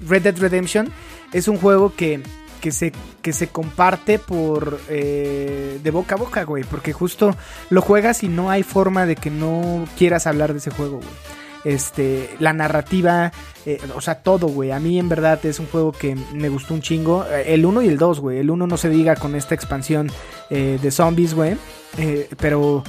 Red 0.07 0.21
Dead 0.21 0.37
Redemption 0.37 0.91
es 1.33 1.47
un 1.47 1.57
juego 1.57 1.95
que, 1.95 2.21
que, 2.61 2.71
se, 2.71 2.91
que 3.23 3.33
se 3.33 3.47
comparte 3.47 4.19
por 4.19 4.79
de 4.87 5.91
boca 5.91 6.13
a 6.15 6.17
boca, 6.19 6.43
güey. 6.43 6.63
Porque 6.63 6.93
justo 6.93 7.35
lo 7.71 7.81
juegas 7.81 8.21
y 8.23 8.27
no 8.27 8.51
hay 8.51 8.61
forma 8.61 9.07
de 9.07 9.15
que 9.15 9.31
no 9.31 9.85
quieras 9.97 10.27
hablar 10.27 10.53
de 10.53 10.59
ese 10.59 10.69
juego, 10.69 10.97
güey. 10.97 11.09
Este, 11.63 12.29
la 12.39 12.53
narrativa, 12.53 13.31
eh, 13.65 13.79
o 13.95 14.01
sea, 14.01 14.15
todo, 14.15 14.47
güey. 14.47 14.71
A 14.71 14.79
mí 14.79 14.99
en 14.99 15.09
verdad 15.09 15.45
es 15.45 15.59
un 15.59 15.67
juego 15.67 15.91
que 15.91 16.15
me 16.33 16.49
gustó 16.49 16.73
un 16.73 16.81
chingo. 16.81 17.25
Eh, 17.29 17.53
El 17.53 17.65
1 17.65 17.81
y 17.81 17.87
el 17.87 17.97
2, 17.97 18.19
güey. 18.19 18.39
El 18.39 18.49
1 18.49 18.67
no 18.67 18.77
se 18.77 18.89
diga 18.89 19.15
con 19.15 19.35
esta 19.35 19.55
expansión 19.55 20.09
eh, 20.49 20.79
de 20.81 20.91
zombies, 20.91 21.33
güey. 21.33 21.57
Pero 22.37 22.83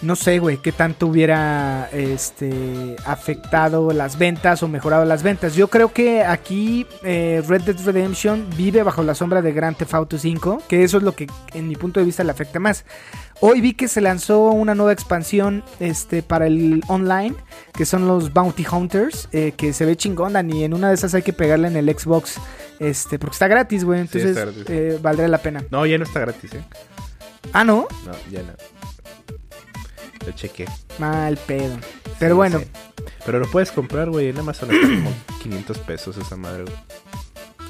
no 0.00 0.16
sé, 0.16 0.40
güey, 0.40 0.56
qué 0.56 0.72
tanto 0.72 1.06
hubiera 1.06 1.88
este, 1.92 2.96
afectado 3.04 3.92
las 3.92 4.18
ventas 4.18 4.64
o 4.64 4.68
mejorado 4.68 5.04
las 5.04 5.22
ventas. 5.22 5.54
Yo 5.54 5.68
creo 5.68 5.92
que 5.92 6.24
aquí 6.24 6.86
Red 7.02 7.62
Dead 7.62 7.78
Redemption 7.84 8.48
vive 8.56 8.82
bajo 8.82 9.04
la 9.04 9.14
sombra 9.14 9.42
de 9.42 9.52
Grand 9.52 9.76
Theft 9.76 9.94
Auto 9.94 10.18
5, 10.18 10.62
que 10.66 10.82
eso 10.82 10.96
es 10.96 11.04
lo 11.04 11.14
que 11.14 11.28
en 11.54 11.68
mi 11.68 11.76
punto 11.76 12.00
de 12.00 12.06
vista 12.06 12.24
le 12.24 12.32
afecta 12.32 12.58
más. 12.58 12.84
Hoy 13.44 13.60
vi 13.60 13.74
que 13.74 13.88
se 13.88 14.00
lanzó 14.00 14.50
una 14.52 14.76
nueva 14.76 14.92
expansión 14.92 15.64
este, 15.80 16.22
para 16.22 16.46
el 16.46 16.80
online, 16.86 17.34
que 17.74 17.84
son 17.84 18.06
los 18.06 18.32
Bounty 18.32 18.64
Hunters, 18.70 19.28
eh, 19.32 19.52
que 19.56 19.72
se 19.72 19.84
ve 19.84 19.96
chingona 19.96 20.42
y 20.42 20.62
en 20.62 20.72
una 20.74 20.88
de 20.90 20.94
esas 20.94 21.12
hay 21.14 21.22
que 21.22 21.32
pegarle 21.32 21.66
en 21.66 21.76
el 21.76 21.88
Xbox, 21.98 22.36
este, 22.78 23.18
porque 23.18 23.32
está 23.34 23.48
gratis, 23.48 23.84
güey, 23.84 24.00
entonces 24.00 24.36
gratis. 24.36 24.64
eh, 24.68 24.96
valdría 25.02 25.26
la 25.26 25.38
pena. 25.38 25.64
No, 25.72 25.84
ya 25.86 25.98
no 25.98 26.04
está 26.04 26.20
gratis, 26.20 26.54
¿eh? 26.54 26.62
Ah, 27.52 27.64
¿no? 27.64 27.88
No, 28.06 28.12
ya 28.30 28.42
no. 28.44 28.52
Lo 30.24 30.32
chequé. 30.32 30.66
Mal 31.00 31.36
pedo. 31.36 31.76
Pero 32.20 32.34
Sí, 32.34 32.36
bueno, 32.36 32.58
sí. 32.60 32.66
Pero 33.26 33.40
lo 33.40 33.50
puedes 33.50 33.72
comprar, 33.72 34.08
güey. 34.08 34.28
En 34.28 34.38
Amazon 34.38 34.70
está 34.70 34.86
como 34.86 35.12
500 35.42 35.78
pesos 35.78 36.16
esa 36.16 36.36
madre, 36.36 36.62
güey. 36.62 36.76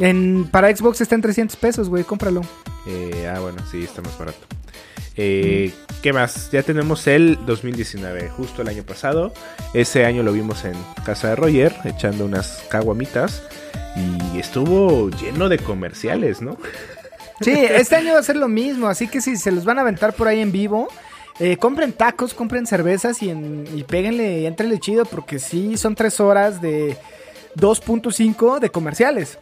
En, 0.01 0.47
para 0.51 0.75
Xbox 0.77 1.01
está 1.01 1.15
en 1.15 1.23
300 1.23 1.57
pesos, 1.57 1.89
güey, 1.89 2.05
cómpralo. 2.05 2.43
Eh, 2.87 3.31
ah, 3.35 3.41
bueno, 3.41 3.59
sí, 3.71 3.85
está 3.85 4.03
más 4.03 4.19
barato. 4.19 4.47
Eh, 5.17 5.73
¿Qué 6.03 6.13
más? 6.13 6.51
Ya 6.51 6.63
tenemos 6.63 7.07
el 7.07 7.39
2019, 7.47 8.29
justo 8.31 8.63
el 8.63 8.69
año 8.69 8.83
pasado. 8.83 9.33
Ese 9.75 10.05
año 10.05 10.23
lo 10.23 10.33
vimos 10.33 10.65
en 10.65 10.75
casa 11.05 11.29
de 11.29 11.37
Roger, 11.37 11.75
echando 11.85 12.25
unas 12.25 12.65
caguamitas. 12.69 13.43
Y 13.95 14.39
estuvo 14.39 15.11
lleno 15.11 15.49
de 15.49 15.59
comerciales, 15.59 16.41
¿no? 16.41 16.57
Sí, 17.41 17.53
este 17.53 17.97
año 17.97 18.15
va 18.15 18.21
a 18.21 18.23
ser 18.23 18.37
lo 18.37 18.49
mismo, 18.49 18.89
así 18.89 19.09
que 19.09 19.21
si 19.21 19.37
se 19.37 19.51
los 19.51 19.65
van 19.65 19.79
a 19.79 19.83
aventar 19.83 20.15
por 20.15 20.29
ahí 20.29 20.41
en 20.41 20.53
vivo, 20.53 20.89
eh, 21.41 21.57
compren 21.57 21.93
tacos, 21.93 22.35
compren 22.35 22.67
cervezas 22.67 23.23
y, 23.23 23.31
en, 23.31 23.67
y 23.75 23.83
péguenle 23.83 24.41
y 24.41 24.47
entrenle 24.47 24.79
chido, 24.79 25.05
porque 25.05 25.39
sí 25.39 25.77
son 25.77 25.95
tres 25.95 26.21
horas 26.21 26.63
de 26.63 26.97
2.5 27.57 28.61
de 28.61 28.71
comerciales. 28.71 29.39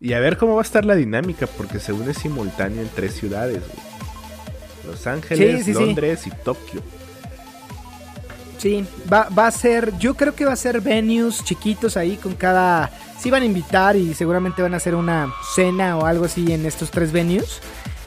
Y 0.00 0.12
a 0.12 0.20
ver 0.20 0.36
cómo 0.36 0.54
va 0.54 0.62
a 0.62 0.64
estar 0.64 0.84
la 0.84 0.94
dinámica, 0.94 1.46
porque 1.46 1.78
según 1.78 2.08
es 2.10 2.18
simultáneo 2.18 2.82
en 2.82 2.88
tres 2.88 3.14
ciudades, 3.14 3.60
güey. 3.60 3.97
Los 4.88 5.06
Ángeles, 5.06 5.58
Sí, 5.58 5.72
sí, 5.72 5.74
sí. 5.74 5.84
Londres 5.84 6.26
y 6.26 6.30
Tokio. 6.30 6.82
Sí, 8.58 8.84
va, 9.12 9.28
va 9.28 9.46
a 9.46 9.50
ser, 9.52 9.96
yo 9.98 10.14
creo 10.14 10.34
que 10.34 10.44
va 10.44 10.52
a 10.52 10.56
ser 10.56 10.80
venues 10.80 11.44
chiquitos 11.44 11.96
ahí 11.96 12.16
con 12.16 12.34
cada... 12.34 12.90
Sí 13.20 13.30
van 13.30 13.42
a 13.42 13.46
invitar 13.46 13.96
y 13.96 14.14
seguramente 14.14 14.62
van 14.62 14.74
a 14.74 14.78
hacer 14.78 14.94
una 14.94 15.32
cena 15.54 15.96
o 15.96 16.06
algo 16.06 16.24
así 16.24 16.52
en 16.52 16.66
estos 16.66 16.90
tres 16.90 17.12
venues. 17.12 17.60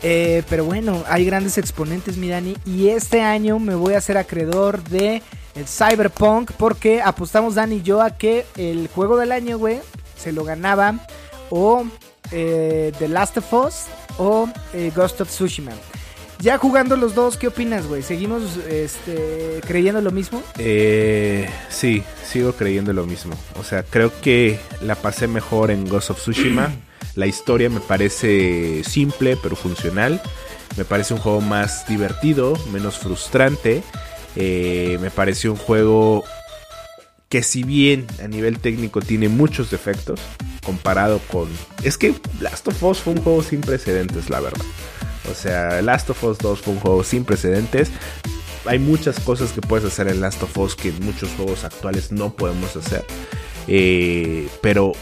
Eh, 0.03 0.43
pero 0.49 0.65
bueno, 0.65 1.03
hay 1.07 1.25
grandes 1.25 1.57
exponentes, 1.57 2.17
mi 2.17 2.29
Dani. 2.29 2.57
Y 2.65 2.89
este 2.89 3.21
año 3.21 3.59
me 3.59 3.75
voy 3.75 3.93
a 3.93 3.99
hacer 3.99 4.17
acreedor 4.17 4.83
de 4.83 5.21
el 5.55 5.67
Cyberpunk 5.67 6.51
porque 6.53 7.01
apostamos 7.01 7.55
Dani 7.55 7.75
y 7.75 7.81
yo 7.81 8.01
a 8.01 8.17
que 8.17 8.45
el 8.57 8.87
juego 8.87 9.17
del 9.17 9.31
año, 9.31 9.57
güey, 9.57 9.79
se 10.17 10.31
lo 10.31 10.43
ganaba 10.43 10.95
o 11.49 11.85
eh, 12.31 12.93
The 12.97 13.07
Last 13.09 13.37
of 13.37 13.53
Us 13.53 13.75
o 14.17 14.49
eh, 14.73 14.91
Ghost 14.95 15.21
of 15.21 15.29
Tsushima. 15.29 15.71
Ya 16.41 16.57
jugando 16.57 16.97
los 16.97 17.13
dos, 17.13 17.37
¿qué 17.37 17.49
opinas, 17.49 17.85
güey? 17.85 18.01
¿Seguimos 18.01 18.57
este, 18.67 19.61
creyendo 19.67 20.01
lo 20.01 20.09
mismo? 20.09 20.41
Eh, 20.57 21.47
sí, 21.69 22.03
sigo 22.25 22.53
creyendo 22.53 22.93
lo 22.93 23.05
mismo. 23.05 23.35
O 23.59 23.63
sea, 23.63 23.83
creo 23.83 24.11
que 24.21 24.59
la 24.81 24.95
pasé 24.95 25.27
mejor 25.27 25.69
en 25.69 25.87
Ghost 25.87 26.09
of 26.09 26.19
Tsushima. 26.19 26.71
La 27.15 27.27
historia 27.27 27.69
me 27.69 27.79
parece 27.81 28.83
simple 28.83 29.37
pero 29.43 29.55
funcional. 29.55 30.19
Me 30.77 30.85
parece 30.85 31.13
un 31.13 31.19
juego 31.19 31.41
más 31.41 31.85
divertido, 31.87 32.57
menos 32.71 32.97
frustrante. 32.97 33.83
Eh, 34.35 34.97
me 34.99 35.11
parece 35.11 35.47
un 35.47 35.57
juego 35.57 36.23
que 37.29 37.43
si 37.43 37.63
bien 37.63 38.07
a 38.23 38.27
nivel 38.27 38.59
técnico 38.59 39.01
tiene 39.01 39.29
muchos 39.29 39.69
defectos 39.69 40.19
comparado 40.65 41.19
con... 41.31 41.49
Es 41.83 41.97
que 41.97 42.15
Last 42.39 42.67
of 42.67 42.81
Us 42.81 42.99
fue 42.99 43.13
un 43.13 43.21
juego 43.21 43.43
sin 43.43 43.61
precedentes, 43.61 44.29
la 44.29 44.39
verdad. 44.39 44.65
O 45.29 45.33
sea, 45.33 45.81
Last 45.81 46.09
of 46.09 46.23
Us 46.23 46.37
2 46.39 46.61
fue 46.61 46.73
un 46.73 46.79
juego 46.79 47.03
sin 47.03 47.25
precedentes. 47.25 47.89
Hay 48.65 48.79
muchas 48.79 49.19
cosas 49.19 49.51
que 49.51 49.61
puedes 49.61 49.85
hacer 49.85 50.07
en 50.07 50.21
Last 50.21 50.41
of 50.43 50.57
Us 50.57 50.75
que 50.75 50.89
en 50.89 51.03
muchos 51.03 51.29
juegos 51.31 51.63
actuales 51.63 52.11
no 52.11 52.33
podemos 52.33 52.75
hacer. 52.75 53.05
Eh, 53.67 54.47
pero 54.61 54.93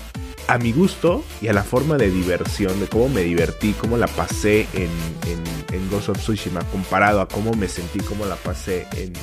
a 0.48 0.58
mi 0.58 0.72
gusto 0.72 1.24
y 1.42 1.48
a 1.48 1.54
la 1.54 1.64
forma 1.64 1.98
de 1.98 2.10
diversión, 2.10 2.80
de 2.80 2.88
cómo 2.88 3.10
me 3.10 3.22
divertí, 3.22 3.74
cómo 3.74 3.98
la 3.98 4.08
pasé 4.08 4.68
en, 4.74 4.90
en, 5.28 5.44
en 5.76 5.90
Ghost 5.90 6.10
of 6.10 6.18
Tsushima, 6.18 6.62
comparado 6.72 7.22
a 7.22 7.28
cómo 7.28 7.54
me 7.54 7.68
sentí, 7.68 8.00
cómo 8.00 8.26
la 8.26 8.36
pasé 8.36 8.88
en, 8.96 9.14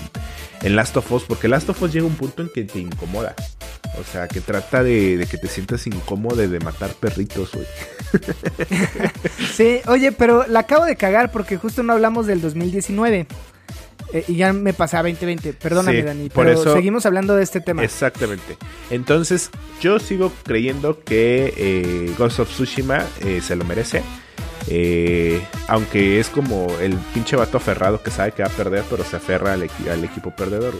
en 0.62 0.76
Last 0.76 0.96
of 0.96 1.10
Us, 1.12 1.24
porque 1.24 1.48
Last 1.48 1.68
of 1.68 1.80
Us 1.82 1.92
llega 1.92 2.04
a 2.04 2.08
un 2.08 2.16
punto 2.16 2.42
en 2.42 2.48
que 2.54 2.64
te 2.64 2.78
incomoda. 2.78 3.34
O 4.00 4.04
sea, 4.12 4.28
que 4.28 4.40
trata 4.40 4.82
de, 4.82 5.16
de 5.16 5.26
que 5.26 5.38
te 5.38 5.48
sientas 5.48 5.86
incómodo 5.86 6.36
de 6.36 6.60
matar 6.60 6.90
perritos, 6.94 7.52
güey. 7.52 7.66
Sí, 9.54 9.80
oye, 9.86 10.12
pero 10.12 10.46
la 10.48 10.60
acabo 10.60 10.84
de 10.84 10.96
cagar 10.96 11.32
porque 11.32 11.56
justo 11.56 11.82
no 11.82 11.92
hablamos 11.92 12.26
del 12.26 12.40
2019. 12.40 13.26
Eh, 14.12 14.24
y 14.28 14.36
ya 14.36 14.52
me 14.52 14.72
pasé 14.72 14.96
a 14.96 15.02
2020. 15.02 15.52
Perdóname, 15.54 16.00
Sí, 16.00 16.06
Dani. 16.06 16.28
por 16.28 16.46
Pero 16.46 16.60
eso- 16.60 16.74
seguimos 16.74 17.06
hablando 17.06 17.34
de 17.34 17.42
este 17.42 17.60
tema. 17.60 17.82
Exactamente. 17.82 18.56
Entonces, 18.90 19.50
yo 19.80 19.98
sigo 19.98 20.32
creyendo 20.44 21.02
que 21.02 21.52
eh, 21.56 22.14
Ghost 22.18 22.40
of 22.40 22.48
Tsushima 22.50 23.04
eh, 23.20 23.40
se 23.42 23.56
lo 23.56 23.64
merece. 23.64 24.02
Eh, 24.68 25.40
aunque 25.68 26.18
es 26.18 26.28
como 26.28 26.66
el 26.80 26.94
pinche 27.14 27.36
vato 27.36 27.56
aferrado 27.58 28.02
que 28.02 28.10
sabe 28.10 28.32
que 28.32 28.42
va 28.42 28.48
a 28.48 28.52
perder, 28.52 28.84
pero 28.90 29.04
se 29.04 29.16
aferra 29.16 29.52
al, 29.52 29.62
equi- 29.62 29.88
al 29.90 30.04
equipo 30.04 30.30
perdedor. 30.34 30.74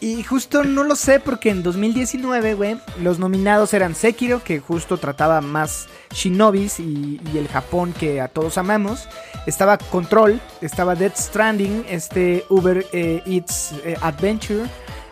Y, 0.00 0.22
justo 0.24 0.64
no 0.64 0.82
lo 0.84 0.96
sé 0.96 1.20
porque 1.20 1.50
en 1.50 1.62
2019, 1.62 2.54
güey, 2.54 2.78
los 3.00 3.18
nominados 3.18 3.72
eran 3.74 3.94
Sekiro, 3.94 4.42
que 4.42 4.58
justo 4.60 4.98
trataba 4.98 5.40
más 5.40 5.88
shinobis 6.12 6.80
y, 6.80 7.20
el 7.34 7.48
Japón 7.48 7.94
que 7.98 8.20
a 8.20 8.28
todos 8.28 8.58
amamos. 8.58 9.08
Estaba 9.46 9.78
Control, 9.78 10.40
estaba 10.60 10.94
Death 10.94 11.16
Stranding, 11.16 11.84
este 11.88 12.44
Uber 12.48 12.84
eh, 12.92 13.22
Eats 13.26 13.72
eh, 13.84 13.96
Adventure. 14.00 14.64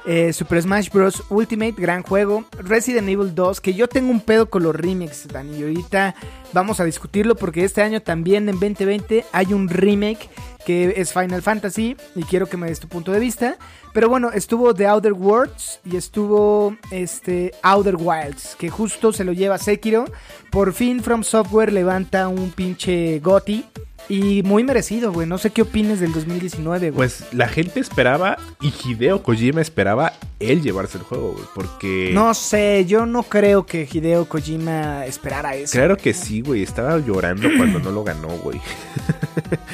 Eh, 0.06 0.32
Super 0.32 0.62
Smash 0.62 0.90
Bros. 0.90 1.22
Ultimate, 1.28 1.72
gran 1.72 2.02
juego. 2.02 2.44
Resident 2.58 3.08
Evil 3.08 3.34
2, 3.34 3.60
que 3.60 3.74
yo 3.74 3.88
tengo 3.88 4.10
un 4.10 4.20
pedo 4.20 4.48
con 4.48 4.62
los 4.62 4.74
remakes, 4.74 5.28
Dani. 5.28 5.58
Y 5.58 5.62
ahorita 5.62 6.14
vamos 6.52 6.80
a 6.80 6.84
discutirlo 6.84 7.34
porque 7.36 7.64
este 7.64 7.82
año 7.82 8.02
también 8.02 8.48
en 8.48 8.58
2020 8.58 9.24
hay 9.32 9.52
un 9.52 9.68
remake 9.68 10.28
que 10.64 10.94
es 10.96 11.12
Final 11.12 11.40
Fantasy 11.40 11.96
y 12.14 12.24
quiero 12.24 12.46
que 12.46 12.58
me 12.58 12.68
des 12.68 12.80
tu 12.80 12.88
punto 12.88 13.12
de 13.12 13.20
vista. 13.20 13.56
Pero 13.94 14.08
bueno, 14.08 14.30
estuvo 14.32 14.74
The 14.74 14.86
Outer 14.86 15.14
Worlds 15.14 15.80
y 15.84 15.96
estuvo 15.96 16.76
este 16.90 17.54
Outer 17.62 17.96
Wilds, 17.98 18.54
que 18.56 18.68
justo 18.68 19.12
se 19.12 19.24
lo 19.24 19.32
lleva 19.32 19.58
Sekiro. 19.58 20.04
Por 20.50 20.72
fin 20.72 21.02
From 21.02 21.22
Software 21.22 21.72
levanta 21.72 22.28
un 22.28 22.50
pinche 22.50 23.18
GOTI 23.20 23.64
y 24.08 24.42
muy 24.42 24.64
merecido, 24.64 25.12
güey. 25.12 25.26
No 25.26 25.38
sé 25.38 25.50
qué 25.50 25.62
opines 25.62 26.00
del 26.00 26.12
2019, 26.12 26.90
güey. 26.90 26.96
Pues 26.96 27.24
la 27.32 27.48
gente 27.48 27.80
esperaba, 27.80 28.36
y 28.60 28.72
Hideo 28.84 29.22
Kojima 29.22 29.60
esperaba 29.60 30.12
él 30.40 30.62
llevarse 30.62 30.98
el 30.98 31.04
juego, 31.04 31.32
güey. 31.32 31.44
Porque. 31.54 32.10
no 32.14 32.32
sé, 32.34 32.84
yo 32.86 33.06
no 33.06 33.22
creo 33.22 33.66
que 33.66 33.88
Hideo 33.90 34.28
Kojima 34.28 35.04
esperara 35.06 35.54
eso. 35.54 35.72
Claro 35.72 35.96
que 35.96 36.14
sí, 36.14 36.40
güey. 36.42 36.62
Estaba 36.62 36.98
llorando 36.98 37.48
cuando 37.56 37.78
no 37.80 37.90
lo 37.90 38.04
ganó, 38.04 38.28
güey. 38.38 38.60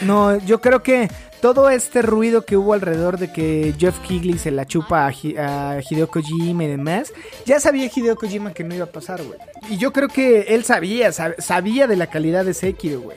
No, 0.03 0.37
yo 0.45 0.61
creo 0.61 0.83
que 0.83 1.09
todo 1.41 1.71
este 1.71 2.03
ruido 2.03 2.45
que 2.45 2.57
hubo 2.57 2.75
alrededor 2.75 3.19
de 3.19 3.33
que 3.33 3.75
Jeff 3.79 3.99
Kigley 4.01 4.39
se 4.39 4.51
la 4.51 4.67
chupa 4.67 5.07
a, 5.07 5.11
Hi- 5.13 5.37
a 5.37 5.81
Hideo 5.89 6.09
Kojima 6.09 6.65
y 6.65 6.69
demás, 6.69 7.13
ya 7.47 7.59
sabía 7.59 7.91
Hideo 7.95 8.15
Kojima 8.15 8.53
que 8.53 8.63
no 8.65 8.75
iba 8.75 8.85
a 8.85 8.91
pasar, 8.93 9.23
güey. 9.23 9.39
Y 9.71 9.79
yo 9.79 9.93
creo 9.93 10.09
que 10.09 10.43
él 10.55 10.65
sabía, 10.65 11.09
sab- 11.11 11.41
sabía 11.41 11.87
de 11.87 11.97
la 11.97 12.09
calidad 12.09 12.45
de 12.45 12.55
Sekiro, 12.55 13.01
güey. 13.01 13.17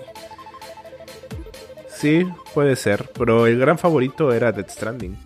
Sí, 2.00 2.28
puede 2.54 2.76
ser. 2.76 3.10
Pero 3.18 3.48
el 3.48 3.58
gran 3.60 3.78
favorito 3.78 4.32
era 4.32 4.52
Death 4.52 4.70
Stranding. 4.70 5.18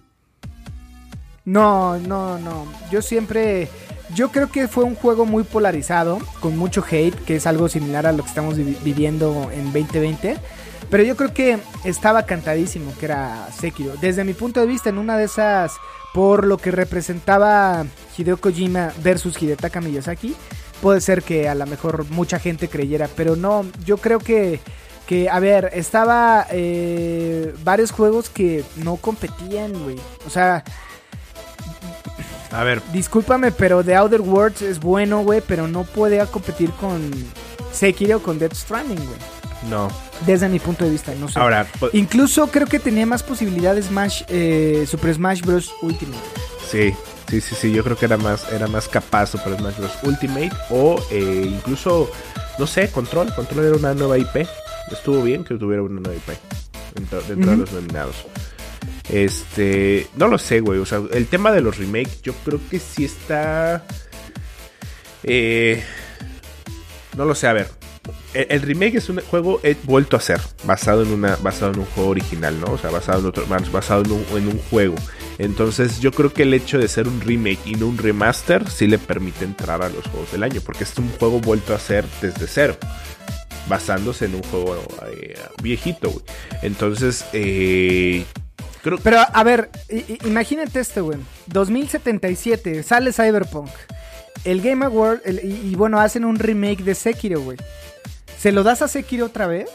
No, 1.46 1.98
no, 1.98 2.38
no. 2.38 2.66
Yo 2.92 3.02
siempre. 3.02 3.68
Yo 4.14 4.30
creo 4.30 4.50
que 4.52 4.68
fue 4.68 4.84
un 4.84 4.96
juego 4.96 5.26
muy 5.26 5.44
polarizado, 5.44 6.20
con 6.42 6.58
mucho 6.58 6.84
hate, 6.90 7.16
que 7.24 7.38
es 7.38 7.48
algo 7.48 7.70
similar 7.70 8.06
a 8.06 8.12
lo 8.12 8.24
que 8.24 8.30
estamos 8.30 8.58
vi- 8.58 8.78
viviendo 8.84 9.50
en 9.54 9.72
2020. 9.72 10.36
Pero 10.90 11.04
yo 11.04 11.16
creo 11.16 11.34
que 11.34 11.58
estaba 11.86 12.26
cantadísimo 12.26 12.94
que 13.00 13.06
era 13.06 13.48
Sekiro. 13.58 13.94
Desde 14.02 14.26
mi 14.26 14.34
punto 14.34 14.60
de 14.60 14.66
vista, 14.68 14.90
en 14.90 14.98
una 14.98 15.18
de 15.18 15.24
esas, 15.24 15.72
por 16.14 16.46
lo 16.46 16.58
que 16.58 16.72
representaba 16.72 17.86
Hideo 18.18 18.36
Kojima 18.36 18.92
versus 19.02 19.42
Hidetaka 19.42 19.80
Miyazaki, 19.80 20.36
puede 20.82 21.00
ser 21.00 21.24
que 21.24 21.48
a 21.48 21.56
lo 21.56 21.66
mejor 21.66 22.06
mucha 22.10 22.38
gente 22.38 22.68
creyera. 22.68 23.08
Pero 23.16 23.38
no, 23.38 23.66
yo 23.86 23.96
creo 23.96 24.20
que, 24.20 24.60
que 25.08 25.30
a 25.30 25.40
ver, 25.40 25.72
estaba 25.74 26.48
eh, 26.52 27.54
varios 27.64 27.92
juegos 27.92 28.30
que 28.30 28.64
no 28.78 28.96
competían, 28.98 29.74
güey. 29.84 29.98
O 30.26 30.30
sea, 30.30 30.64
A 32.52 32.64
ver, 32.64 32.82
Discúlpame, 32.92 33.52
pero 33.52 33.84
The 33.84 33.96
Outer 33.96 34.22
Worlds 34.22 34.62
es 34.62 34.80
bueno, 34.80 35.24
güey, 35.24 35.42
pero 35.42 35.68
no 35.68 35.84
puede 35.84 36.26
competir 36.28 36.72
con 36.72 37.12
Sekiro 37.72 38.18
o 38.18 38.22
con 38.22 38.40
Death 38.40 38.54
Stranding, 38.56 38.98
güey. 38.98 39.20
no. 39.70 39.90
Desde 40.26 40.48
mi 40.50 40.60
punto 40.60 40.86
de 40.86 40.92
vista, 40.92 41.14
no 41.16 41.28
sé. 41.28 41.40
Ahora, 41.40 41.66
Incluso 41.94 42.46
creo 42.48 42.68
que 42.68 42.78
tenía 42.78 43.08
más 43.08 43.24
posibilidades 43.24 43.86
Smash, 43.86 44.22
eh, 44.28 44.86
Super 44.88 45.16
Smash 45.16 45.42
Bros. 45.42 45.72
Ultimate. 45.82 46.22
sí, 46.70 46.94
sí, 47.28 47.42
sí, 47.42 47.56
sí. 47.56 47.72
Yo 47.72 47.84
creo 47.84 47.98
que 47.98 48.06
era 48.06 48.18
más, 48.18 48.46
era 48.52 48.68
más 48.68 48.88
capaz 48.88 49.32
Super 49.32 49.58
Smash 49.58 49.78
Bros. 49.78 49.92
Ultimate. 50.04 50.52
O 50.70 51.02
eh, 51.10 51.46
incluso, 51.48 52.12
no 52.60 52.68
sé, 52.68 52.92
Control. 52.92 53.34
Control 53.34 53.66
era 53.66 53.76
una 53.78 53.94
nueva 53.96 54.20
IP. 54.20 54.46
Estuvo 54.90 55.22
bien 55.24 55.44
que 55.44 55.56
tuviera 55.56 55.84
nueva 55.84 56.16
IP 56.16 56.38
dentro, 56.96 57.22
dentro 57.22 57.52
de 57.52 57.58
los 57.58 57.72
nominados. 57.72 58.16
Este, 59.10 60.08
no 60.16 60.28
lo 60.28 60.38
sé, 60.38 60.62
güey. 60.62 60.80
O 60.80 60.86
sea, 60.86 61.02
el 61.12 61.28
tema 61.28 61.52
de 61.52 61.62
los 61.62 61.78
remakes, 61.78 62.22
yo 62.22 62.34
creo 62.46 62.60
que 62.70 62.80
sí 62.80 63.06
está. 63.06 63.84
Eh, 65.24 65.84
no 67.18 67.26
lo 67.26 67.36
sé, 67.36 67.48
a 67.48 67.54
ver. 67.54 67.68
El, 68.34 68.48
el 68.50 68.62
remake 68.62 68.96
es 68.96 69.10
un 69.10 69.20
juego 69.20 69.60
he 69.64 69.76
vuelto 69.84 70.16
a 70.16 70.20
hacer, 70.20 70.40
basado 70.64 71.04
en 71.04 71.12
una, 71.12 71.36
basado 71.36 71.74
en 71.74 71.80
un 71.80 71.86
juego 71.86 72.10
original, 72.10 72.60
¿no? 72.60 72.72
O 72.72 72.78
sea, 72.78 72.90
basado 72.90 73.20
en 73.20 73.26
otro, 73.26 73.46
basado 73.46 74.04
en 74.04 74.12
un, 74.12 74.26
en 74.36 74.48
un 74.48 74.58
juego. 74.70 74.96
Entonces, 75.38 76.00
yo 76.00 76.12
creo 76.12 76.32
que 76.34 76.44
el 76.44 76.54
hecho 76.54 76.80
de 76.80 76.88
ser 76.88 77.08
un 77.08 77.20
remake 77.22 77.60
y 77.66 77.76
no 77.76 77.88
un 77.88 77.98
remaster 77.98 78.70
sí 78.70 78.88
le 78.88 78.98
permite 78.98 79.44
entrar 79.44 79.82
a 79.84 79.90
los 79.90 80.08
juegos 80.08 80.32
del 80.32 80.44
año, 80.44 80.62
porque 80.66 80.86
es 80.86 80.98
un 80.98 81.10
juego 81.12 81.40
vuelto 81.40 81.74
a 81.74 81.76
hacer 81.76 82.06
desde 82.22 82.48
cero 82.48 82.78
basándose 83.68 84.26
en 84.26 84.36
un 84.36 84.44
juego 84.44 84.76
eh, 85.12 85.38
viejito, 85.62 86.10
güey. 86.10 86.26
Entonces, 86.62 87.26
eh, 87.34 88.26
creo. 88.84 88.98
Pero, 89.00 89.20
a 89.20 89.44
ver, 89.44 89.70
imagínate 90.26 90.80
esto, 90.80 91.06
güey. 91.06 91.20
2077, 91.48 92.84
sale 92.84 93.14
Cyberpunk. 93.14 93.70
El 94.44 94.62
Game 94.62 94.86
Award, 94.86 95.20
y, 95.44 95.70
y 95.72 95.76
bueno, 95.76 96.00
hacen 96.00 96.26
un 96.26 96.40
remake 96.40 96.84
de 96.84 96.96
Sekiro, 96.96 97.42
güey. 97.42 97.58
¿Se 98.40 98.52
lo 98.52 98.64
das 98.64 98.82
a 98.82 98.88
Sekiro 98.88 99.28
otra 99.28 99.46
vez? 99.46 99.70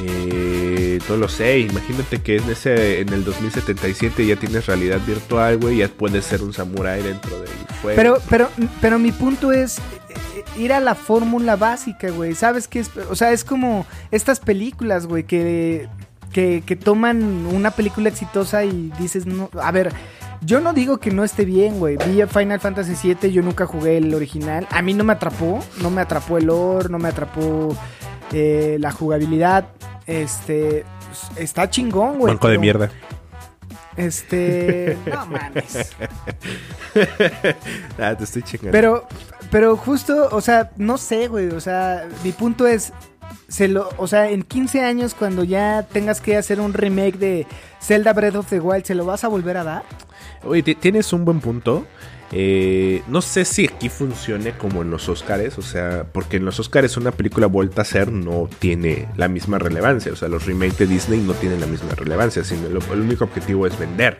Eh, 0.00 0.98
no 1.08 1.16
lo 1.16 1.28
sé, 1.28 1.60
imagínate 1.60 2.20
que 2.20 2.36
en 2.36 2.50
ese 2.50 3.00
en 3.00 3.10
el 3.10 3.24
2077 3.24 4.26
ya 4.26 4.36
tienes 4.36 4.66
realidad 4.66 5.00
virtual, 5.06 5.58
güey, 5.58 5.78
ya 5.78 5.88
puedes 5.88 6.24
ser 6.24 6.42
un 6.42 6.52
samurái 6.52 7.02
dentro 7.02 7.38
del 7.38 7.50
juego. 7.80 7.96
Pero, 7.96 8.18
pero, 8.28 8.48
pero 8.80 8.98
mi 8.98 9.12
punto 9.12 9.52
es 9.52 9.78
eh, 9.78 9.82
ir 10.56 10.72
a 10.72 10.80
la 10.80 10.94
fórmula 10.94 11.56
básica, 11.56 12.10
güey. 12.10 12.34
¿Sabes 12.34 12.66
qué 12.66 12.80
es? 12.80 12.90
O 13.08 13.14
sea, 13.14 13.30
es 13.30 13.44
como 13.44 13.86
estas 14.10 14.40
películas, 14.40 15.06
güey, 15.06 15.24
que, 15.24 15.88
que, 16.32 16.64
que 16.66 16.74
toman 16.74 17.46
una 17.46 17.70
película 17.70 18.08
exitosa 18.08 18.64
y 18.64 18.92
dices, 18.98 19.26
no, 19.26 19.48
a 19.62 19.70
ver, 19.70 19.92
yo 20.44 20.60
no 20.60 20.72
digo 20.72 20.98
que 20.98 21.10
no 21.10 21.24
esté 21.24 21.44
bien, 21.44 21.78
güey. 21.78 21.96
Vi 21.96 22.22
Final 22.26 22.60
Fantasy 22.60 23.14
VII, 23.14 23.32
yo 23.32 23.42
nunca 23.42 23.66
jugué 23.66 23.96
el 23.98 24.12
original. 24.12 24.66
A 24.70 24.82
mí 24.82 24.92
no 24.92 25.04
me 25.04 25.12
atrapó, 25.12 25.60
no 25.80 25.90
me 25.90 26.00
atrapó 26.00 26.38
el 26.38 26.46
lore, 26.46 26.88
no 26.88 26.98
me 26.98 27.08
atrapó 27.08 27.76
eh, 28.32 28.76
la 28.80 28.90
jugabilidad. 28.92 29.66
Este, 30.06 30.84
está 31.36 31.68
chingón, 31.70 32.18
güey. 32.18 32.32
Banco 32.34 32.48
de 32.48 32.58
mierda. 32.58 32.90
Este, 33.96 34.96
no 35.06 35.26
mames. 35.26 35.92
ah, 37.98 38.14
te 38.16 38.24
estoy 38.24 38.42
chingando. 38.42 38.72
Pero, 38.72 39.06
pero 39.50 39.76
justo, 39.76 40.28
o 40.32 40.40
sea, 40.40 40.70
no 40.76 40.98
sé, 40.98 41.28
güey. 41.28 41.48
O 41.48 41.60
sea, 41.60 42.06
mi 42.22 42.32
punto 42.32 42.66
es. 42.66 42.92
Se 43.48 43.68
lo, 43.68 43.88
o 43.98 44.06
sea, 44.06 44.30
en 44.30 44.42
15 44.42 44.80
años, 44.82 45.14
cuando 45.14 45.44
ya 45.44 45.86
tengas 45.92 46.20
que 46.20 46.36
hacer 46.36 46.60
un 46.60 46.72
remake 46.72 47.18
de 47.18 47.46
Zelda 47.80 48.12
Breath 48.12 48.36
of 48.36 48.48
the 48.48 48.58
Wild, 48.60 48.84
¿se 48.84 48.94
lo 48.94 49.04
vas 49.04 49.22
a 49.22 49.28
volver 49.28 49.56
a 49.58 49.64
dar? 49.64 49.82
Oye, 50.44 50.62
ti- 50.62 50.74
tienes 50.74 51.12
un 51.12 51.24
buen 51.24 51.40
punto. 51.40 51.86
Eh, 52.36 53.02
no 53.06 53.22
sé 53.22 53.44
si 53.44 53.66
aquí 53.66 53.88
funcione 53.88 54.58
como 54.58 54.82
en 54.82 54.90
los 54.90 55.08
Oscars, 55.08 55.56
o 55.56 55.62
sea, 55.62 56.04
porque 56.10 56.38
en 56.38 56.44
los 56.44 56.58
Oscars 56.58 56.96
una 56.96 57.12
película 57.12 57.46
vuelta 57.46 57.82
a 57.82 57.84
ser 57.84 58.10
no 58.10 58.50
tiene 58.58 59.06
la 59.16 59.28
misma 59.28 59.60
relevancia, 59.60 60.12
o 60.12 60.16
sea, 60.16 60.26
los 60.26 60.44
remakes 60.44 60.78
de 60.78 60.88
Disney 60.88 61.20
no 61.20 61.34
tienen 61.34 61.60
la 61.60 61.68
misma 61.68 61.94
relevancia, 61.94 62.42
sino 62.42 62.66
el 62.66 63.00
único 63.00 63.22
objetivo 63.22 63.68
es 63.68 63.78
vender. 63.78 64.18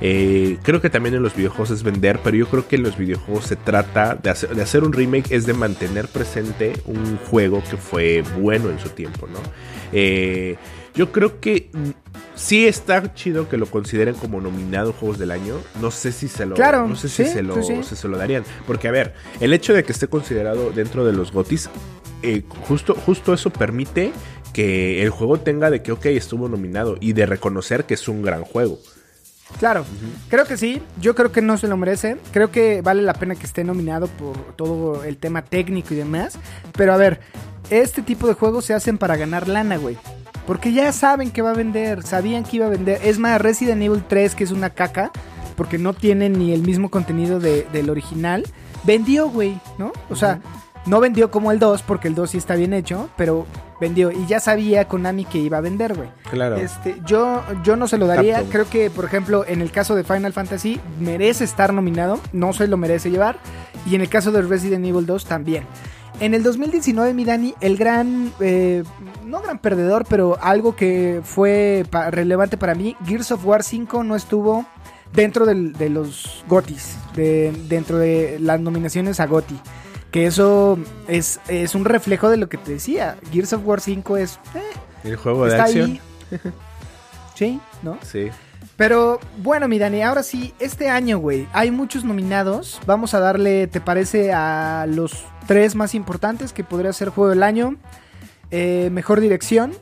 Eh, 0.00 0.58
creo 0.62 0.80
que 0.80 0.88
también 0.88 1.16
en 1.16 1.22
los 1.24 1.34
videojuegos 1.34 1.70
es 1.70 1.82
vender, 1.82 2.20
pero 2.22 2.36
yo 2.36 2.46
creo 2.46 2.68
que 2.68 2.76
en 2.76 2.84
los 2.84 2.96
videojuegos 2.96 3.46
se 3.46 3.56
trata 3.56 4.14
de 4.14 4.30
hacer, 4.30 4.84
un 4.84 4.92
remake, 4.92 5.32
es 5.32 5.44
de 5.44 5.54
mantener 5.54 6.06
presente 6.06 6.74
un 6.86 7.16
juego 7.16 7.60
que 7.68 7.76
fue 7.76 8.22
bueno 8.38 8.70
en 8.70 8.78
su 8.78 8.90
tiempo, 8.90 9.26
¿no? 9.26 9.40
Eh, 9.92 10.56
yo 10.94 11.10
creo 11.10 11.40
que 11.40 11.70
sí 12.38 12.66
está 12.66 13.14
chido 13.14 13.48
que 13.48 13.56
lo 13.56 13.66
consideren 13.66 14.14
como 14.14 14.40
nominado 14.40 14.92
Juegos 14.92 15.18
del 15.18 15.30
Año. 15.30 15.56
No 15.80 15.90
sé 15.90 16.12
si 16.12 16.28
se 16.28 16.46
lo, 16.46 16.54
Claro, 16.54 16.86
no 16.86 16.96
sé 16.96 17.08
si 17.08 17.24
sí, 17.24 17.30
se 17.30 17.42
lo, 17.42 17.62
sí, 17.62 17.74
sí. 17.76 17.82
si 17.82 17.96
se 17.96 18.08
lo 18.08 18.16
darían. 18.16 18.44
Porque, 18.66 18.88
a 18.88 18.92
ver, 18.92 19.14
el 19.40 19.52
hecho 19.52 19.74
de 19.74 19.84
que 19.84 19.92
esté 19.92 20.06
considerado 20.06 20.70
dentro 20.70 21.04
de 21.04 21.12
los 21.12 21.32
GOTIS, 21.32 21.68
eh, 22.22 22.42
justo, 22.66 22.94
justo 22.94 23.34
eso 23.34 23.50
permite 23.50 24.12
que 24.52 25.02
el 25.02 25.10
juego 25.10 25.38
tenga 25.38 25.70
de 25.70 25.82
que, 25.82 25.92
ok, 25.92 26.06
estuvo 26.06 26.48
nominado 26.48 26.96
y 27.00 27.12
de 27.12 27.26
reconocer 27.26 27.84
que 27.84 27.94
es 27.94 28.08
un 28.08 28.22
gran 28.22 28.44
juego. 28.44 28.78
Claro, 29.58 29.84
creo 30.28 30.44
que 30.44 30.56
sí. 30.56 30.82
Yo 31.00 31.14
creo 31.14 31.32
que 31.32 31.40
no 31.40 31.56
se 31.56 31.68
lo 31.68 31.76
merece. 31.76 32.16
Creo 32.32 32.50
que 32.50 32.82
vale 32.82 33.02
la 33.02 33.14
pena 33.14 33.34
que 33.34 33.46
esté 33.46 33.64
nominado 33.64 34.06
por 34.06 34.36
todo 34.56 35.04
el 35.04 35.16
tema 35.16 35.42
técnico 35.42 35.94
y 35.94 35.96
demás. 35.96 36.38
Pero 36.76 36.92
a 36.92 36.96
ver, 36.96 37.20
este 37.70 38.02
tipo 38.02 38.28
de 38.28 38.34
juegos 38.34 38.66
se 38.66 38.74
hacen 38.74 38.98
para 38.98 39.16
ganar 39.16 39.48
lana, 39.48 39.76
güey. 39.76 39.96
Porque 40.48 40.72
ya 40.72 40.90
saben 40.92 41.30
que 41.30 41.42
va 41.42 41.50
a 41.50 41.54
vender, 41.54 42.02
sabían 42.02 42.42
que 42.42 42.56
iba 42.56 42.66
a 42.66 42.70
vender. 42.70 42.98
Es 43.04 43.18
más, 43.18 43.38
Resident 43.40 43.82
Evil 43.82 44.02
3, 44.08 44.34
que 44.34 44.42
es 44.44 44.50
una 44.50 44.70
caca, 44.70 45.12
porque 45.56 45.76
no 45.78 45.92
tiene 45.92 46.28
ni 46.30 46.52
el 46.54 46.62
mismo 46.62 46.88
contenido 46.90 47.38
de- 47.38 47.66
del 47.72 47.90
original, 47.90 48.44
vendió, 48.82 49.28
güey, 49.28 49.60
¿no? 49.76 49.92
O 50.08 50.16
sea, 50.16 50.40
no 50.86 51.00
vendió 51.00 51.30
como 51.30 51.52
el 51.52 51.58
2, 51.58 51.82
porque 51.82 52.08
el 52.08 52.14
2 52.14 52.30
sí 52.30 52.38
está 52.38 52.54
bien 52.54 52.72
hecho, 52.72 53.10
pero 53.18 53.44
vendió. 53.78 54.10
Y 54.10 54.24
ya 54.26 54.40
sabía 54.40 54.88
Konami 54.88 55.26
que 55.26 55.36
iba 55.36 55.58
a 55.58 55.60
vender, 55.60 55.94
güey. 55.94 56.08
Claro. 56.30 56.56
Este, 56.56 56.96
yo, 57.04 57.42
yo 57.62 57.76
no 57.76 57.86
se 57.86 57.98
lo 57.98 58.06
daría. 58.06 58.42
Creo 58.50 58.70
que, 58.70 58.88
por 58.88 59.04
ejemplo, 59.04 59.44
en 59.46 59.60
el 59.60 59.70
caso 59.70 59.94
de 59.94 60.02
Final 60.02 60.32
Fantasy, 60.32 60.80
merece 60.98 61.44
estar 61.44 61.74
nominado. 61.74 62.18
No 62.32 62.54
se 62.54 62.66
lo 62.68 62.78
merece 62.78 63.10
llevar. 63.10 63.36
Y 63.84 63.94
en 63.96 64.00
el 64.00 64.08
caso 64.08 64.32
de 64.32 64.40
Resident 64.42 64.86
Evil 64.86 65.04
2 65.04 65.26
también. 65.26 65.64
En 66.20 66.34
el 66.34 66.42
2019, 66.42 67.14
mi 67.14 67.24
Dani, 67.24 67.54
el 67.60 67.76
gran, 67.76 68.32
eh, 68.40 68.82
no 69.24 69.40
gran 69.40 69.58
perdedor, 69.60 70.04
pero 70.08 70.36
algo 70.42 70.74
que 70.74 71.20
fue 71.22 71.84
pa- 71.90 72.10
relevante 72.10 72.56
para 72.56 72.74
mí, 72.74 72.96
Gears 73.06 73.30
of 73.30 73.44
War 73.46 73.62
5 73.62 74.02
no 74.02 74.16
estuvo 74.16 74.66
dentro 75.12 75.46
del- 75.46 75.72
de 75.74 75.88
los 75.90 76.42
GOTIs, 76.48 76.96
de, 77.14 77.52
dentro 77.68 77.98
de 77.98 78.38
las 78.40 78.58
nominaciones 78.60 79.20
a 79.20 79.26
GOTI. 79.26 79.60
Que 80.10 80.26
eso 80.26 80.76
es, 81.06 81.38
es 81.48 81.74
un 81.76 81.84
reflejo 81.84 82.28
de 82.30 82.36
lo 82.38 82.48
que 82.48 82.56
te 82.58 82.72
decía. 82.72 83.16
Gears 83.30 83.52
of 83.52 83.64
War 83.64 83.80
5 83.80 84.16
es... 84.16 84.40
eh, 84.56 84.60
El 85.04 85.16
juego 85.16 85.46
de 85.46 85.56
acción. 85.60 86.00
ahí. 86.32 86.38
sí, 87.36 87.60
¿no? 87.82 87.96
Sí. 88.02 88.28
Pero 88.78 89.18
bueno, 89.38 89.66
mi 89.66 89.80
Dani, 89.80 90.02
ahora 90.02 90.22
sí, 90.22 90.54
este 90.60 90.88
año, 90.88 91.18
güey, 91.18 91.48
hay 91.52 91.72
muchos 91.72 92.04
nominados. 92.04 92.80
Vamos 92.86 93.12
a 93.12 93.18
darle, 93.18 93.66
¿te 93.66 93.80
parece? 93.80 94.32
A 94.32 94.86
los 94.88 95.24
tres 95.48 95.74
más 95.74 95.96
importantes 95.96 96.52
que 96.52 96.62
podría 96.62 96.92
ser 96.92 97.08
juego 97.08 97.30
del 97.30 97.42
año. 97.42 97.74
Eh, 98.52 98.88
mejor 98.92 99.18
dirección. 99.18 99.72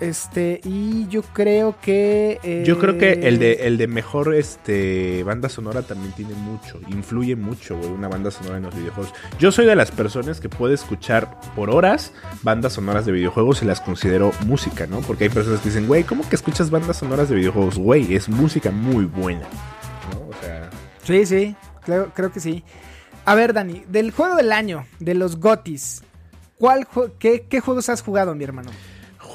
Este, 0.00 0.60
y 0.64 1.08
yo 1.08 1.22
creo 1.22 1.74
que. 1.80 2.38
eh, 2.44 2.62
Yo 2.64 2.78
creo 2.78 2.98
que 2.98 3.14
el 3.14 3.38
de, 3.40 3.66
el 3.66 3.78
de 3.78 3.88
mejor 3.88 4.32
este 4.34 5.24
banda 5.24 5.48
sonora 5.48 5.82
también 5.82 6.12
tiene 6.12 6.34
mucho, 6.34 6.80
influye 6.88 7.34
mucho, 7.34 7.76
güey, 7.76 7.90
una 7.90 8.06
banda 8.08 8.30
sonora 8.30 8.58
en 8.58 8.62
los 8.62 8.74
videojuegos. 8.76 9.12
Yo 9.40 9.50
soy 9.50 9.66
de 9.66 9.74
las 9.74 9.90
personas 9.90 10.40
que 10.40 10.48
puede 10.48 10.74
escuchar 10.74 11.40
por 11.56 11.70
horas 11.70 12.12
bandas 12.42 12.74
sonoras 12.74 13.06
de 13.06 13.12
videojuegos 13.12 13.62
y 13.62 13.64
las 13.64 13.80
considero 13.80 14.30
música, 14.46 14.86
¿no? 14.86 15.00
Porque 15.00 15.24
hay 15.24 15.30
personas 15.30 15.60
que 15.60 15.70
dicen, 15.70 15.88
güey, 15.88 16.04
¿cómo 16.04 16.28
que 16.28 16.36
escuchas 16.36 16.70
bandas 16.70 16.98
sonoras 16.98 17.28
de 17.28 17.34
videojuegos? 17.34 17.76
Güey, 17.76 18.14
es 18.14 18.28
música 18.28 18.70
muy 18.70 19.04
buena, 19.04 19.46
¿no? 20.12 20.20
O 20.28 20.32
sea, 20.42 20.70
Sí, 21.02 21.26
sí, 21.26 21.56
creo, 21.84 22.12
creo 22.14 22.30
que 22.30 22.38
sí. 22.38 22.62
A 23.24 23.34
ver, 23.34 23.52
Dani, 23.52 23.82
del 23.88 24.12
juego 24.12 24.36
del 24.36 24.52
año, 24.52 24.86
de 25.00 25.14
los 25.14 25.40
GOTIS, 25.40 26.02
¿cuál 26.56 26.86
qué, 27.18 27.46
¿qué 27.48 27.60
juegos 27.60 27.88
has 27.88 28.00
jugado, 28.02 28.34
mi 28.36 28.44
hermano? 28.44 28.70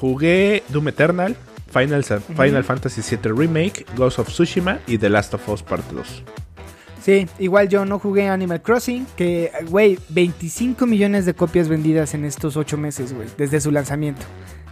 Jugué 0.04 0.64
Doom 0.68 0.90
Eternal, 0.90 1.38
Final, 1.72 2.04
Final 2.04 2.64
Fantasy 2.66 3.02
VII 3.16 3.32
Remake, 3.32 3.86
Ghost 3.96 4.20
of 4.20 4.28
Tsushima 4.28 4.80
y 4.86 4.98
The 4.98 5.10
Last 5.10 5.34
of 5.34 5.48
Us 5.48 5.64
Part 5.64 5.90
2. 5.94 6.24
Sí, 7.02 7.26
igual 7.40 7.70
yo 7.70 7.86
no 7.86 8.00
jugué 8.00 8.28
Animal 8.28 8.62
Crossing, 8.62 9.08
que, 9.16 9.50
güey, 9.70 9.98
25 10.10 10.86
millones 10.88 11.26
de 11.26 11.34
copias 11.34 11.70
vendidas 11.70 12.16
en 12.16 12.26
estos 12.26 12.58
8 12.58 12.78
meses, 12.78 13.14
güey, 13.14 13.30
desde 13.38 13.62
su 13.62 13.72
lanzamiento, 13.72 14.26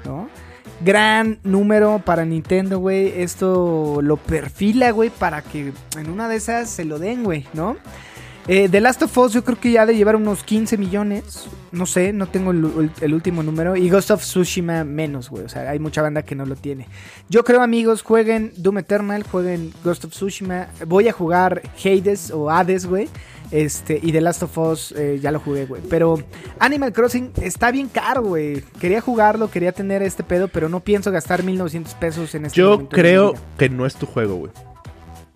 ¿no? 0.04 0.28
Gran 0.84 1.40
número 1.44 2.02
para 2.04 2.26
Nintendo, 2.26 2.80
güey. 2.80 3.22
Esto 3.22 4.02
lo 4.02 4.18
perfila, 4.18 4.92
güey, 4.92 5.12
para 5.12 5.44
que 5.44 5.72
en 5.98 6.10
una 6.10 6.28
de 6.28 6.36
esas 6.36 6.70
se 6.70 6.84
lo 6.84 7.00
den, 7.00 7.24
güey, 7.24 7.46
¿no? 7.54 7.78
Eh, 8.48 8.68
The 8.70 8.82
Last 8.82 9.04
of 9.04 9.18
Us 9.18 9.34
yo 9.34 9.44
creo 9.44 9.60
que 9.60 9.72
ya 9.72 9.84
ha 9.84 9.86
de 9.86 9.96
llevar 9.96 10.16
unos 10.16 10.44
15 10.44 10.78
millones. 10.78 11.48
No 11.72 11.86
sé, 11.86 12.12
no 12.12 12.28
tengo 12.28 12.52
el, 12.52 13.14
último 13.14 13.44
número. 13.44 13.76
Y 13.76 13.90
Ghost 13.90 14.12
of 14.12 14.22
Tsushima 14.22 14.84
menos, 14.84 15.30
güey. 15.30 15.46
O 15.46 15.50
sea, 15.50 15.70
hay 15.70 15.80
mucha 15.80 16.02
banda 16.02 16.24
que 16.24 16.36
no 16.36 16.46
lo 16.46 16.56
tiene. 16.56 16.88
Yo 17.30 17.44
creo, 17.44 17.62
amigos, 17.62 18.02
jueguen 18.02 18.52
Doom 18.58 18.80
Eternal, 18.80 19.24
jueguen 19.24 19.72
Ghost 19.84 20.06
of 20.06 20.12
Tsushima. 20.12 20.68
Voy 20.88 21.08
a 21.08 21.14
jugar 21.14 21.62
Hades 21.84 22.32
o 22.32 22.50
Hades, 22.50 22.86
güey. 22.86 23.10
Este, 23.52 24.00
y 24.02 24.14
The 24.14 24.22
Last 24.22 24.44
of 24.44 24.58
Us 24.58 24.94
eh, 24.98 25.20
ya 25.22 25.32
lo 25.32 25.40
jugué, 25.40 25.66
güey. 25.66 25.82
Pero 25.90 26.18
Animal 26.60 26.94
Crossing 26.94 27.32
está 27.42 27.70
bien 27.72 27.90
caro, 27.90 28.24
güey. 28.24 28.62
Quería 28.80 29.02
jugarlo, 29.02 29.52
quería 29.52 29.74
tener 29.74 30.02
este 30.02 30.24
pedo, 30.24 30.48
pero 30.48 30.70
no 30.70 30.80
pienso 30.80 31.12
gastar 31.12 31.44
1900 31.44 31.94
pesos 31.96 32.34
en 32.34 32.46
este 32.46 32.58
Yo 32.58 32.88
creo 32.88 33.36
que 33.58 33.70
no 33.70 33.86
es 33.86 33.96
tu 33.96 34.06
juego, 34.06 34.36
güey. 34.36 34.52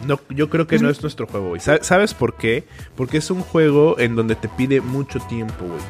No, 0.05 0.19
yo 0.29 0.49
creo 0.49 0.67
que 0.67 0.77
no 0.79 0.89
es 0.89 1.01
nuestro 1.01 1.25
juego, 1.27 1.49
güey. 1.49 1.61
Sa- 1.61 1.81
¿Sabes 1.81 2.13
por 2.13 2.35
qué? 2.35 2.65
Porque 2.95 3.17
es 3.17 3.31
un 3.31 3.41
juego 3.41 3.97
en 3.99 4.15
donde 4.15 4.35
te 4.35 4.49
pide 4.49 4.81
mucho 4.81 5.19
tiempo, 5.21 5.65
güey. 5.65 5.81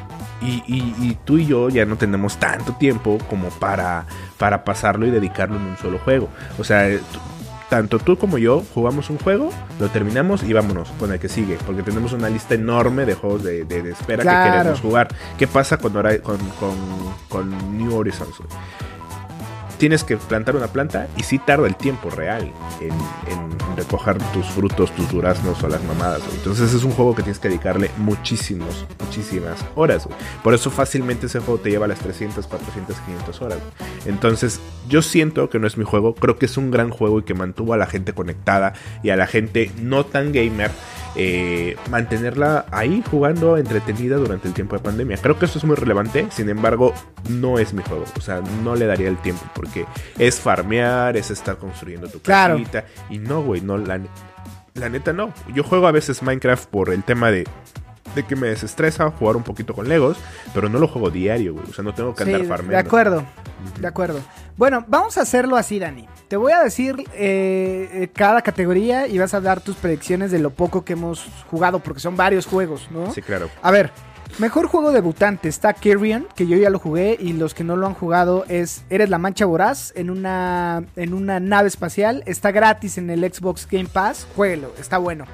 Y, 0.42 0.62
y- 0.66 0.94
y 1.00 1.18
tú 1.24 1.38
y 1.38 1.46
yo 1.46 1.68
ya 1.70 1.84
no 1.86 1.96
tenemos 1.96 2.36
tanto 2.38 2.72
tiempo 2.74 3.18
como 3.28 3.48
para, 3.50 4.06
para 4.38 4.64
pasarlo 4.64 5.06
y 5.06 5.10
dedicarlo 5.10 5.56
en 5.56 5.62
un 5.62 5.76
solo 5.76 5.98
juego. 5.98 6.28
O 6.58 6.64
sea, 6.64 6.88
eh, 6.88 7.00
tanto 7.68 7.98
tú 7.98 8.16
como 8.16 8.38
yo 8.38 8.62
jugamos 8.74 9.10
un 9.10 9.18
juego, 9.18 9.50
lo 9.80 9.88
terminamos 9.88 10.44
y 10.44 10.52
vámonos 10.52 10.88
con 11.00 11.12
el 11.12 11.18
que 11.18 11.28
sigue. 11.28 11.58
Porque 11.66 11.82
tenemos 11.82 12.12
una 12.12 12.28
lista 12.30 12.54
enorme 12.54 13.06
de 13.06 13.14
juegos 13.14 13.42
de, 13.42 13.64
de- 13.64 13.82
de 13.82 13.90
espera 13.90 14.22
Claro. 14.22 14.52
que 14.52 14.58
queremos 14.58 14.80
jugar. 14.80 15.08
¿Qué 15.36 15.46
pasa 15.48 15.78
con, 15.78 15.94
Hori- 15.94 16.22
con, 16.22 16.38
con, 16.60 16.76
con 17.28 17.76
New 17.78 17.92
Horizons? 17.96 18.36
Tienes 19.78 20.04
que 20.04 20.16
plantar 20.16 20.56
una 20.56 20.68
planta 20.68 21.08
y 21.16 21.22
sí 21.22 21.38
tarda 21.38 21.66
el 21.66 21.76
tiempo 21.76 22.10
real 22.10 22.50
en, 22.80 22.96
recoger 23.76 24.16
tus 24.32 24.46
frutos, 24.46 24.90
tus 24.92 25.10
duraznos 25.10 25.62
o 25.62 25.68
las 25.68 25.84
mamadas. 25.84 26.22
Entonces 26.34 26.72
es 26.72 26.82
un 26.82 26.92
juego 26.92 27.14
que 27.14 27.22
tienes 27.22 27.38
que 27.38 27.48
dedicarle 27.48 27.90
muchísimos, 27.98 28.86
muchísimas 29.04 29.62
horas. 29.74 30.08
Por 30.42 30.54
eso 30.54 30.70
fácilmente 30.70 31.26
ese 31.26 31.40
juego 31.40 31.60
te 31.60 31.68
lleva 31.68 31.86
las 31.86 31.98
300, 31.98 32.46
400, 32.46 32.96
500 32.96 33.42
horas. 33.42 33.58
Entonces 34.06 34.60
yo 34.88 35.02
siento 35.02 35.50
que 35.50 35.58
no 35.58 35.66
es 35.66 35.76
mi 35.76 35.84
juego, 35.84 36.14
creo 36.14 36.38
que 36.38 36.46
es 36.46 36.56
un 36.56 36.70
gran 36.70 36.88
juego 36.88 37.18
y 37.18 37.24
que 37.24 37.34
mantuvo 37.34 37.74
a 37.74 37.76
la 37.76 37.86
gente 37.86 38.14
conectada 38.14 38.72
y 39.02 39.10
a 39.10 39.16
la 39.16 39.26
gente 39.26 39.70
no 39.82 40.06
tan 40.06 40.32
gamer 40.32 40.70
eh, 41.16 41.76
mantenerla 41.90 42.66
ahí 42.70 43.02
jugando 43.10 43.56
entretenida 43.56 44.16
durante 44.16 44.48
el 44.48 44.54
tiempo 44.54 44.76
de 44.76 44.82
pandemia. 44.82 45.16
Creo 45.16 45.38
que 45.38 45.46
eso 45.46 45.58
es 45.58 45.64
muy 45.64 45.74
relevante, 45.76 46.26
sin 46.30 46.48
embargo, 46.48 46.92
no 47.30 47.58
es 47.58 47.72
mi 47.72 47.82
juego. 47.82 48.04
O 48.16 48.20
sea, 48.20 48.42
no 48.62 48.74
le 48.76 48.86
daría 48.86 49.08
el 49.08 49.16
tiempo 49.18 49.42
porque 49.54 49.86
es 50.18 50.38
farmear, 50.40 51.16
es 51.16 51.30
estar 51.30 51.56
construyendo 51.56 52.08
tu 52.08 52.20
Claro. 52.20 52.54
casita. 52.56 52.84
Y 53.10 53.18
no, 53.18 53.42
güey, 53.42 53.60
no, 53.60 53.78
la, 53.78 54.00
la 54.74 54.88
neta 54.88 55.12
no. 55.12 55.32
Yo 55.54 55.64
juego 55.64 55.86
a 55.86 55.92
veces 55.92 56.22
Minecraft 56.22 56.68
por 56.68 56.90
el 56.90 57.02
tema 57.02 57.30
de, 57.30 57.46
de 58.14 58.22
que 58.24 58.36
me 58.36 58.48
desestresa 58.48 59.10
jugar 59.10 59.36
un 59.36 59.42
poquito 59.42 59.74
con 59.74 59.88
Legos, 59.88 60.18
pero 60.54 60.68
no 60.68 60.78
lo 60.78 60.86
juego 60.88 61.10
diario, 61.10 61.54
güey. 61.54 61.64
O 61.68 61.72
sea, 61.72 61.82
no 61.84 61.94
tengo 61.94 62.14
que 62.14 62.24
andar 62.24 62.44
farmeando. 62.44 62.72
de 62.72 62.78
acuerdo, 62.78 63.24
de 63.80 63.86
acuerdo. 63.86 64.20
Bueno, 64.56 64.84
vamos 64.88 65.18
a 65.18 65.22
hacerlo 65.22 65.56
así, 65.56 65.78
Dani. 65.78 66.08
Te 66.28 66.36
voy 66.36 66.52
a 66.52 66.62
decir 66.62 67.04
eh, 67.14 67.90
eh, 67.92 68.08
cada 68.12 68.40
categoría 68.40 69.06
y 69.06 69.18
vas 69.18 69.34
a 69.34 69.40
dar 69.42 69.60
tus 69.60 69.76
predicciones 69.76 70.30
de 70.30 70.38
lo 70.38 70.50
poco 70.50 70.82
que 70.82 70.94
hemos 70.94 71.26
jugado, 71.50 71.80
porque 71.80 72.00
son 72.00 72.16
varios 72.16 72.46
juegos, 72.46 72.88
¿no? 72.90 73.12
Sí, 73.12 73.20
claro. 73.20 73.50
A 73.60 73.70
ver, 73.70 73.90
mejor 74.38 74.66
juego 74.66 74.92
debutante 74.92 75.50
está 75.50 75.74
Kyrian, 75.74 76.26
que 76.34 76.46
yo 76.46 76.56
ya 76.56 76.70
lo 76.70 76.78
jugué 76.78 77.18
y 77.20 77.34
los 77.34 77.52
que 77.52 77.64
no 77.64 77.76
lo 77.76 77.86
han 77.86 77.92
jugado 77.92 78.46
es 78.48 78.82
Eres 78.88 79.10
la 79.10 79.18
mancha 79.18 79.44
voraz 79.44 79.92
en 79.94 80.08
una 80.08 80.84
en 80.96 81.12
una 81.12 81.38
nave 81.38 81.68
espacial, 81.68 82.22
está 82.24 82.50
gratis 82.50 82.96
en 82.96 83.10
el 83.10 83.20
Xbox 83.30 83.68
Game 83.70 83.88
Pass, 83.92 84.26
jueguelo, 84.34 84.72
está 84.80 84.96
bueno. 84.96 85.26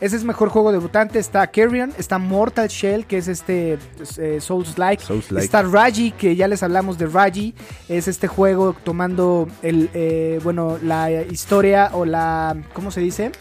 Ese 0.00 0.16
es 0.16 0.24
mejor 0.24 0.48
juego 0.48 0.72
debutante, 0.72 1.18
está 1.18 1.46
Kyrian, 1.46 1.92
está 1.98 2.18
Mortal 2.18 2.68
Shell, 2.68 3.04
que 3.04 3.18
es 3.18 3.28
este 3.28 3.78
eh, 4.18 4.40
Souls-like, 4.40 5.02
Souls-like. 5.02 5.44
está 5.44 5.62
Raji, 5.62 6.12
que 6.12 6.36
ya 6.36 6.48
les 6.48 6.62
hablamos 6.62 6.96
de 6.96 7.06
Raji, 7.06 7.54
es 7.88 8.08
este 8.08 8.26
juego 8.26 8.74
tomando 8.82 9.46
el 9.62 9.90
eh, 9.92 10.40
bueno, 10.42 10.78
la 10.82 11.10
historia 11.10 11.90
o 11.92 12.06
la 12.06 12.56
¿cómo 12.72 12.90
se 12.90 13.00
dice? 13.00 13.32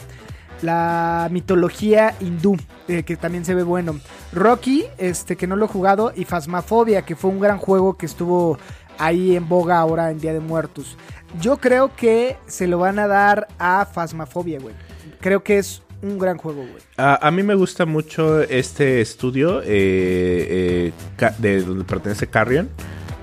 la 0.62 1.30
mitología 1.32 2.16
hindú, 2.20 2.58
eh, 2.88 3.04
que 3.04 3.16
también 3.16 3.46
se 3.46 3.56
ve 3.56 3.64
bueno. 3.64 4.00
Rocky, 4.34 4.86
este 4.98 5.36
que 5.36 5.48
no 5.48 5.56
lo 5.56 5.66
he 5.66 5.70
jugado, 5.70 6.12
y 6.16 6.26
Phasmophobia, 6.26 7.04
que 7.04 7.16
fue 7.16 7.32
un 7.32 7.40
gran 7.40 7.58
juego 7.58 7.96
que 7.96 8.06
estuvo 8.06 8.58
ahí 8.98 9.36
en 9.36 9.48
boga 9.48 9.80
ahora 9.80 10.12
en 10.12 10.20
Día 10.20 10.34
de 10.34 10.40
Muertos. 10.40 10.98
Yo 11.40 11.58
creo 11.58 11.96
que 11.96 12.38
se 12.48 12.68
lo 12.68 12.80
van 12.80 13.00
a 13.00 13.08
dar 13.08 13.48
a 13.60 13.86
Phasmophobia, 13.86 14.60
güey. 14.60 14.76
Creo 15.22 15.44
que 15.44 15.60
es 15.60 15.84
un 16.02 16.18
gran 16.20 16.38
juego, 16.38 16.62
güey. 16.62 16.82
A, 16.98 17.28
a 17.28 17.32
mí 17.32 17.44
me 17.44 17.56
gusta 17.56 17.86
mucho 17.86 18.42
este 18.42 19.02
estudio 19.02 19.62
eh, 19.64 20.92
eh, 21.20 21.32
de 21.38 21.62
donde 21.62 21.84
pertenece 21.84 22.28
Carrion. 22.28 22.70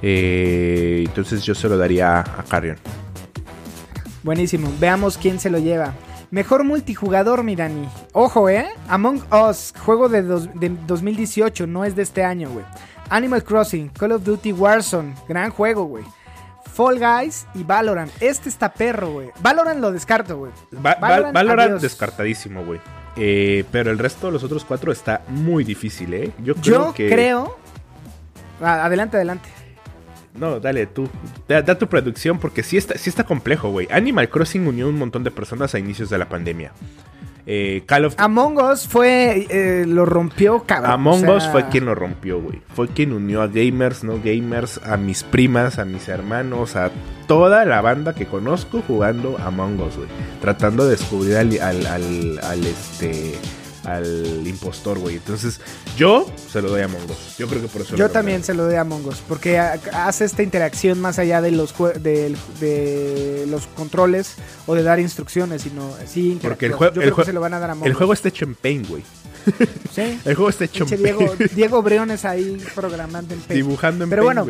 Eh, 0.03 1.05
entonces 1.07 1.43
yo 1.43 1.55
se 1.55 1.69
lo 1.69 1.77
daría 1.79 2.21
a 2.21 2.45
Carrion. 2.49 2.77
Buenísimo. 4.23 4.73
Veamos 4.81 5.17
quién 5.19 5.39
se 5.41 5.51
lo 5.51 5.59
lleva. 5.59 5.95
Mejor 6.31 6.65
multijugador, 6.65 7.45
mi 7.45 7.55
Dani. 7.57 7.89
Ojo, 8.13 8.49
¿eh? 8.49 8.67
Among 8.89 9.23
Us, 9.33 9.73
juego 9.85 10.09
de, 10.09 10.23
dos- 10.23 10.49
de 10.55 10.71
2018, 10.87 11.67
no 11.67 11.85
es 11.85 11.95
de 11.95 12.03
este 12.03 12.25
año, 12.25 12.51
güey. 12.51 12.65
Animal 13.09 13.45
Crossing, 13.45 13.89
Call 13.91 14.13
of 14.13 14.25
Duty 14.25 14.53
Warzone, 14.53 15.15
gran 15.29 15.51
juego, 15.51 15.85
güey. 15.85 16.05
Fall 16.77 16.99
Guys 17.01 17.47
y 17.55 17.63
Valorant. 17.65 18.11
Este 18.21 18.49
está 18.51 18.73
perro, 18.73 19.11
güey. 19.13 19.31
Valorant 19.41 19.81
lo 19.81 19.91
descarto, 19.93 20.37
güey. 20.37 20.53
Va- 20.75 20.97
Val- 21.01 21.33
Valorant, 21.33 21.81
descartadísimo, 21.81 22.65
güey. 22.65 22.81
Eh, 23.17 23.65
pero 23.73 23.91
el 23.91 23.99
resto 23.99 24.27
de 24.27 24.35
los 24.35 24.45
otros 24.45 24.65
cuatro 24.65 24.93
está 24.93 25.23
muy 25.29 25.65
difícil, 25.65 26.13
¿eh? 26.13 26.31
Yo 26.39 26.55
creo 26.55 26.89
Yo 26.89 26.95
que... 26.95 27.09
creo... 27.09 27.57
Ah, 28.61 28.85
adelante, 28.85 29.17
adelante. 29.17 29.49
No, 30.35 30.61
dale, 30.61 30.87
tú. 30.87 31.09
Da, 31.49 31.63
da 31.63 31.79
tu 31.79 31.87
producción 31.89 32.39
porque 32.39 32.63
sí 32.63 32.77
está, 32.77 32.99
sí 32.99 33.09
está 33.09 33.25
complejo, 33.25 33.71
güey. 33.71 33.89
Animal 33.91 34.29
Crossing 34.29 34.67
unió 34.67 34.87
un 34.87 34.99
montón 34.99 35.25
de 35.25 35.31
personas 35.31 35.75
a 35.75 35.79
inicios 35.79 36.11
de 36.11 36.19
la 36.19 36.29
pandemia. 36.29 36.73
Eh, 37.47 37.85
Call 37.87 38.05
of 38.07 38.15
Among 38.19 38.59
Us 38.59 38.89
fue. 38.89 39.47
eh, 39.49 39.85
lo 39.87 40.05
rompió, 40.05 40.65
cabrón. 40.65 40.91
Among 40.91 41.29
o 41.29 41.37
Us 41.37 41.49
fue 41.49 41.69
quien 41.69 41.85
lo 41.87 41.95
rompió, 41.95 42.41
güey. 42.41 42.61
Fue 42.75 42.89
quien 42.89 43.13
unió 43.13 43.41
a 43.43 43.47
gamers, 43.47 44.03
no 44.03 44.21
gamers, 44.23 44.81
a 44.85 44.97
mis 44.97 45.23
primas, 45.23 45.79
a 45.79 45.85
mis 45.85 46.09
hermanos, 46.09 46.75
a 46.75 46.91
toda 47.29 47.65
la 47.65 47.81
banda 47.81 48.15
que 48.15 48.27
conozco 48.27 48.83
jugando 48.87 49.37
Among 49.39 49.81
Us, 49.81 49.97
güey. 49.97 50.09
Tratando 50.41 50.85
de 50.85 50.91
descubrir 50.93 51.37
al, 51.37 51.61
al, 51.61 51.87
al, 51.87 52.41
al, 52.43 52.67
este 52.67 53.35
al 53.87 54.47
impostor, 54.47 54.99
güey. 54.99 55.17
Entonces, 55.17 55.61
yo 55.97 56.31
se 56.51 56.61
lo 56.61 56.69
doy 56.71 56.81
a 56.83 56.87
Among 56.87 57.05
Us. 57.11 57.37
Yo 57.39 57.47
creo 57.47 57.63
que 57.63 57.69
por 57.69 57.83
eso 57.83 57.95
Yo 57.97 58.11
también 58.11 58.43
se 58.45 58.53
lo 58.53 58.65
doy 58.65 58.75
a 58.75 58.81
Among 58.83 59.07
Us, 59.07 59.23
porque 59.29 59.59
ha- 59.59 59.79
hace 59.93 60.25
esta 60.25 60.43
interacción 60.43 61.01
más 61.01 61.19
allá 61.19 61.41
de 61.41 61.53
los 61.53 61.73
del- 62.03 62.37
de, 62.61 63.45
los 63.49 63.67
controles 63.69 64.35
o 64.67 64.75
de 64.75 64.83
dar 64.83 64.99
instrucciones, 65.01 65.63
sino 65.63 65.91
sí 66.07 66.39
Porque 66.43 66.67
el 66.67 66.73
juego- 66.73 66.95
Yo 66.95 67.01
el 67.03 67.07
creo 67.07 67.17
que 67.17 67.23
jue- 67.23 67.27
se 67.27 67.33
lo 67.33 67.41
van 67.41 67.55
a 67.55 67.61
dar 67.61 67.71
a 67.71 67.73
Among 67.75 67.87
El 67.87 67.95
juego 67.95 68.13
está 68.13 68.29
hecho 68.29 68.45
en 68.45 68.55
Paint, 68.57 68.89
güey. 68.89 69.03
Sí. 69.95 70.19
El 70.25 70.35
juego 70.35 70.49
está 70.51 70.65
hecho 70.65 70.85
en. 70.91 71.03
Diego, 71.03 71.35
Diego 71.55 71.81
Briones 71.81 72.25
ahí 72.25 72.61
programando 72.75 73.33
en 73.35 73.41
Paint. 73.41 73.53
Dibujando 73.63 74.03
en 74.03 74.11
Pero 74.11 74.25
bueno. 74.25 74.45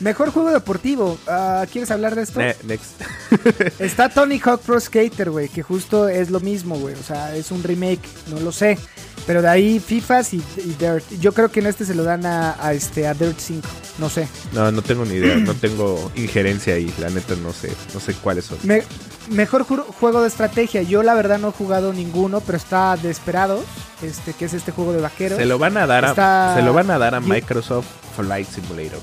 Mejor 0.00 0.30
juego 0.30 0.50
deportivo. 0.50 1.18
Ah, 1.26 1.66
¿Quieres 1.70 1.90
hablar 1.90 2.14
de 2.14 2.22
esto? 2.22 2.38
Ne- 2.40 2.54
next. 2.64 3.00
Está 3.80 4.08
Tony 4.08 4.38
Hawk 4.44 4.60
Pro 4.62 4.78
Skater, 4.80 5.30
güey, 5.30 5.48
que 5.48 5.62
justo 5.62 6.08
es 6.08 6.30
lo 6.30 6.40
mismo, 6.40 6.76
güey. 6.78 6.94
O 6.94 7.02
sea, 7.02 7.34
es 7.34 7.50
un 7.50 7.62
remake, 7.62 8.00
no 8.28 8.38
lo 8.40 8.52
sé. 8.52 8.78
Pero 9.26 9.42
de 9.42 9.48
ahí 9.48 9.78
FIFAs 9.80 10.32
y, 10.34 10.36
y 10.56 10.76
Dirt. 10.78 11.04
Yo 11.20 11.32
creo 11.34 11.50
que 11.50 11.60
en 11.60 11.66
este 11.66 11.84
se 11.84 11.94
lo 11.94 12.02
dan 12.04 12.24
a, 12.24 12.56
a 12.64 12.72
este, 12.72 13.06
a 13.06 13.12
Dirt 13.14 13.38
5. 13.38 13.68
No 13.98 14.08
sé. 14.08 14.26
No, 14.52 14.70
no 14.72 14.80
tengo 14.80 15.04
ni 15.04 15.14
idea. 15.16 15.36
No 15.36 15.54
tengo 15.54 16.10
injerencia 16.14 16.74
ahí. 16.74 16.92
La 16.98 17.10
neta, 17.10 17.34
no 17.42 17.52
sé. 17.52 17.70
No 17.92 18.00
sé 18.00 18.14
cuáles 18.14 18.46
son. 18.46 18.56
Me- 18.62 18.84
mejor 19.28 19.66
ju- 19.66 19.84
juego 20.00 20.22
de 20.22 20.28
estrategia. 20.28 20.80
Yo 20.82 21.02
la 21.02 21.12
verdad 21.14 21.38
no 21.38 21.48
he 21.48 21.52
jugado 21.52 21.92
ninguno, 21.92 22.40
pero 22.40 22.56
está 22.56 22.96
Desperado, 22.96 23.62
este, 24.00 24.32
que 24.32 24.46
es 24.46 24.54
este 24.54 24.72
juego 24.72 24.92
de 24.94 25.00
vaqueros. 25.02 25.38
Se 25.38 25.44
lo 25.44 25.58
van 25.58 25.76
a 25.76 25.86
dar 25.86 26.04
a, 26.06 26.54
se 26.56 26.62
lo 26.62 26.72
van 26.72 26.90
a 26.90 26.98
dar 26.98 27.14
a 27.16 27.20
Microsoft 27.20 27.86
Flight 28.16 28.48
Simulator. 28.48 29.00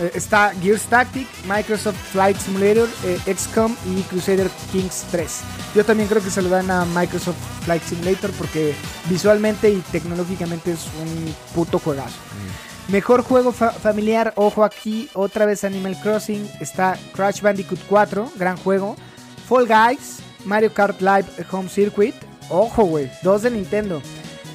Eh, 0.00 0.10
está 0.14 0.52
Gears 0.60 0.82
Tactic, 0.82 1.28
Microsoft 1.46 1.96
Flight 2.12 2.36
Simulator, 2.38 2.88
eh, 3.04 3.18
XCOM 3.32 3.76
y 3.86 4.02
Crusader 4.02 4.50
Kings 4.72 5.04
3. 5.12 5.40
Yo 5.74 5.84
también 5.84 6.08
creo 6.08 6.22
que 6.22 6.30
se 6.30 6.42
lo 6.42 6.48
dan 6.48 6.70
a 6.70 6.84
Microsoft 6.84 7.36
Flight 7.64 7.82
Simulator 7.84 8.30
porque 8.32 8.74
visualmente 9.08 9.70
y 9.70 9.76
tecnológicamente 9.92 10.72
es 10.72 10.80
un 11.00 11.34
puto 11.54 11.78
juegazo. 11.78 12.16
Mejor 12.88 13.22
juego 13.22 13.52
fa- 13.52 13.70
familiar, 13.70 14.32
ojo 14.36 14.62
aquí, 14.64 15.08
otra 15.14 15.46
vez 15.46 15.64
Animal 15.64 15.96
Crossing, 16.02 16.46
está 16.60 16.98
Crash 17.14 17.40
Bandicoot 17.40 17.80
4, 17.88 18.32
gran 18.36 18.56
juego, 18.58 18.96
Fall 19.48 19.66
Guys, 19.66 20.18
Mario 20.44 20.74
Kart 20.74 21.00
Live 21.00 21.24
Home 21.52 21.68
Circuit, 21.70 22.14
ojo 22.50 22.84
güey, 22.84 23.10
dos 23.22 23.42
de 23.42 23.50
Nintendo. 23.52 24.02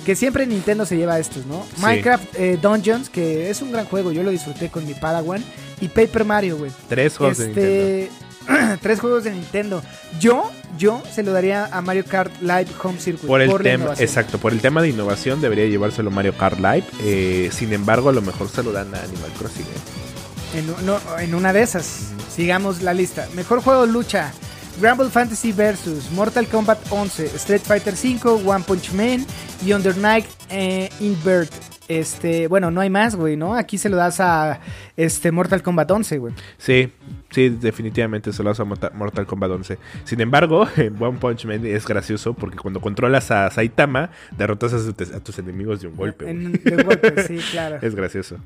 Que 0.09 0.15
siempre 0.15 0.47
Nintendo 0.47 0.87
se 0.87 0.97
lleva 0.97 1.19
estos, 1.19 1.45
¿no? 1.45 1.63
Sí. 1.75 1.83
Minecraft 1.83 2.33
eh, 2.33 2.57
Dungeons, 2.59 3.11
que 3.11 3.51
es 3.51 3.61
un 3.61 3.71
gran 3.71 3.85
juego, 3.85 4.11
yo 4.11 4.23
lo 4.23 4.31
disfruté 4.31 4.69
con 4.69 4.83
mi 4.87 4.95
Padawan. 4.95 5.43
Y 5.81 5.87
Paper 5.87 6.25
Mario, 6.25 6.57
güey. 6.57 6.71
Tres 6.87 7.15
juegos 7.15 7.37
de 7.37 7.45
Nintendo. 7.45 7.69
Este. 7.69 8.77
tres 8.81 8.99
juegos 9.01 9.23
de 9.25 9.31
Nintendo. 9.33 9.83
Yo, 10.19 10.49
yo 10.79 11.03
se 11.13 11.21
lo 11.21 11.31
daría 11.31 11.67
a 11.67 11.79
Mario 11.83 12.05
Kart 12.05 12.33
Live 12.41 12.69
Home 12.81 12.99
Circuit. 12.99 13.27
Por 13.27 13.43
el 13.43 13.55
tema, 13.61 13.93
exacto, 13.99 14.39
por 14.39 14.51
el 14.51 14.61
tema 14.61 14.81
de 14.81 14.89
innovación 14.89 15.41
debería 15.41 15.67
llevárselo 15.67 16.09
Mario 16.09 16.35
Kart 16.35 16.57
Live. 16.57 16.85
eh, 17.03 17.51
sin 17.53 17.71
embargo, 17.71 18.09
a 18.09 18.13
lo 18.13 18.23
mejor 18.23 18.49
se 18.49 18.63
lo 18.63 18.71
dan 18.71 18.95
a 18.95 19.03
Animal 19.03 19.31
Crossing. 19.37 19.61
eh. 19.61 20.57
En, 20.57 20.87
no, 20.87 20.99
en 21.19 21.35
una 21.35 21.53
de 21.53 21.61
esas. 21.61 22.13
Sigamos 22.35 22.81
la 22.81 22.95
lista. 22.95 23.27
Mejor 23.35 23.61
juego 23.61 23.85
lucha. 23.85 24.33
Rumble 24.81 25.09
Fantasy 25.09 25.51
Versus, 25.51 26.09
Mortal 26.11 26.47
Kombat 26.47 26.79
11, 26.89 27.25
Street 27.35 27.61
Fighter 27.61 27.95
5, 27.95 28.41
One 28.45 28.63
Punch 28.65 28.93
Man 28.93 29.25
y 29.65 29.73
Under 29.73 29.95
Night 29.97 30.25
eh, 30.49 30.89
Invert. 31.01 31.51
Este, 31.89 32.47
bueno, 32.47 32.69
no 32.69 32.81
hay 32.81 32.89
más, 32.89 33.15
güey, 33.15 33.35
¿no? 33.35 33.55
Aquí 33.55 33.77
se 33.79 33.89
lo 33.89 33.97
das 33.97 34.19
a 34.19 34.59
este 34.95 35.31
Mortal 35.31 35.63
Kombat 35.63 35.89
11, 35.89 36.17
güey. 36.19 36.33
Sí, 36.59 36.93
sí, 37.31 37.49
definitivamente 37.49 38.31
se 38.31 38.43
lo 38.43 38.51
hace 38.51 38.61
a 38.61 38.65
Morta- 38.65 38.91
Mortal 38.93 39.25
Kombat 39.25 39.49
11. 39.51 39.77
Sin 40.03 40.21
embargo, 40.21 40.67
en 40.77 41.01
One 41.01 41.17
Punch 41.17 41.45
Man 41.45 41.65
es 41.65 41.85
gracioso 41.85 42.33
porque 42.35 42.57
cuando 42.57 42.79
controlas 42.79 43.31
a 43.31 43.49
Saitama, 43.49 44.11
derrotas 44.37 44.73
a, 44.73 45.19
tus 45.19 45.39
enemigos 45.39 45.81
de 45.81 45.87
un 45.87 45.95
golpe. 45.95 46.29
En, 46.29 46.51
de 46.53 46.83
golpe, 46.83 47.23
sí, 47.23 47.39
claro. 47.51 47.79
Es 47.81 47.95
gracioso. 47.95 48.37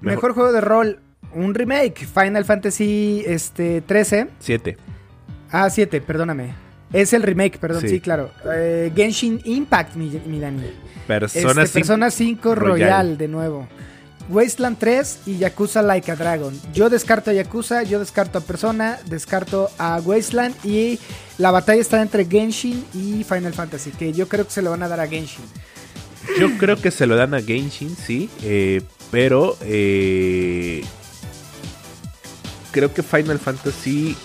Mejor 0.00 0.32
juego 0.32 0.50
de 0.50 0.60
rol, 0.62 0.98
un 1.34 1.54
remake, 1.54 2.06
Final 2.06 2.44
Fantasy 2.44 3.22
este 3.26 3.82
13. 3.82 4.28
7. 4.40 4.76
Ah, 5.52 5.68
7, 5.70 6.00
perdóname. 6.00 6.54
Es 6.92 7.12
el 7.12 7.22
remake, 7.22 7.58
perdón, 7.58 7.82
Sí. 7.82 7.88
sí, 7.88 8.00
claro. 8.00 8.30
Eh, 8.54 8.90
Genshin 8.94 9.40
Impact, 9.44 9.94
mi, 9.96 10.08
mi 10.26 10.40
Dani. 10.40 10.62
Persona 11.06 11.62
Este, 11.62 11.78
Persona 11.80 12.10
5 12.10 12.54
Royal. 12.54 12.78
Royal. 12.90 13.18
de 13.18 13.28
nuevo. 13.28 13.68
Wasteland 14.28 14.78
3 14.78 15.18
y 15.26 15.38
Yakuza 15.38 15.82
Like 15.82 16.10
a 16.12 16.16
Dragon. 16.16 16.58
Yo 16.72 16.88
descarto 16.88 17.30
a 17.30 17.34
Yakuza, 17.34 17.82
yo 17.82 17.98
descarto 17.98 18.38
a 18.38 18.40
Persona, 18.40 18.98
descarto 19.06 19.68
a 19.78 20.00
Wasteland 20.04 20.54
y 20.64 20.98
la 21.38 21.50
batalla 21.50 21.80
está 21.80 22.00
entre 22.00 22.24
Genshin 22.24 22.84
y 22.94 23.24
Final 23.24 23.52
Fantasy, 23.52 23.90
que 23.90 24.12
yo 24.12 24.28
creo 24.28 24.44
que 24.46 24.52
se 24.52 24.62
lo 24.62 24.70
van 24.70 24.82
a 24.84 24.88
dar 24.88 25.00
a 25.00 25.06
Genshin. 25.08 25.44
Yo 26.38 26.56
creo 26.56 26.76
que 26.80 26.90
se 26.92 27.06
lo 27.06 27.16
dan 27.16 27.34
a 27.34 27.42
Genshin, 27.42 27.96
sí. 27.96 28.30
eh, 28.42 28.82
pero 29.10 29.56
eh, 29.62 30.84
creo 32.70 32.94
que 32.94 33.02
Final 33.02 33.38
Fantasy 33.38 34.16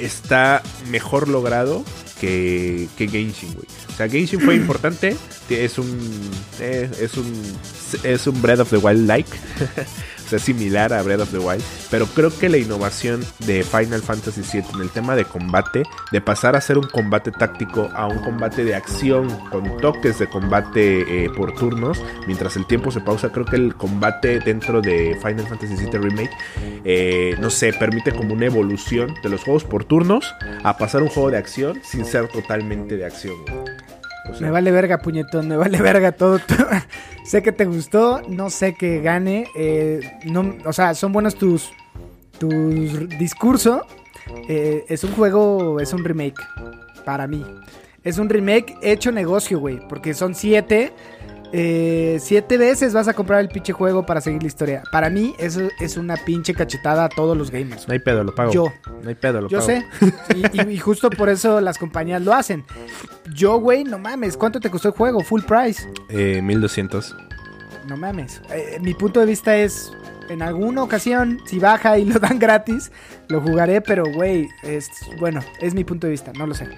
está 0.00 0.62
mejor 0.90 1.28
logrado 1.28 1.84
que, 2.20 2.88
que 2.96 3.08
Genshin, 3.08 3.54
güey. 3.54 3.66
O 3.92 3.96
sea, 3.96 4.08
Genshin 4.08 4.40
fue 4.40 4.54
importante. 4.56 5.16
Es 5.48 5.78
un. 5.78 6.30
eh, 6.60 6.90
es 7.00 7.16
un. 7.16 7.58
Es 8.02 8.26
un 8.26 8.42
Breath 8.42 8.60
of 8.60 8.70
the 8.70 8.76
Wild 8.76 9.06
like. 9.06 9.30
sea, 10.28 10.38
similar 10.38 10.92
a 10.92 11.02
Breath 11.02 11.20
of 11.20 11.30
the 11.30 11.38
Wild. 11.38 11.62
Pero 11.90 12.06
creo 12.06 12.36
que 12.36 12.48
la 12.48 12.58
innovación 12.58 13.24
de 13.46 13.62
Final 13.62 14.02
Fantasy 14.02 14.42
VII 14.42 14.64
en 14.74 14.80
el 14.82 14.90
tema 14.90 15.16
de 15.16 15.24
combate, 15.24 15.82
de 16.12 16.20
pasar 16.20 16.56
a 16.56 16.60
ser 16.60 16.78
un 16.78 16.88
combate 16.88 17.30
táctico 17.30 17.88
a 17.94 18.06
un 18.06 18.18
combate 18.18 18.64
de 18.64 18.74
acción 18.74 19.28
con 19.50 19.76
toques 19.78 20.18
de 20.18 20.28
combate 20.28 21.24
eh, 21.24 21.30
por 21.30 21.54
turnos, 21.54 22.02
mientras 22.26 22.56
el 22.56 22.66
tiempo 22.66 22.90
se 22.90 23.00
pausa, 23.00 23.30
creo 23.30 23.46
que 23.46 23.56
el 23.56 23.74
combate 23.74 24.40
dentro 24.40 24.80
de 24.80 25.18
Final 25.22 25.46
Fantasy 25.46 25.74
VII 25.74 25.98
Remake, 25.98 26.30
eh, 26.84 27.36
no 27.40 27.50
sé, 27.50 27.72
permite 27.72 28.12
como 28.12 28.34
una 28.34 28.46
evolución 28.46 29.14
de 29.22 29.28
los 29.28 29.42
juegos 29.42 29.64
por 29.64 29.84
turnos 29.84 30.34
a 30.62 30.76
pasar 30.76 31.02
un 31.02 31.08
juego 31.08 31.30
de 31.30 31.38
acción 31.38 31.80
sin 31.84 32.04
ser 32.04 32.28
totalmente 32.28 32.96
de 32.96 33.06
acción. 33.06 33.36
O 34.30 34.34
sea, 34.34 34.46
Me 34.46 34.50
vale 34.52 34.70
verga, 34.70 34.98
puñetón, 34.98 35.48
me 35.48 35.56
vale 35.56 35.80
verga 35.80 36.12
todo. 36.12 36.38
sé 37.24 37.42
que 37.42 37.52
te 37.52 37.64
gustó, 37.64 38.22
no 38.28 38.50
sé 38.50 38.74
que 38.74 39.00
gane. 39.00 39.46
eh, 39.56 40.00
no, 40.24 40.54
o 40.64 40.72
sea, 40.72 40.94
son 40.94 41.12
buenos 41.12 41.34
tus, 41.36 41.70
tus 42.38 43.08
discurso. 43.18 43.86
eh, 44.48 44.84
es 44.88 45.04
un 45.04 45.12
juego, 45.12 45.80
es 45.80 45.92
un 45.92 46.04
remake. 46.04 46.40
Para 47.04 47.26
mí. 47.26 47.44
Es 48.04 48.18
un 48.18 48.28
remake 48.28 48.76
hecho 48.82 49.10
negocio, 49.12 49.58
güey. 49.58 49.80
Porque 49.88 50.14
son 50.14 50.34
siete. 50.34 50.92
Eh, 51.52 52.18
siete 52.20 52.58
veces 52.58 52.92
vas 52.92 53.08
a 53.08 53.14
comprar 53.14 53.40
el 53.40 53.48
pinche 53.48 53.72
juego 53.72 54.04
para 54.04 54.20
seguir 54.20 54.42
la 54.42 54.48
historia. 54.48 54.82
Para 54.92 55.08
mí, 55.10 55.34
eso 55.38 55.62
es 55.80 55.96
una 55.96 56.16
pinche 56.16 56.54
cachetada 56.54 57.04
a 57.04 57.08
todos 57.08 57.36
los 57.36 57.50
gamers. 57.50 57.86
No 57.88 57.92
hay 57.92 58.00
pedo, 58.00 58.22
lo 58.24 58.34
pago. 58.34 58.52
Yo. 58.52 58.72
No 59.02 59.08
hay 59.08 59.14
pedo, 59.14 59.40
lo 59.40 59.48
Yo 59.48 59.58
pago. 59.58 59.66
sé. 59.68 59.86
Y, 60.34 60.60
y- 60.62 60.74
y 60.74 60.78
justo 60.78 61.08
por 61.10 61.28
eso 61.28 61.60
las 61.60 61.78
compañías 61.78 62.20
lo 62.22 62.32
hacen. 62.34 62.64
Yo, 63.34 63.58
güey, 63.58 63.84
no 63.84 63.98
mames. 63.98 64.36
¿Cuánto 64.36 64.60
te 64.60 64.70
costó 64.70 64.88
el 64.88 64.94
juego? 64.94 65.20
Full 65.20 65.42
price. 65.42 65.88
Eh, 66.10 66.40
1200. 66.42 67.16
No 67.86 67.96
mames. 67.96 68.42
Eh, 68.50 68.78
mi 68.82 68.92
punto 68.94 69.20
de 69.20 69.26
vista 69.26 69.56
es, 69.56 69.90
en 70.28 70.42
alguna 70.42 70.82
ocasión, 70.82 71.40
si 71.46 71.58
baja 71.58 71.98
y 71.98 72.04
lo 72.04 72.18
dan 72.20 72.38
gratis, 72.40 72.92
lo 73.28 73.40
jugaré, 73.40 73.80
pero, 73.80 74.04
güey, 74.12 74.48
es, 74.62 74.90
bueno, 75.18 75.40
es 75.60 75.72
mi 75.74 75.84
punto 75.84 76.06
de 76.06 76.10
vista, 76.10 76.32
no 76.36 76.46
lo 76.46 76.54
sé. 76.54 76.68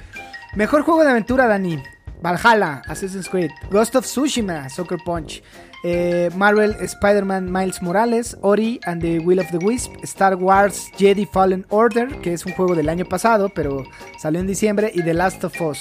Mejor 0.55 0.83
juego 0.83 1.03
de 1.05 1.11
aventura, 1.11 1.47
Dani. 1.47 1.83
Valhalla, 2.23 2.83
Assassin's 2.87 3.29
Creed, 3.29 3.51
Ghost 3.71 3.97
of 3.97 4.05
Tsushima, 4.05 4.69
Soccer 4.69 4.99
Punch, 5.05 5.43
eh, 5.85 6.31
Marvel, 6.37 6.77
Spider-Man, 6.81 7.51
Miles 7.51 7.81
Morales, 7.81 8.37
Ori 8.43 8.79
and 8.85 9.01
the 9.01 9.19
Will 9.21 9.41
of 9.41 9.51
the 9.51 9.59
Wisp, 9.59 9.93
Star 10.03 10.37
Wars 10.37 10.91
Jedi 10.99 11.27
Fallen 11.27 11.65
Order, 11.71 12.09
que 12.21 12.33
es 12.33 12.45
un 12.45 12.53
juego 12.53 12.75
del 12.75 12.89
año 12.89 13.05
pasado, 13.07 13.49
pero 13.49 13.85
salió 14.19 14.41
en 14.41 14.47
diciembre, 14.47 14.91
y 14.95 15.03
The 15.03 15.15
Last 15.15 15.43
of 15.45 15.61
Us. 15.61 15.81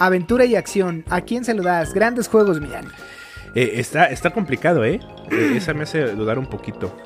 Aventura 0.00 0.44
y 0.44 0.56
acción, 0.56 1.04
¿a 1.08 1.20
quién 1.20 1.44
se 1.44 1.54
lo 1.54 1.62
das? 1.62 1.92
Grandes 1.94 2.28
juegos, 2.28 2.60
mi 2.60 2.68
Dani. 2.68 2.88
Eh, 3.54 3.72
está, 3.74 4.06
está 4.06 4.30
complicado, 4.30 4.84
¿eh? 4.84 5.00
Eh, 5.30 5.54
Esa 5.56 5.74
me 5.74 5.84
hace 5.84 6.12
dudar 6.12 6.38
un 6.38 6.46
poquito. 6.46 6.96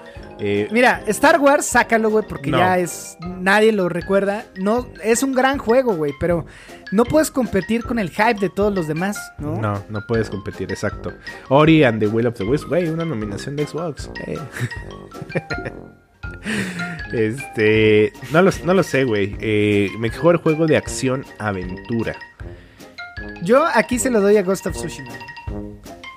Eh, 0.44 0.66
Mira, 0.72 1.02
Star 1.06 1.38
Wars, 1.40 1.64
sácalo, 1.66 2.10
güey, 2.10 2.24
porque 2.28 2.50
No. 2.50 2.58
ya 2.58 2.76
es. 2.78 3.16
Nadie 3.20 3.70
lo 3.70 3.88
recuerda. 3.88 4.44
No, 4.60 4.88
es 5.04 5.22
un 5.22 5.32
gran 5.34 5.58
juego, 5.58 5.94
güey, 5.94 6.12
pero 6.18 6.46
no 6.90 7.04
puedes 7.04 7.30
competir 7.30 7.84
con 7.84 8.00
el 8.00 8.10
hype 8.10 8.40
de 8.40 8.50
todos 8.50 8.74
los 8.74 8.88
demás, 8.88 9.16
¿no? 9.38 9.56
No, 9.60 9.84
no 9.88 10.04
puedes 10.08 10.28
competir, 10.28 10.72
exacto. 10.72 11.12
Ori 11.48 11.84
and 11.84 12.00
the 12.00 12.08
Will 12.08 12.26
of 12.26 12.34
the 12.36 12.42
Wisp, 12.44 12.66
güey, 12.68 12.88
una 12.88 13.04
nominación 13.04 13.54
de 13.54 13.66
Xbox. 13.68 14.10
eh. 14.26 14.36
este, 17.12 18.12
no 18.32 18.42
lo, 18.42 18.50
no 18.64 18.74
lo 18.74 18.82
sé, 18.82 19.04
güey. 19.04 19.36
Eh, 19.40 19.90
mejor 19.98 20.38
juego 20.42 20.66
de 20.66 20.76
acción 20.76 21.24
aventura. 21.38 22.16
Yo 23.42 23.64
aquí 23.74 23.98
se 23.98 24.10
lo 24.10 24.20
doy 24.20 24.36
a 24.36 24.42
Ghost 24.42 24.66
of 24.66 24.74
Tsushima. 24.74 25.12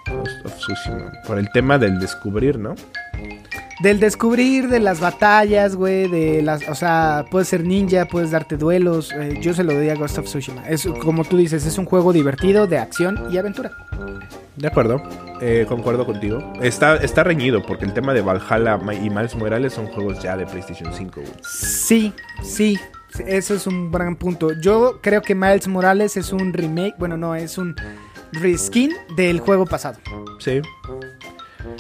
Ghost 0.07 0.45
of 0.45 0.55
Tsushima. 0.57 1.11
Por 1.27 1.37
el 1.37 1.49
tema 1.51 1.77
del 1.77 1.99
descubrir, 1.99 2.57
¿no? 2.57 2.75
Del 3.81 3.99
descubrir, 3.99 4.69
de 4.69 4.79
las 4.79 5.01
batallas, 5.01 5.75
güey, 5.75 6.07
de 6.07 6.41
las, 6.41 6.67
o 6.69 6.75
sea, 6.75 7.25
puedes 7.29 7.49
ser 7.49 7.65
ninja, 7.65 8.05
puedes 8.05 8.31
darte 8.31 8.55
duelos. 8.55 9.11
eh, 9.11 9.37
yo 9.41 9.53
se 9.53 9.63
lo 9.63 9.73
doy 9.73 9.89
a 9.89 9.95
Ghost 9.95 10.17
of 10.17 10.25
Tsushima. 10.25 10.65
Es 10.67 10.87
como 11.01 11.25
tú 11.25 11.35
dices, 11.37 11.65
es 11.65 11.77
un 11.77 11.85
juego 11.85 12.13
divertido 12.13 12.67
de 12.67 12.77
acción 12.77 13.27
y 13.31 13.37
aventura. 13.37 13.71
De 14.55 14.67
acuerdo, 14.67 15.03
eh, 15.41 15.65
concuerdo 15.67 16.05
contigo. 16.05 16.53
Está, 16.61 16.95
está 16.95 17.23
reñido 17.25 17.61
porque 17.63 17.83
el 17.83 17.93
tema 17.93 18.13
de 18.13 18.21
Valhalla 18.21 18.79
y 18.93 19.09
Miles 19.09 19.35
Morales 19.35 19.73
son 19.73 19.87
juegos 19.87 20.23
ya 20.23 20.37
de 20.37 20.45
PlayStation 20.45 20.93
5, 20.93 21.21
güey. 21.21 21.33
Sí, 21.43 22.13
sí, 22.41 22.79
eso 23.27 23.55
es 23.55 23.67
un 23.67 23.91
gran 23.91 24.15
punto. 24.15 24.53
Yo 24.61 24.99
creo 25.01 25.21
que 25.21 25.35
Miles 25.35 25.67
Morales 25.67 26.15
es 26.15 26.31
un 26.31 26.53
remake, 26.53 26.95
bueno, 26.97 27.17
no, 27.17 27.35
es 27.35 27.57
un 27.57 27.75
reskin 28.31 28.91
del 29.15 29.39
juego 29.39 29.65
pasado. 29.65 29.99
Sí, 30.39 30.61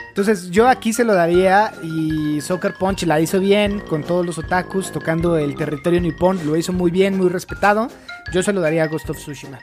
Entonces 0.07 0.49
yo 0.49 0.67
aquí 0.67 0.93
se 0.93 1.03
lo 1.03 1.13
daría 1.13 1.73
y 1.83 2.39
Soccer 2.41 2.73
Punch 2.73 3.03
la 3.03 3.19
hizo 3.19 3.39
bien 3.39 3.79
con 3.81 4.03
todos 4.03 4.25
los 4.25 4.37
otakus 4.37 4.91
tocando 4.91 5.37
el 5.37 5.55
territorio 5.55 5.99
nipón, 5.99 6.39
lo 6.45 6.55
hizo 6.55 6.73
muy 6.73 6.91
bien, 6.91 7.17
muy 7.17 7.29
respetado. 7.29 7.89
Yo 8.31 8.41
se 8.41 8.53
lo 8.53 8.61
daría 8.61 8.83
a 8.83 8.87
Ghost 8.87 9.09
of 9.09 9.17
Tsushima. 9.17 9.59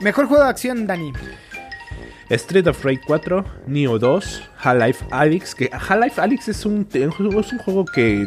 Mejor 0.00 0.26
juego 0.26 0.44
de 0.44 0.50
acción, 0.50 0.86
Dani. 0.86 1.12
Street 2.28 2.66
of 2.66 2.84
Rage 2.84 3.00
4, 3.06 3.44
Neo 3.66 3.98
2, 3.98 4.42
Half-Life 4.62 5.04
Alyx, 5.10 5.54
que 5.54 5.70
Half-Life 5.72 6.20
Alyx 6.20 6.48
es 6.48 6.66
un, 6.66 6.86
es 6.92 7.52
un 7.52 7.58
juego 7.58 7.84
que 7.84 8.26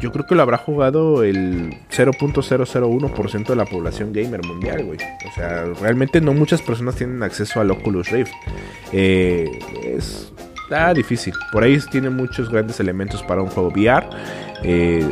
yo 0.00 0.12
creo 0.12 0.26
que 0.26 0.34
lo 0.34 0.42
habrá 0.42 0.56
jugado 0.56 1.22
el 1.22 1.74
0.001% 1.90 3.46
de 3.46 3.56
la 3.56 3.64
población 3.66 4.12
gamer 4.12 4.44
mundial, 4.44 4.84
güey. 4.84 4.98
O 5.28 5.34
sea, 5.34 5.64
realmente 5.80 6.20
no 6.20 6.32
muchas 6.32 6.62
personas 6.62 6.96
tienen 6.96 7.22
acceso 7.22 7.60
al 7.60 7.70
Oculus 7.70 8.10
Rift. 8.10 8.32
Eh, 8.92 9.58
es 9.84 10.32
está 10.70 10.94
difícil. 10.94 11.34
Por 11.50 11.64
ahí 11.64 11.78
tiene 11.90 12.10
muchos 12.10 12.48
grandes 12.48 12.78
elementos 12.78 13.22
para 13.24 13.42
un 13.42 13.48
juego 13.48 13.70
VR. 13.70 14.06
eh, 14.62 15.04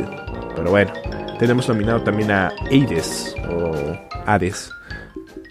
pero 0.55 0.71
bueno, 0.71 0.91
tenemos 1.37 1.67
nominado 1.67 2.01
también 2.01 2.31
a 2.31 2.47
Hades 2.71 3.35
o 3.49 3.97
Hades. 4.25 4.71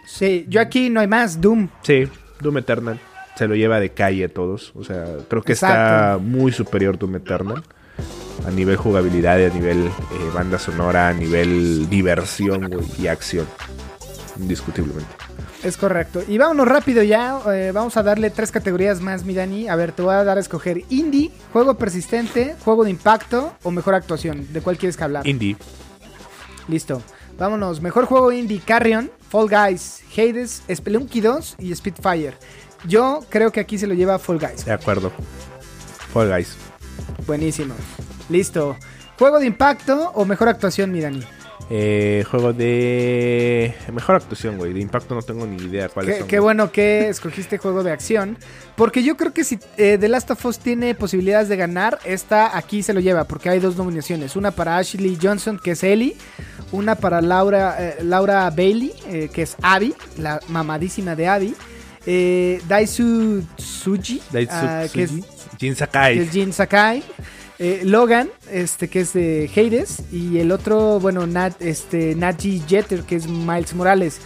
Sí, 0.07 0.47
yo 0.49 0.61
aquí 0.61 0.91
no 0.91 1.01
hay 1.01 1.07
más, 1.07 1.41
Doom. 1.41 1.69
Sí, 1.83 2.09
Doom 2.41 2.59
Eternal 2.59 2.99
se 3.37 3.47
lo 3.47 3.55
lleva 3.55 3.79
de 3.81 3.91
calle 3.91 4.25
a 4.25 4.29
todos. 4.29 4.73
O 4.75 4.83
sea, 4.83 5.05
creo 5.29 5.43
que 5.43 5.53
está 5.53 6.19
muy 6.21 6.53
superior 6.53 6.99
Doom 6.99 7.17
Eternal. 7.17 7.63
A 8.47 8.51
nivel 8.51 8.77
jugabilidad, 8.77 9.45
a 9.45 9.49
nivel 9.49 9.87
eh, 9.87 9.91
banda 10.35 10.59
sonora, 10.59 11.09
a 11.09 11.13
nivel 11.13 11.89
diversión 11.89 12.71
y 12.99 13.07
acción. 13.09 13.47
Indiscutiblemente. 14.39 15.09
Es 15.63 15.77
correcto. 15.77 16.23
Y 16.27 16.39
vámonos 16.39 16.69
rápido 16.69 17.03
ya. 17.03 17.41
eh, 17.53 17.73
vamos 17.75 17.97
a 17.97 18.03
darle 18.03 18.31
tres 18.31 18.51
categorías 18.53 19.01
más, 19.01 19.25
mi 19.25 19.35
Dani. 19.35 19.69
A 19.69 19.75
ver, 19.77 19.93
te 19.93 20.03
voy 20.03 20.15
a 20.15 20.23
dar 20.25 20.37
a 20.37 20.41
escoger 20.41 20.83
indie, 20.89 21.33
juego 21.53 21.75
persistente, 21.75 22.55
juego 22.65 22.85
de 22.85 22.91
impacto 22.91 23.53
o 23.65 23.71
mejor 23.71 23.95
actuación. 23.95 24.47
¿De 24.53 24.61
cuál 24.61 24.79
quieres 24.79 24.97
que 24.97 25.05
hablar? 25.05 25.27
Indie. 25.27 25.57
Listo. 26.69 27.03
Vámonos. 27.39 27.81
Mejor 27.81 28.05
juego 28.07 28.31
indie, 28.33 28.61
Carrion, 28.65 29.11
Fall 29.31 29.49
Guys, 29.49 30.03
Hades, 30.17 30.63
Spelunky 30.73 31.21
2 31.21 31.57
y 31.59 31.75
Spitfire. 31.75 32.35
Yo 32.87 33.21
creo 33.29 33.51
que 33.51 33.61
aquí 33.61 33.79
se 33.79 33.87
lo 33.87 33.95
lleva 33.95 34.19
Fall 34.19 34.39
Guys. 34.39 34.65
De 34.65 34.73
acuerdo. 34.73 35.11
Fall 36.13 36.29
Guys. 36.31 36.57
Buenísimo. 37.27 37.75
Listo. 38.29 38.77
Juego 39.19 39.41
de 39.41 39.47
impacto 39.47 40.13
o 40.15 40.25
mejor 40.25 40.49
actuación, 40.49 40.93
mi 40.93 41.01
Dani. 41.01 41.23
Eh, 41.71 42.25
juego 42.31 42.53
de. 42.55 43.75
Mejor 43.93 44.17
actuación, 44.17 44.57
güey. 44.57 44.73
De 44.73 44.81
impacto 44.81 45.15
no 45.15 45.21
tengo 45.23 45.47
ni 45.47 45.63
idea 45.63 45.89
cuáles 45.89 46.15
Qué, 46.15 46.19
son. 46.21 46.29
qué 46.29 46.39
güey. 46.39 46.45
bueno 46.45 46.73
que 46.73 47.09
escogiste 47.09 47.59
juego 47.59 47.83
de 47.83 47.93
acción. 47.93 48.39
Porque 48.75 49.03
yo 49.03 49.17
creo 49.17 49.35
que 49.35 49.45
si 49.45 49.59
eh, 49.77 49.99
The 50.01 50.09
Last 50.09 50.31
of 50.31 50.45
Us 50.47 50.59
tiene 50.59 50.95
posibilidades 50.95 51.49
de 51.49 51.57
ganar, 51.57 51.99
esta 52.05 52.57
aquí 52.57 52.83
se 52.83 52.95
lo 52.95 53.01
lleva. 53.01 53.25
Porque 53.25 53.51
hay 53.51 53.59
dos 53.59 53.77
nominaciones. 53.77 54.35
Una 54.35 54.51
para 54.51 54.79
Ashley 54.79 55.19
Johnson, 55.21 55.61
que 55.63 55.73
es 55.73 55.83
Ellie. 55.85 56.17
Una 56.73 56.95
para 56.95 57.21
Laura, 57.21 57.77
eh, 57.79 57.97
Laura 58.03 58.49
Bailey, 58.51 58.93
eh, 59.09 59.29
que 59.33 59.43
es 59.43 59.57
Abby, 59.63 59.95
la 60.17 60.41
mamadísima 60.49 61.15
de 61.17 61.29
Abby. 61.29 61.55
Eh, 62.07 62.63
Daisu 62.67 63.43
Tsuji, 63.57 64.23
Daisuke 64.33 64.57
ah, 64.57 64.87
que 64.91 65.03
es 65.03 65.11
Tsuji. 65.11 65.25
Jin 65.59 65.77
Sakai. 65.77 66.15
que 66.17 66.23
es 66.23 66.31
Jin 66.31 66.53
Sakai. 66.55 67.03
Eh, 67.59 67.83
Logan, 67.85 68.29
este 68.51 68.89
que 68.89 69.01
es 69.01 69.13
de 69.13 69.51
Hades. 69.55 70.03
Y 70.13 70.39
el 70.39 70.53
otro, 70.53 71.01
bueno, 71.01 71.27
Nat, 71.27 71.61
este, 71.61 72.15
Naji 72.15 72.63
Jeter, 72.67 73.03
que 73.03 73.17
es 73.17 73.27
Miles 73.27 73.75
Morales. 73.75 74.21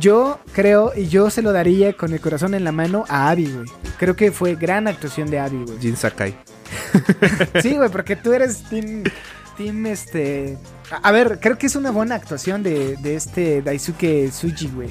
Yo 0.00 0.40
creo, 0.52 0.92
y 0.94 1.06
yo 1.06 1.30
se 1.30 1.40
lo 1.40 1.52
daría 1.52 1.92
con 1.92 2.12
el 2.12 2.20
corazón 2.20 2.54
en 2.54 2.64
la 2.64 2.72
mano 2.72 3.04
a 3.08 3.30
Abby, 3.30 3.46
güey. 3.46 3.66
Creo 3.96 4.16
que 4.16 4.32
fue 4.32 4.56
gran 4.56 4.88
actuación 4.88 5.30
de 5.30 5.38
Abby, 5.38 5.64
güey. 5.64 5.78
Jin 5.78 5.96
Sakai. 5.96 6.34
Sí, 7.62 7.76
güey, 7.76 7.88
porque 7.88 8.16
tú 8.16 8.32
eres 8.32 8.64
team, 8.64 9.04
team 9.56 9.86
este... 9.86 10.58
A 11.02 11.12
ver, 11.12 11.38
creo 11.40 11.56
que 11.56 11.66
es 11.66 11.76
una 11.76 11.90
buena 11.90 12.16
actuación 12.16 12.62
de, 12.62 12.96
de 12.96 13.14
este 13.14 13.62
Daisuke 13.62 14.28
Tsuji, 14.30 14.68
güey. 14.68 14.90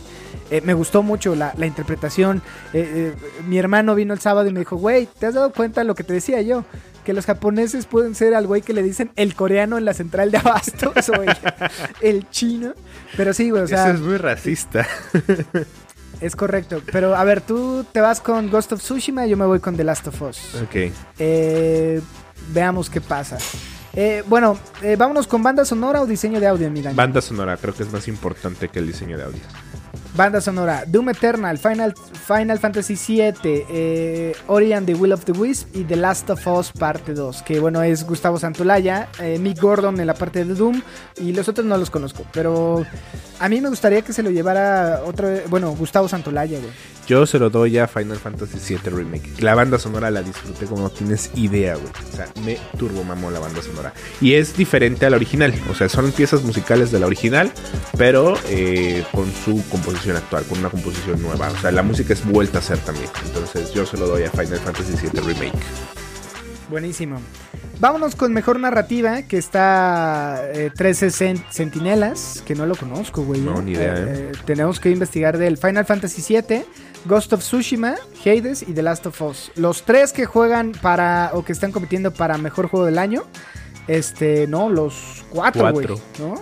Eh, 0.50 0.62
me 0.64 0.74
gustó 0.74 1.04
mucho 1.04 1.36
la, 1.36 1.54
la 1.58 1.66
interpretación. 1.66 2.41
Eh, 2.74 3.14
eh, 3.14 3.44
mi 3.48 3.58
hermano 3.58 3.96
vino 3.96 4.14
el 4.14 4.20
sábado 4.20 4.48
y 4.48 4.54
me 4.54 4.60
dijo, 4.60 4.78
güey, 4.78 5.08
¿te 5.20 5.26
has 5.26 5.34
dado 5.34 5.52
cuenta 5.52 5.82
de 5.82 5.86
lo 5.86 5.96
que 5.96 6.04
te 6.04 6.14
decía 6.14 6.41
yo? 6.41 6.64
Que 7.04 7.14
los 7.14 7.26
japoneses 7.26 7.86
pueden 7.86 8.16
ser 8.16 8.34
al 8.36 8.47
güey 8.47 8.62
que 8.62 8.74
le 8.74 8.82
dicen 8.84 9.12
el 9.16 9.36
coreano 9.36 9.78
en 9.78 9.86
la 9.86 9.93
central 9.93 10.32
de 10.32 10.38
abastos 10.38 11.10
o 11.10 11.22
el, 11.22 11.36
el 12.01 12.30
chino. 12.30 12.74
Pero 13.18 13.34
sí, 13.34 13.49
güey, 13.49 13.64
o 13.64 13.68
sea, 13.68 13.86
Eso 13.88 13.95
es 13.95 14.01
muy 14.01 14.18
racista. 14.18 14.88
es 16.22 16.36
correcto. 16.36 16.82
Pero 16.91 17.16
a 17.16 17.24
ver, 17.24 17.41
tú 17.41 17.86
te 17.91 18.01
vas 18.01 18.22
con 18.22 18.49
Ghost 18.49 18.72
of 18.74 18.82
Tsushima, 18.82 19.26
yo 19.26 19.38
me 19.38 19.45
voy 19.45 19.60
con 19.60 19.76
The 19.76 19.84
Last 19.84 20.08
of 20.08 20.22
Us. 20.22 20.56
ok. 20.64 20.91
Eh, 21.20 22.01
veamos 22.54 22.89
qué 22.89 23.01
pasa. 23.01 23.38
Eh, 23.95 24.24
bueno, 24.28 24.58
eh, 24.82 24.95
vámonos 24.95 25.28
con 25.28 25.43
banda 25.43 25.66
sonora 25.66 26.01
o 26.01 26.08
diseño 26.08 26.39
de 26.39 26.47
audio, 26.47 26.70
mi. 26.72 26.82
Banda 26.82 27.22
sonora, 27.22 27.58
creo 27.58 27.76
que 27.76 27.84
es 27.84 27.91
más 27.91 28.08
importante 28.08 28.70
que 28.70 28.80
el 28.80 28.88
diseño 28.88 29.18
de 29.18 29.24
audio. 29.26 29.41
Banda 30.16 30.41
sonora, 30.41 30.84
Doom 30.86 31.10
Eternal, 31.10 31.58
Final, 31.58 31.94
Final 31.96 32.60
Fantasy 32.60 32.96
VII, 32.96 33.34
eh, 33.44 34.36
Ori 34.48 34.74
and 34.74 34.86
the 34.86 34.94
Will 34.94 35.12
of 35.12 35.26
the 35.26 35.32
Wisp 35.32 35.76
y 35.76 35.84
The 35.84 35.96
Last 35.96 36.30
of 36.30 36.46
Us 36.48 36.72
parte 36.72 37.14
2, 37.14 37.41
que 37.41 37.60
bueno 37.60 37.82
es 37.82 38.06
Gustavo 38.06 38.38
Santolaya, 38.38 39.10
eh, 39.20 39.39
Mick 39.39 39.60
Gordon 39.60 40.00
en 40.00 40.08
la 40.08 40.14
parte 40.14 40.46
de 40.46 40.54
Doom 40.54 40.82
y 41.18 41.34
los 41.34 41.48
otros 41.48 41.66
no 41.66 41.78
los 41.78 41.89
conozco, 41.89 42.26
pero 42.32 42.86
a 43.39 43.50
mí 43.50 43.60
me 43.60 43.70
gustaría 43.70 44.02
que 44.04 44.14
se 44.14 44.24
lo 44.24 44.30
llevara 44.30 45.02
otro, 45.06 45.30
bueno, 45.50 45.76
Gustavo 45.76 46.08
Santolaya, 46.08 46.60
güey. 46.60 46.72
Yo 47.06 47.26
se 47.26 47.38
lo 47.38 47.49
doy 47.49 47.78
a 47.78 47.88
Final 47.88 48.18
Fantasy 48.18 48.58
VII 48.76 48.89
Remake. 48.89 49.41
La 49.41 49.56
banda 49.56 49.78
sonora 49.78 50.10
la 50.10 50.22
disfruté 50.24 50.66
como 50.66 50.84
no 50.84 50.89
tienes 50.89 51.32
idea, 51.36 51.76
güey. 51.76 51.88
O 52.12 52.16
sea, 52.16 52.28
me 52.45 52.58
turbo 52.78 53.04
mamó 53.04 53.30
la 53.30 53.39
banda 53.39 53.62
sonora. 53.62 53.93
Y 54.22 54.36
es 54.36 54.56
diferente 54.56 55.06
a 55.06 55.10
la 55.10 55.18
original. 55.18 55.54
O 55.70 55.76
sea, 55.76 55.89
son 55.89 56.12
piezas 56.14 56.43
musicales 56.43 56.91
de 56.91 56.99
la 56.99 57.08
original, 57.08 57.51
pero 57.97 58.36
eh, 58.47 59.04
con 59.12 59.26
su 59.43 59.62
composición 59.70 60.16
actual, 60.16 60.45
con 60.45 60.60
una 60.60 60.70
composición 60.70 61.22
nueva. 61.22 61.49
O 61.49 61.58
sea, 61.58 61.72
la 61.74 61.84
música 61.84 62.14
es 62.14 62.26
vuelta 62.26 62.60
a 62.60 62.62
ser 62.62 62.78
también. 62.80 63.10
Entonces 63.26 63.74
yo 63.74 63.86
se 63.86 63.97
lo 63.97 64.08
doy 64.08 64.24
a 64.24 64.32
Final 64.32 64.60
Fantasy 64.60 64.93
VII 65.01 65.20
Remake. 65.22 65.60
Buenísimo. 66.70 67.20
Vámonos 67.80 68.16
con 68.16 68.32
mejor 68.34 68.60
narrativa, 68.60 69.24
que 69.24 69.38
está 69.38 70.41
eh, 70.54 70.72
13 70.74 71.08
cent- 71.08 71.43
Centinelas, 71.51 72.41
que 72.45 72.56
no 72.56 72.66
lo 72.66 72.76
conozco, 72.76 73.24
güey. 73.24 73.41
No, 73.41 73.62
ni 73.62 73.74
idea, 73.74 73.95
¿eh? 73.97 74.32
tenemos 74.45 74.80
que 74.80 74.89
investigar 74.89 75.38
del 75.38 75.58
Final 75.58 75.84
Fantasy 75.86 76.22
VII, 76.28 76.64
Ghost 77.06 77.34
of 77.34 77.41
Tsushima, 77.41 77.95
Hades 78.26 78.62
y 78.64 78.74
The 78.74 78.82
Last 78.82 79.06
of 79.08 79.22
Us. 79.22 79.51
Los 79.56 79.84
tres 79.84 80.14
que 80.14 80.26
juegan 80.26 80.72
para, 80.72 81.32
o 81.34 81.43
que 81.43 81.51
están 81.51 81.72
compitiendo 81.72 82.12
para 82.14 82.38
mejor 82.38 82.68
juego 82.68 82.86
del 82.86 82.97
año, 82.97 83.24
este, 83.88 84.47
no, 84.47 84.70
los 84.70 85.26
cuatro, 85.30 85.72
güey. 85.72 85.88
¿no? 86.20 86.36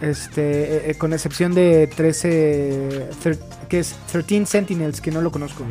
Este, 0.00 0.40
eh, 0.42 0.90
eh, 0.90 0.94
con 0.94 1.12
excepción 1.12 1.52
de 1.54 1.86
13, 1.94 3.10
thir- 3.22 3.38
que 3.68 3.80
es 3.80 3.94
13 4.10 4.46
Sentinels, 4.46 5.00
que 5.02 5.10
no 5.10 5.20
lo 5.20 5.30
conozco. 5.30 5.64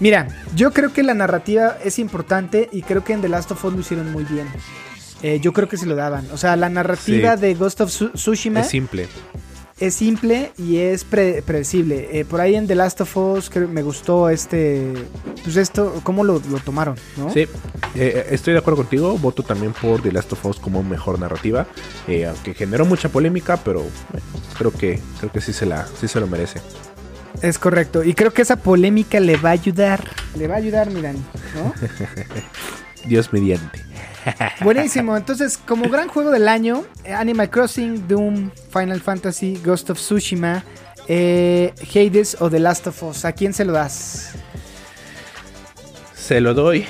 Mira, 0.00 0.28
yo 0.54 0.72
creo 0.72 0.92
que 0.94 1.02
la 1.02 1.12
narrativa 1.12 1.76
es 1.84 1.98
importante 1.98 2.70
y 2.72 2.80
creo 2.82 3.04
que 3.04 3.12
en 3.12 3.20
The 3.20 3.28
Last 3.28 3.50
of 3.52 3.62
Us 3.66 3.74
lo 3.74 3.80
hicieron 3.80 4.10
muy 4.12 4.24
bien. 4.24 4.48
Eh, 5.22 5.40
yo 5.40 5.52
creo 5.52 5.68
que 5.68 5.76
se 5.76 5.84
lo 5.86 5.94
daban. 5.94 6.26
O 6.32 6.38
sea, 6.38 6.56
la 6.56 6.68
narrativa 6.70 7.34
Sí. 7.36 7.40
de 7.42 7.54
Ghost 7.54 7.80
of 7.82 7.90
Tsu- 7.90 8.12
Tsushima 8.14 8.60
Es 8.60 8.68
simple. 8.68 9.08
Es 9.78 9.94
simple 9.94 10.52
y 10.58 10.78
es 10.78 11.04
pre- 11.04 11.42
predecible. 11.42 12.08
Eh, 12.18 12.24
por 12.24 12.40
ahí 12.40 12.54
en 12.54 12.66
The 12.66 12.74
Last 12.74 13.00
of 13.02 13.16
Us 13.16 13.50
creo, 13.50 13.68
me 13.68 13.82
gustó 13.82 14.28
este, 14.30 14.92
pues 15.44 15.56
esto, 15.56 16.00
cómo 16.02 16.24
lo, 16.24 16.40
lo 16.50 16.58
tomaron, 16.60 16.96
¿no? 17.16 17.30
Sí, 17.32 17.46
eh, 17.94 18.26
estoy 18.30 18.54
de 18.54 18.58
acuerdo 18.60 18.78
contigo. 18.78 19.18
Voto 19.18 19.42
también 19.42 19.72
por 19.74 20.00
The 20.02 20.12
Last 20.12 20.32
of 20.32 20.44
Us 20.46 20.58
como 20.58 20.82
mejor 20.82 21.18
narrativa. 21.18 21.66
eh, 22.08 22.26
aunque 22.26 22.54
generó 22.54 22.84
mucha 22.86 23.08
polémica, 23.10 23.58
pero 23.58 23.80
bueno, 24.10 24.26
creo 24.56 24.70
que 24.72 25.00
creo 25.20 25.30
que 25.32 25.40
sí 25.40 25.52
se 25.52 25.66
la 25.66 25.86
sí 26.00 26.08
se 26.08 26.20
lo 26.20 26.26
merece. 26.26 26.60
Es 27.42 27.58
correcto. 27.58 28.02
Y 28.02 28.14
creo 28.14 28.32
que 28.32 28.40
esa 28.40 28.56
polémica 28.56 29.20
le 29.20 29.36
va 29.36 29.50
a 29.50 29.52
ayudar. 29.52 30.08
Le 30.38 30.48
va 30.48 30.54
a 30.54 30.58
ayudar, 30.58 30.90
miran, 30.90 31.16
¿no? 31.54 31.74
Dios 33.06 33.30
mediante. 33.32 33.84
Buenísimo. 34.60 35.16
Entonces, 35.16 35.58
como 35.58 35.88
gran 35.88 36.08
juego 36.08 36.30
del 36.30 36.48
año, 36.48 36.84
Animal 37.14 37.50
Crossing, 37.50 38.08
Doom, 38.08 38.50
Final 38.72 39.00
Fantasy, 39.00 39.60
Ghost 39.64 39.90
of 39.90 39.98
Tsushima, 39.98 40.64
eh, 41.08 41.72
Hades 41.94 42.36
o 42.40 42.50
The 42.50 42.58
Last 42.58 42.86
of 42.86 43.02
Us. 43.02 43.24
¿A 43.24 43.32
quién 43.32 43.52
se 43.52 43.64
lo 43.64 43.72
das? 43.72 44.32
Se 46.14 46.40
lo 46.40 46.54
doy 46.54 46.84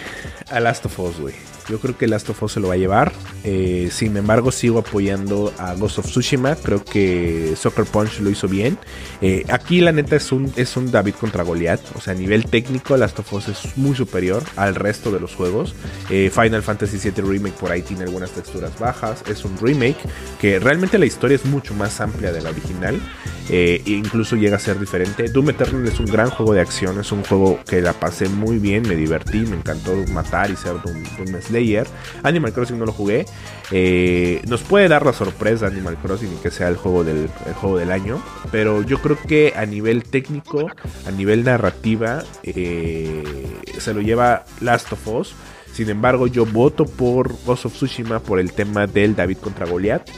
a 0.51 0.61
Last 0.61 0.87
of 0.87 0.99
Us, 0.99 1.21
güey. 1.21 1.56
Yo 1.69 1.81
creo 1.81 1.99
que 1.99 2.07
Last 2.07 2.29
of 2.31 2.43
Us 2.43 2.53
se 2.53 2.61
lo 2.61 2.69
va 2.69 2.75
a 2.75 2.77
llevar. 2.77 3.13
Eh, 3.45 3.89
sin 3.91 4.17
embargo, 4.17 4.53
sigo 4.53 4.79
apoyando 4.79 5.53
a 5.59 5.75
Ghost 5.75 5.99
of 5.99 6.07
Tsushima. 6.07 6.55
Creo 6.57 6.85
que 6.85 7.55
Soccer 7.57 7.85
Punch 7.85 8.21
lo 8.21 8.31
hizo 8.31 8.47
bien. 8.47 8.79
Eh, 9.21 9.45
aquí, 9.49 9.81
la 9.81 9.93
neta, 9.93 10.17
es 10.17 10.31
un, 10.31 10.53
es 10.57 10.77
un 10.77 10.91
David 10.91 11.15
contra 11.15 11.43
Goliath. 11.43 11.81
O 11.97 12.01
sea, 12.01 12.13
a 12.13 12.17
nivel 12.17 12.47
técnico, 12.47 12.97
Last 12.97 13.19
of 13.19 13.33
Us 13.33 13.49
es 13.49 13.77
muy 13.77 13.97
superior 13.97 14.45
al 14.55 14.75
resto 14.77 15.11
de 15.11 15.19
los 15.19 15.35
juegos. 15.35 15.75
Eh, 16.09 16.31
Final 16.33 16.63
Fantasy 16.63 16.99
VII 16.99 17.23
Remake 17.23 17.57
por 17.59 17.73
ahí 17.73 17.83
tiene 17.83 18.05
algunas 18.05 18.31
texturas 18.31 18.79
bajas. 18.79 19.25
Es 19.29 19.45
un 19.45 19.57
remake 19.59 19.99
que 20.41 20.61
realmente 20.61 20.99
la 20.99 21.07
historia 21.07 21.35
es 21.35 21.45
mucho 21.45 21.75
más 21.75 22.01
amplia 22.01 22.33
de 22.33 22.43
la 22.43 22.51
original. 22.51 23.01
Incluso 23.49 24.35
llega 24.35 24.57
a 24.57 24.59
ser 24.59 24.79
diferente. 24.79 25.29
Doom 25.29 25.51
Eternal 25.51 25.87
es 25.87 26.01
un 26.01 26.07
gran 26.07 26.31
juego 26.31 26.53
de 26.53 26.61
acción. 26.61 26.99
Es 26.99 27.13
un 27.13 27.23
juego 27.23 27.61
que 27.65 27.81
la 27.81 27.93
pasé 27.93 28.29
muy 28.29 28.59
bien. 28.59 28.83
Me 28.89 28.97
divertí. 28.97 29.39
Me 29.39 29.57
encantó 29.57 29.95
matar 30.13 30.51
y 30.51 30.57
ser 30.57 30.75
Doom, 30.83 31.05
Doom 31.17 31.37
Animal 32.23 32.53
Crossing 32.53 32.79
no 32.79 32.87
lo 32.87 32.93
jugué. 32.93 33.27
Eh, 33.71 34.43
nos 34.49 34.63
puede 34.63 34.89
dar 34.89 35.05
la 35.05 35.13
sorpresa 35.13 35.67
Animal 35.67 35.97
Crossing 35.97 36.33
y 36.33 36.37
que 36.37 36.51
sea 36.51 36.69
el 36.69 36.77
juego, 36.77 37.05
del, 37.05 37.29
el 37.47 37.55
juego 37.55 37.79
del 37.79 37.91
año. 37.91 38.23
Pero 38.51 38.83
yo 38.83 39.01
creo 39.01 39.19
que 39.19 39.55
a 39.57 39.67
nivel 39.67 40.05
técnico, 40.05 40.67
a 41.07 41.11
nivel 41.11 41.45
narrativa, 41.45 42.23
eh, 42.43 43.23
se 43.79 43.95
lo 43.95 44.01
lleva 44.01 44.45
Last 44.61 44.93
of 44.93 45.07
Us. 45.09 45.35
Sin 45.73 45.91
embargo, 45.91 46.27
yo 46.27 46.47
voto 46.47 46.87
por 46.87 47.35
Ghost 47.45 47.67
of 47.67 47.75
Tsushima 47.75 48.21
por 48.21 48.41
el 48.41 48.53
tema 48.53 48.87
del 48.87 49.15
David 49.15 49.37
contra 49.39 49.67
Goliath. 49.67 50.09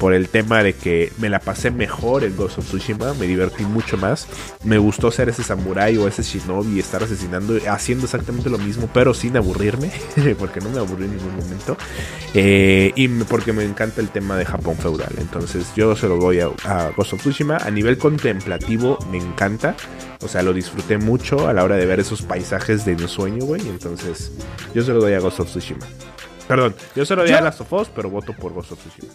Por 0.00 0.14
el 0.14 0.30
tema 0.30 0.62
de 0.62 0.72
que 0.72 1.12
me 1.18 1.28
la 1.28 1.40
pasé 1.40 1.70
mejor 1.70 2.24
en 2.24 2.34
Ghost 2.34 2.56
of 2.58 2.64
Tsushima. 2.66 3.12
Me 3.14 3.26
divertí 3.26 3.64
mucho 3.64 3.98
más. 3.98 4.26
Me 4.64 4.78
gustó 4.78 5.10
ser 5.10 5.28
ese 5.28 5.42
samurai 5.44 5.96
o 5.98 6.08
ese 6.08 6.22
shinobi 6.22 6.80
estar 6.80 7.02
asesinando, 7.02 7.58
haciendo 7.70 8.06
exactamente 8.06 8.48
lo 8.48 8.56
mismo, 8.56 8.88
pero 8.94 9.12
sin 9.12 9.36
aburrirme. 9.36 9.92
porque 10.38 10.60
no 10.60 10.70
me 10.70 10.78
aburrí 10.78 11.04
en 11.04 11.16
ningún 11.18 11.36
momento. 11.36 11.76
Eh, 12.32 12.92
y 12.96 13.08
porque 13.08 13.52
me 13.52 13.62
encanta 13.64 14.00
el 14.00 14.08
tema 14.08 14.38
de 14.38 14.46
Japón 14.46 14.76
feudal. 14.76 15.12
Entonces 15.18 15.66
yo 15.76 15.94
se 15.94 16.08
lo 16.08 16.16
doy 16.16 16.40
a, 16.40 16.46
a 16.64 16.90
Ghost 16.96 17.12
of 17.12 17.20
Tsushima. 17.20 17.58
A 17.58 17.70
nivel 17.70 17.98
contemplativo 17.98 18.98
me 19.10 19.18
encanta. 19.18 19.76
O 20.22 20.28
sea, 20.28 20.42
lo 20.42 20.54
disfruté 20.54 20.96
mucho 20.96 21.46
a 21.46 21.52
la 21.52 21.62
hora 21.62 21.76
de 21.76 21.84
ver 21.84 22.00
esos 22.00 22.22
paisajes 22.22 22.86
de 22.86 22.92
ensueño, 22.92 23.44
güey. 23.44 23.60
Entonces 23.68 24.32
yo 24.74 24.82
se 24.82 24.92
lo 24.92 25.00
doy 25.00 25.12
a 25.12 25.20
Ghost 25.20 25.40
of 25.40 25.48
Tsushima. 25.50 25.86
Perdón, 26.48 26.74
yo 26.96 27.04
se 27.04 27.14
lo 27.14 27.22
doy 27.22 27.30
Yo- 27.30 27.38
a 27.38 27.42
Last 27.42 27.60
of 27.60 27.72
Us, 27.74 27.88
pero 27.94 28.10
voto 28.10 28.32
por 28.32 28.52
Ghost 28.52 28.72
of 28.72 28.78
Tsushima. 28.80 29.12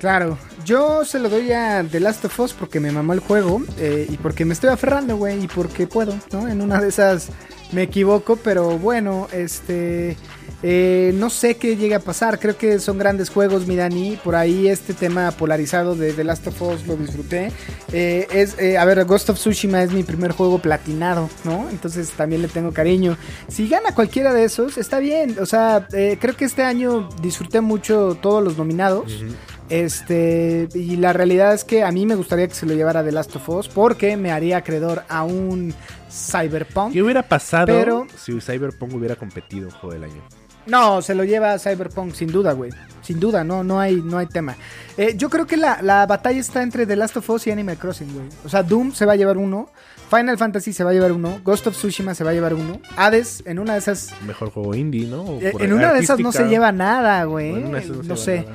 Claro, 0.00 0.38
yo 0.64 1.04
se 1.04 1.18
lo 1.18 1.28
doy 1.28 1.52
a 1.52 1.84
The 1.88 2.00
Last 2.00 2.24
of 2.24 2.40
Us 2.40 2.54
porque 2.54 2.80
me 2.80 2.90
mamó 2.90 3.12
el 3.12 3.20
juego 3.20 3.62
eh, 3.78 4.06
y 4.08 4.16
porque 4.16 4.46
me 4.46 4.54
estoy 4.54 4.70
aferrando, 4.70 5.16
güey, 5.18 5.44
y 5.44 5.46
porque 5.46 5.86
puedo, 5.86 6.14
¿no? 6.32 6.48
En 6.48 6.62
una 6.62 6.80
de 6.80 6.88
esas 6.88 7.28
me 7.72 7.82
equivoco, 7.82 8.36
pero 8.36 8.78
bueno, 8.78 9.28
este... 9.30 10.16
eh, 10.62 11.12
no 11.16 11.28
sé 11.28 11.56
qué 11.56 11.76
llega 11.76 11.98
a 11.98 12.00
pasar, 12.00 12.38
creo 12.38 12.56
que 12.56 12.78
son 12.78 12.96
grandes 12.96 13.28
juegos, 13.28 13.66
mi 13.66 13.76
Dani. 13.76 14.18
Por 14.24 14.36
ahí 14.36 14.68
este 14.68 14.94
tema 14.94 15.30
polarizado 15.32 15.94
de 15.94 16.14
The 16.14 16.24
Last 16.24 16.46
of 16.46 16.62
Us 16.62 16.86
lo 16.86 16.96
disfruté. 16.96 17.52
Eh, 17.92 18.26
es, 18.32 18.58
eh, 18.58 18.78
a 18.78 18.86
ver, 18.86 19.04
Ghost 19.04 19.28
of 19.28 19.36
Tsushima 19.38 19.82
es 19.82 19.92
mi 19.92 20.02
primer 20.02 20.32
juego 20.32 20.60
platinado, 20.60 21.28
¿no? 21.44 21.68
Entonces 21.70 22.10
también 22.12 22.40
le 22.40 22.48
tengo 22.48 22.72
cariño. 22.72 23.18
Si 23.48 23.68
gana 23.68 23.94
cualquiera 23.94 24.32
de 24.32 24.44
esos, 24.44 24.78
está 24.78 24.98
bien. 24.98 25.36
O 25.40 25.46
sea, 25.46 25.86
eh, 25.92 26.16
creo 26.18 26.34
que 26.36 26.46
este 26.46 26.62
año 26.62 27.08
disfruté 27.20 27.60
mucho 27.60 28.16
todos 28.20 28.42
los 28.42 28.56
nominados. 28.56 29.22
Este, 29.70 30.68
y 30.74 30.96
la 30.96 31.12
realidad 31.12 31.54
es 31.54 31.64
que 31.64 31.84
a 31.84 31.92
mí 31.92 32.04
me 32.04 32.16
gustaría 32.16 32.48
que 32.48 32.54
se 32.54 32.66
lo 32.66 32.74
llevara 32.74 33.04
The 33.04 33.12
Last 33.12 33.36
of 33.36 33.48
Us 33.48 33.68
porque 33.68 34.16
me 34.16 34.32
haría 34.32 34.58
acreedor 34.58 35.04
a 35.08 35.22
un 35.22 35.72
Cyberpunk. 36.10 36.92
¿Qué 36.92 37.02
hubiera 37.02 37.22
pasado 37.22 37.66
Pero- 37.66 38.06
si 38.16 38.38
Cyberpunk 38.40 38.94
hubiera 38.94 39.16
competido 39.16 39.68
en 39.68 39.74
Juego 39.74 39.94
del 39.94 40.04
Año? 40.04 40.22
No, 40.66 41.00
se 41.02 41.14
lo 41.14 41.24
lleva 41.24 41.58
Cyberpunk 41.58 42.14
sin 42.14 42.30
duda, 42.30 42.52
güey. 42.52 42.70
Sin 43.02 43.18
duda, 43.18 43.42
no, 43.44 43.64
no 43.64 43.80
hay, 43.80 43.96
no 43.96 44.18
hay 44.18 44.26
tema. 44.26 44.56
Eh, 44.96 45.14
yo 45.16 45.30
creo 45.30 45.46
que 45.46 45.56
la, 45.56 45.80
la 45.82 46.04
batalla 46.06 46.38
está 46.38 46.62
entre 46.62 46.86
The 46.86 46.96
Last 46.96 47.16
of 47.16 47.30
Us 47.30 47.46
y 47.46 47.50
Animal 47.50 47.78
Crossing, 47.78 48.12
güey. 48.12 48.26
O 48.44 48.48
sea, 48.48 48.62
Doom 48.62 48.92
se 48.92 49.06
va 49.06 49.14
a 49.14 49.16
llevar 49.16 49.38
uno, 49.38 49.70
Final 50.10 50.36
Fantasy 50.36 50.72
se 50.72 50.84
va 50.84 50.90
a 50.90 50.92
llevar 50.92 51.12
uno, 51.12 51.40
Ghost 51.44 51.68
of 51.68 51.76
Tsushima 51.76 52.14
se 52.14 52.24
va 52.24 52.30
a 52.30 52.34
llevar 52.34 52.54
uno, 52.54 52.80
Hades 52.96 53.42
en 53.46 53.58
una 53.58 53.72
de 53.74 53.78
esas, 53.78 54.10
Mejor 54.26 54.50
juego 54.50 54.74
indie, 54.74 55.06
¿no? 55.06 55.38
Eh, 55.40 55.52
en 55.58 55.72
una 55.72 55.92
de 55.92 56.00
esas 56.00 56.18
no 56.20 56.30
se 56.30 56.48
lleva 56.48 56.72
nada, 56.72 57.24
güey. 57.24 57.52
No, 57.52 57.78
lleva 57.78 58.16
sé. 58.16 58.40
nada. 58.42 58.52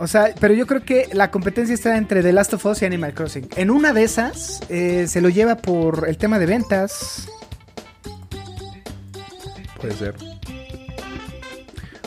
O 0.00 0.06
sea, 0.06 0.34
pero 0.40 0.54
yo 0.54 0.66
creo 0.66 0.82
que 0.82 1.10
la 1.12 1.30
competencia 1.30 1.74
está 1.74 1.98
entre 1.98 2.22
The 2.22 2.32
Last 2.32 2.54
of 2.54 2.64
Us 2.64 2.80
y 2.80 2.86
Animal 2.86 3.12
Crossing. 3.12 3.48
En 3.56 3.70
una 3.70 3.92
de 3.92 4.02
esas 4.02 4.62
eh, 4.70 5.06
se 5.06 5.20
lo 5.20 5.28
lleva 5.28 5.56
por 5.56 6.08
el 6.08 6.16
tema 6.16 6.38
de 6.38 6.46
ventas. 6.46 7.28
Puede 9.78 9.94
ser. 9.94 10.14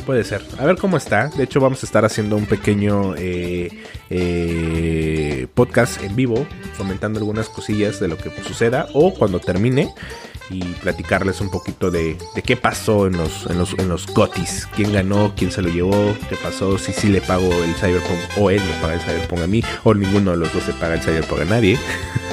Puede 0.08 0.24
ser. 0.24 0.42
A 0.58 0.66
ver 0.66 0.78
cómo 0.78 0.98
está. 0.98 1.28
De 1.28 1.44
hecho, 1.44 1.60
vamos 1.60 1.84
a 1.84 1.86
estar 1.86 2.04
haciendo 2.04 2.36
un 2.36 2.48
pequeño 2.48 3.14
eh, 3.16 3.70
eh, 4.10 5.46
podcast 5.54 6.02
en 6.02 6.16
vivo, 6.16 6.48
comentando 6.80 7.20
algunas 7.20 7.48
cosillas 7.48 8.00
de 8.00 8.08
lo 8.08 8.18
que 8.18 8.32
suceda 8.42 8.88
o 8.94 9.14
cuando 9.14 9.40
termine 9.40 9.94
y 10.54 10.62
platicarles 10.82 11.42
un 11.42 11.50
poquito 11.50 11.90
de, 11.90 12.18
de 12.36 12.42
qué 12.44 12.56
pasó 12.56 13.08
en 13.08 13.18
los, 13.18 13.48
en 13.48 13.58
los, 13.58 13.74
en 13.74 13.90
los 13.90 14.06
GOTIS. 14.08 14.68
Quién 14.76 14.94
ganó, 14.94 15.34
quién 15.36 15.52
se 15.52 15.62
lo 15.62 15.70
llevó, 15.70 16.16
qué 16.30 16.36
pasó, 16.36 16.78
si 16.78 16.94
sí 16.94 17.08
le 17.08 17.22
pago 17.22 17.52
el 17.52 17.74
Cyberpunk 17.76 18.20
o 18.38 18.52
él 18.52 18.62
me 18.62 18.82
paga 18.82 18.94
el 18.94 19.02
Cyberpunk 19.02 19.42
a 19.42 19.48
mí 19.48 19.64
o 19.84 19.94
ninguno 19.94 20.32
de 20.32 20.38
los 20.38 20.54
dos 20.54 20.64
se 20.64 20.74
paga 20.74 20.94
el 20.94 21.02
Cyberpunk 21.02 21.42
a 21.42 21.46
nadie. 21.46 21.80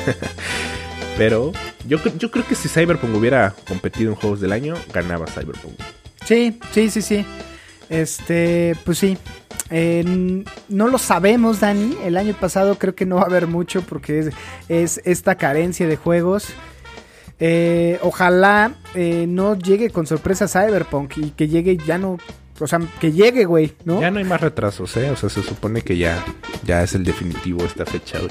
Pero 1.16 1.52
yo, 1.86 1.98
yo 2.18 2.30
creo 2.30 2.46
que 2.46 2.54
si 2.54 2.68
Cyberpunk 2.68 3.14
hubiera 3.14 3.54
competido 3.66 4.10
en 4.10 4.16
Juegos 4.16 4.40
del 4.40 4.52
Año, 4.52 4.74
ganaba 4.92 5.26
Cyberpunk. 5.26 5.74
Sí, 6.24 6.58
sí, 6.72 6.90
sí, 6.90 7.02
sí. 7.02 7.26
Este, 7.88 8.76
pues 8.84 8.98
sí. 8.98 9.16
No 10.68 10.88
lo 10.88 10.98
sabemos, 10.98 11.60
Dani. 11.60 11.96
El 12.04 12.16
año 12.16 12.34
pasado 12.34 12.76
creo 12.78 12.94
que 12.94 13.06
no 13.06 13.16
va 13.16 13.22
a 13.22 13.26
haber 13.26 13.46
mucho 13.46 13.82
porque 13.82 14.18
es, 14.18 14.30
es 14.68 15.00
esta 15.04 15.36
carencia 15.36 15.86
de 15.86 15.96
juegos. 15.96 16.48
Eh, 17.40 17.98
ojalá 18.02 18.74
eh, 18.94 19.24
no 19.26 19.56
llegue 19.56 19.90
con 19.90 20.06
sorpresa 20.06 20.46
Cyberpunk 20.46 21.16
y 21.16 21.30
que 21.30 21.48
llegue 21.48 21.78
ya 21.78 21.96
no. 21.98 22.18
O 22.60 22.66
sea, 22.66 22.78
que 23.00 23.10
llegue, 23.12 23.46
güey, 23.46 23.72
¿no? 23.86 24.00
Ya 24.02 24.10
no 24.10 24.18
hay 24.18 24.24
más 24.24 24.42
retrasos, 24.42 24.94
¿eh? 24.98 25.10
O 25.10 25.16
sea, 25.16 25.30
se 25.30 25.42
supone 25.42 25.80
que 25.80 25.96
ya, 25.96 26.22
ya 26.64 26.82
es 26.82 26.94
el 26.94 27.04
definitivo 27.04 27.64
esta 27.64 27.86
fecha, 27.86 28.18
güey. 28.18 28.30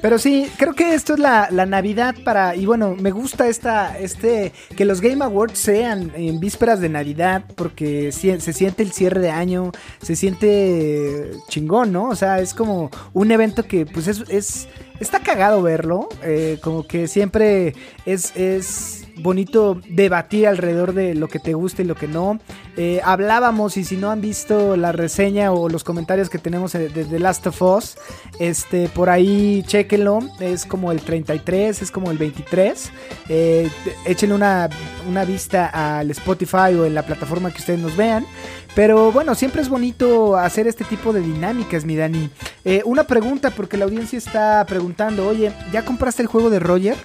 Pero 0.00 0.18
sí, 0.18 0.50
creo 0.58 0.74
que 0.74 0.92
esto 0.94 1.14
es 1.14 1.18
la, 1.18 1.48
la 1.50 1.64
Navidad 1.64 2.14
para. 2.24 2.54
Y 2.56 2.66
bueno, 2.66 2.94
me 2.98 3.10
gusta 3.10 3.48
esta. 3.48 3.98
Este. 3.98 4.52
Que 4.76 4.84
los 4.84 5.00
Game 5.00 5.24
Awards 5.24 5.58
sean 5.58 6.12
en 6.14 6.40
vísperas 6.40 6.80
de 6.80 6.90
Navidad. 6.90 7.42
Porque 7.56 8.12
si- 8.12 8.38
se 8.40 8.52
siente 8.52 8.82
el 8.82 8.92
cierre 8.92 9.20
de 9.22 9.30
año. 9.30 9.72
Se 10.02 10.14
siente 10.14 11.30
chingón, 11.48 11.90
¿no? 11.92 12.10
O 12.10 12.16
sea, 12.16 12.40
es 12.40 12.52
como 12.52 12.90
un 13.14 13.30
evento 13.32 13.62
que, 13.62 13.86
pues, 13.86 14.06
es. 14.08 14.24
es 14.28 14.68
está 15.00 15.20
cagado 15.20 15.62
verlo. 15.62 16.08
eh, 16.22 16.58
como 16.62 16.86
que 16.86 17.08
siempre 17.08 17.74
es. 18.06 18.34
es 18.36 19.03
bonito 19.16 19.80
debatir 19.88 20.46
alrededor 20.46 20.94
de 20.94 21.14
lo 21.14 21.28
que 21.28 21.38
te 21.38 21.54
gusta 21.54 21.82
y 21.82 21.84
lo 21.84 21.94
que 21.94 22.08
no. 22.08 22.40
Eh, 22.76 23.00
hablábamos 23.04 23.76
y 23.76 23.84
si 23.84 23.96
no 23.96 24.10
han 24.10 24.20
visto 24.20 24.76
la 24.76 24.92
reseña 24.92 25.52
o 25.52 25.68
los 25.68 25.84
comentarios 25.84 26.30
que 26.30 26.38
tenemos 26.38 26.72
de 26.72 26.88
de 26.88 27.04
The 27.04 27.18
Last 27.18 27.46
of 27.46 27.60
Us, 27.62 27.96
este, 28.38 28.88
por 28.88 29.10
ahí 29.10 29.62
chequenlo, 29.66 30.20
es 30.40 30.66
como 30.66 30.92
el 30.92 31.00
33, 31.00 31.82
es 31.82 31.90
como 31.90 32.10
el 32.10 32.18
23. 32.18 32.90
Eh, 33.28 33.70
échenle 34.06 34.34
una, 34.34 34.68
una 35.08 35.24
vista 35.24 35.98
al 35.98 36.10
Spotify 36.10 36.74
o 36.78 36.84
en 36.84 36.94
la 36.94 37.02
plataforma 37.02 37.50
que 37.50 37.58
ustedes 37.58 37.80
nos 37.80 37.96
vean. 37.96 38.26
Pero 38.74 39.12
bueno, 39.12 39.34
siempre 39.34 39.62
es 39.62 39.68
bonito 39.68 40.36
hacer 40.36 40.66
este 40.66 40.84
tipo 40.84 41.12
de 41.12 41.20
dinámicas, 41.20 41.84
mi 41.84 41.94
Dani. 41.94 42.28
Eh, 42.64 42.82
una 42.84 43.04
pregunta, 43.04 43.50
porque 43.50 43.76
la 43.76 43.84
audiencia 43.84 44.18
está 44.18 44.64
preguntando, 44.66 45.28
oye, 45.28 45.52
¿ya 45.72 45.84
compraste 45.84 46.22
el 46.22 46.28
juego 46.28 46.50
de 46.50 46.58
Roger? 46.58 46.96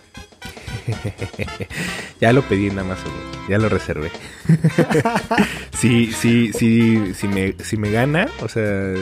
Ya 2.22 2.34
lo 2.34 2.42
pedí 2.42 2.68
en 2.68 2.78
Amazon. 2.78 3.12
Ya 3.48 3.58
lo 3.58 3.70
reservé. 3.70 4.12
sí, 5.80 6.12
sí, 6.12 6.52
sí, 6.54 7.14
si 7.14 7.28
me, 7.28 7.56
si 7.64 7.78
me 7.78 7.92
gana, 7.92 8.28
o 8.42 8.50
sea, 8.50 8.94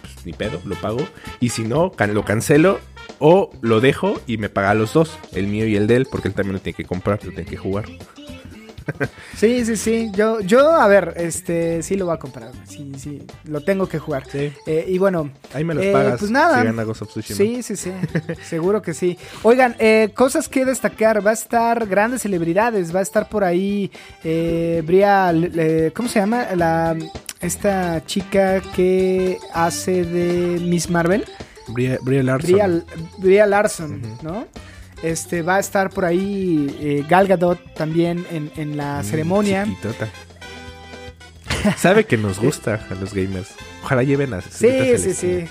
pues, 0.00 0.24
ni 0.24 0.32
pedo, 0.32 0.60
lo 0.64 0.74
pago. 0.76 1.06
Y 1.40 1.50
si 1.50 1.62
no, 1.62 1.92
lo 2.12 2.24
cancelo 2.24 2.80
o 3.18 3.50
lo 3.60 3.80
dejo 3.80 4.20
y 4.26 4.38
me 4.38 4.48
paga 4.48 4.74
los 4.74 4.94
dos, 4.94 5.18
el 5.32 5.46
mío 5.46 5.66
y 5.66 5.76
el 5.76 5.86
de 5.86 5.96
él, 5.96 6.06
porque 6.10 6.28
él 6.28 6.34
también 6.34 6.54
lo 6.54 6.60
tiene 6.60 6.76
que 6.76 6.84
comprar, 6.84 7.22
lo 7.24 7.32
tiene 7.32 7.48
que 7.48 7.56
jugar. 7.56 7.84
Sí, 9.36 9.64
sí, 9.64 9.76
sí. 9.76 10.10
Yo, 10.14 10.40
yo, 10.40 10.70
a 10.70 10.86
ver, 10.88 11.14
este, 11.16 11.82
sí 11.82 11.96
lo 11.96 12.06
voy 12.06 12.14
a 12.14 12.18
comprar. 12.18 12.50
Sí, 12.68 12.92
sí, 12.98 13.22
lo 13.44 13.62
tengo 13.62 13.88
que 13.88 13.98
jugar. 13.98 14.24
Sí. 14.30 14.52
Eh, 14.66 14.84
y 14.88 14.98
bueno, 14.98 15.30
Ahí 15.52 15.64
me 15.64 15.74
los 15.74 15.84
Eh, 15.84 15.92
pagas 15.92 16.18
pues 16.18 16.30
nada. 16.30 16.60
si 16.60 16.66
gana 16.66 16.82
Ghost 16.84 17.02
of 17.02 17.08
Tsushima. 17.08 17.36
Sí, 17.36 17.62
sí, 17.62 17.76
sí. 17.76 17.92
Seguro 18.48 18.82
que 18.82 18.94
sí. 18.94 19.18
Oigan, 19.42 19.76
eh, 19.78 20.10
cosas 20.14 20.48
que 20.48 20.64
destacar. 20.64 21.24
Va 21.26 21.30
a 21.30 21.34
estar 21.34 21.86
grandes 21.86 22.22
celebridades. 22.22 22.94
Va 22.94 23.00
a 23.00 23.02
estar 23.02 23.28
por 23.28 23.44
ahí 23.44 23.90
eh, 24.22 24.82
Bria. 24.84 25.32
eh, 25.32 25.92
¿Cómo 25.94 26.08
se 26.08 26.18
llama? 26.20 26.46
La, 26.54 26.96
esta 27.40 28.04
chica 28.06 28.60
que 28.74 29.38
hace 29.52 30.04
de 30.04 30.58
Miss 30.60 30.88
Marvel. 30.90 31.24
Brie, 31.68 31.98
Brie 32.02 32.22
Larson. 32.22 32.52
Bria, 32.52 32.82
Bria 33.18 33.46
Larson, 33.46 34.02
¿no? 34.22 34.46
Este 35.02 35.42
va 35.42 35.56
a 35.56 35.60
estar 35.60 35.90
por 35.90 36.04
ahí 36.04 36.74
eh, 36.80 37.04
Gal 37.08 37.26
Gadot 37.26 37.58
también 37.74 38.24
en, 38.30 38.50
en 38.56 38.76
la 38.76 39.00
Mm, 39.00 39.04
ceremonia. 39.04 39.64
chiquitota. 39.64 40.08
Sabe 41.76 42.04
que 42.04 42.16
nos 42.16 42.38
gusta 42.38 42.80
a 42.90 42.94
los 42.94 43.12
gamers. 43.14 43.50
Ojalá 43.82 44.02
lleven 44.02 44.34
a 44.34 44.40
Sí, 44.42 44.96
sí, 44.98 45.14
sí. 45.14 45.44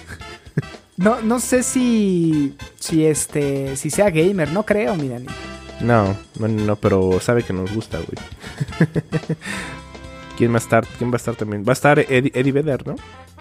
No, 0.97 1.21
no 1.21 1.39
sé 1.39 1.63
si, 1.63 2.55
si 2.79 3.05
este, 3.05 3.75
si 3.77 3.89
sea 3.89 4.09
gamer, 4.11 4.51
no 4.51 4.63
creo, 4.63 4.95
mi 4.95 5.07
Dani. 5.09 5.25
No, 5.81 6.15
no, 6.39 6.47
no, 6.47 6.75
pero 6.75 7.19
sabe 7.19 7.41
que 7.43 7.51
nos 7.53 7.73
gusta, 7.73 7.97
güey. 7.97 8.89
¿Quién 10.37 10.51
va 10.51 10.55
a 10.55 10.59
estar? 10.59 10.85
¿Quién 10.97 11.09
va 11.11 11.15
a 11.15 11.17
estar 11.17 11.35
también? 11.35 11.63
Va 11.67 11.71
a 11.71 11.73
estar 11.73 11.99
Eddie, 11.99 12.31
Eddie 12.33 12.51
Vedder, 12.51 12.85
¿no? 12.87 12.95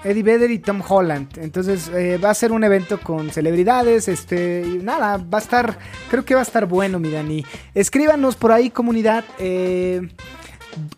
Eddie 0.04 0.22
Vedder 0.22 0.50
y 0.50 0.58
Tom 0.58 0.82
Holland. 0.86 1.38
Entonces 1.38 1.88
eh, 1.94 2.18
va 2.22 2.30
a 2.30 2.34
ser 2.34 2.52
un 2.52 2.64
evento 2.64 3.00
con 3.00 3.30
celebridades. 3.30 4.08
Este, 4.08 4.64
nada, 4.82 5.16
va 5.18 5.38
a 5.38 5.40
estar, 5.40 5.78
creo 6.10 6.24
que 6.24 6.34
va 6.34 6.40
a 6.40 6.44
estar 6.44 6.66
bueno, 6.66 6.98
mi 6.98 7.10
Dani. 7.10 7.44
Escríbanos 7.74 8.36
por 8.36 8.52
ahí, 8.52 8.70
comunidad. 8.70 9.24
eh, 9.38 10.08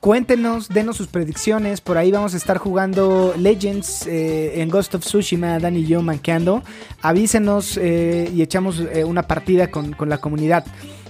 cuéntenos, 0.00 0.68
denos 0.68 0.96
sus 0.96 1.09
predicciones. 1.09 1.80
Por 1.80 1.98
ahí 1.98 2.12
vamos 2.12 2.34
a 2.34 2.36
estar 2.36 2.59
jugando 2.59 3.34
Legends 3.36 4.07
eh, 4.07 4.61
en 4.61 4.68
Ghost 4.68 4.94
of 4.94 5.02
Tsushima, 5.02 5.59
Dani 5.59 5.80
y 5.80 5.86
yo 5.86 6.00
manqueando. 6.02 6.62
Avísenos 7.02 7.76
y 7.76 8.40
echamos 8.40 8.80
una 9.05 9.22
partida 9.22 9.70
con, 9.70 9.92
con 9.92 10.09
la 10.09 10.18
comunidad. 10.18 10.64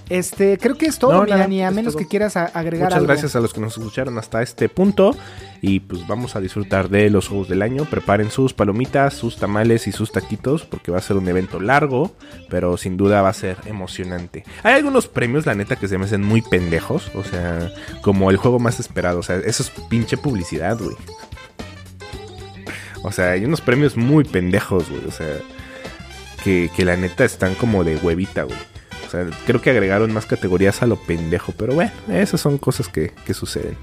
Este, 0.09 0.57
creo 0.59 0.77
que 0.77 0.85
es 0.85 0.99
todo, 0.99 1.13
No, 1.13 1.23
mi 1.23 1.29
nada, 1.31 1.67
a 1.67 1.71
menos 1.71 1.93
todo. 1.93 2.03
que 2.03 2.07
quieras 2.07 2.37
agregar 2.37 2.85
Muchas 2.89 2.93
algo. 2.97 3.07
gracias 3.07 3.35
a 3.35 3.39
los 3.39 3.53
que 3.53 3.59
nos 3.61 3.77
escucharon 3.77 4.17
hasta 4.19 4.41
este 4.43 4.69
punto. 4.69 5.15
Y 5.61 5.79
pues 5.79 6.05
vamos 6.05 6.35
a 6.35 6.41
disfrutar 6.41 6.89
de 6.89 7.09
los 7.09 7.27
juegos 7.27 7.47
del 7.49 7.63
año. 7.63 7.85
Preparen 7.85 8.29
sus 8.29 8.53
palomitas, 8.53 9.15
sus 9.15 9.37
tamales 9.37 9.87
y 9.87 9.91
sus 9.91 10.11
taquitos. 10.11 10.63
Porque 10.63 10.91
va 10.91 10.99
a 10.99 11.01
ser 11.01 11.17
un 11.17 11.27
evento 11.27 11.59
largo. 11.59 12.15
Pero 12.49 12.77
sin 12.77 12.97
duda 12.97 13.23
va 13.23 13.29
a 13.29 13.33
ser 13.33 13.57
emocionante. 13.65 14.43
Hay 14.61 14.75
algunos 14.75 15.07
premios, 15.07 15.47
la 15.47 15.55
neta, 15.55 15.75
que 15.75 15.87
se 15.87 15.97
me 15.97 16.05
hacen 16.05 16.21
muy 16.23 16.43
pendejos. 16.43 17.09
O 17.15 17.23
sea, 17.23 17.71
como 18.01 18.29
el 18.29 18.37
juego 18.37 18.59
más 18.59 18.79
esperado. 18.79 19.19
O 19.19 19.23
sea, 19.23 19.37
eso 19.37 19.63
es 19.63 19.71
pinche 19.89 20.17
publicidad, 20.17 20.77
güey. 20.77 20.95
O 23.03 23.11
sea, 23.11 23.31
hay 23.31 23.45
unos 23.45 23.61
premios 23.61 23.97
muy 23.97 24.23
pendejos, 24.23 24.89
güey. 24.89 25.05
O 25.07 25.11
sea, 25.11 25.27
que, 26.43 26.69
que 26.75 26.85
la 26.85 26.95
neta 26.95 27.25
están 27.25 27.55
como 27.55 27.83
de 27.83 27.97
huevita, 27.97 28.43
güey. 28.43 28.57
O 29.05 29.09
sea, 29.09 29.25
creo 29.45 29.61
que 29.61 29.69
agregaron 29.69 30.13
más 30.13 30.25
categorías 30.25 30.81
a 30.81 30.87
lo 30.87 30.95
pendejo. 30.95 31.53
Pero 31.57 31.73
bueno, 31.73 31.91
esas 32.09 32.41
son 32.41 32.57
cosas 32.57 32.87
que, 32.87 33.11
que 33.25 33.33
suceden 33.33 33.77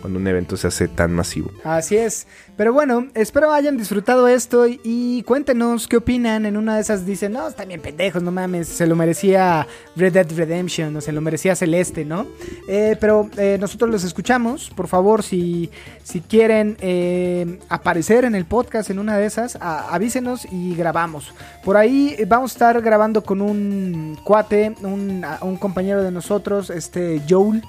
cuando 0.00 0.18
un 0.18 0.26
evento 0.26 0.56
se 0.56 0.66
hace 0.66 0.88
tan 0.88 1.12
masivo. 1.12 1.50
Así 1.64 1.96
es. 1.96 2.26
Pero 2.56 2.72
bueno, 2.72 3.08
espero 3.14 3.52
hayan 3.52 3.76
disfrutado 3.78 4.28
esto 4.28 4.66
y, 4.66 5.22
cuéntenos 5.26 5.88
qué 5.88 5.96
opinan. 5.96 6.44
En 6.44 6.56
una 6.56 6.74
de 6.74 6.82
esas 6.82 7.06
dicen, 7.06 7.32
no, 7.32 7.48
están 7.48 7.68
bien 7.68 7.80
pendejos, 7.80 8.22
no 8.22 8.32
mames, 8.32 8.68
se 8.68 8.86
lo 8.86 8.96
merecía 8.96 9.66
Red 9.96 10.12
Dead 10.12 10.30
Redemption 10.36 10.94
o 10.96 11.00
se 11.00 11.12
lo 11.12 11.20
merecía 11.20 11.56
Celeste, 11.56 12.04
¿no? 12.04 12.26
Eh, 12.68 12.96
pero 13.00 13.30
eh, 13.36 13.56
nosotros 13.58 13.90
los 13.90 14.04
escuchamos. 14.04 14.70
Por 14.70 14.88
favor, 14.88 15.22
si, 15.22 15.70
si 16.02 16.20
quieren 16.20 16.76
eh, 16.80 17.58
aparecer 17.68 18.24
en 18.24 18.34
el 18.34 18.44
podcast 18.44 18.90
en 18.90 18.98
una 18.98 19.16
de 19.16 19.26
esas, 19.26 19.56
avísenos 19.60 20.46
y 20.50 20.74
grabamos. 20.74 21.32
Por 21.64 21.76
ahí 21.76 22.14
eh, 22.18 22.24
vamos 22.26 22.52
a 22.52 22.54
estar 22.54 22.82
grabando 22.82 23.22
con 23.22 23.40
un 23.40 24.18
cuate, 24.24 24.74
un, 24.82 25.24
un 25.40 25.56
compañero 25.56 26.02
de 26.02 26.10
nosotros, 26.10 26.70
este 26.70 27.22
Joel 27.28 27.62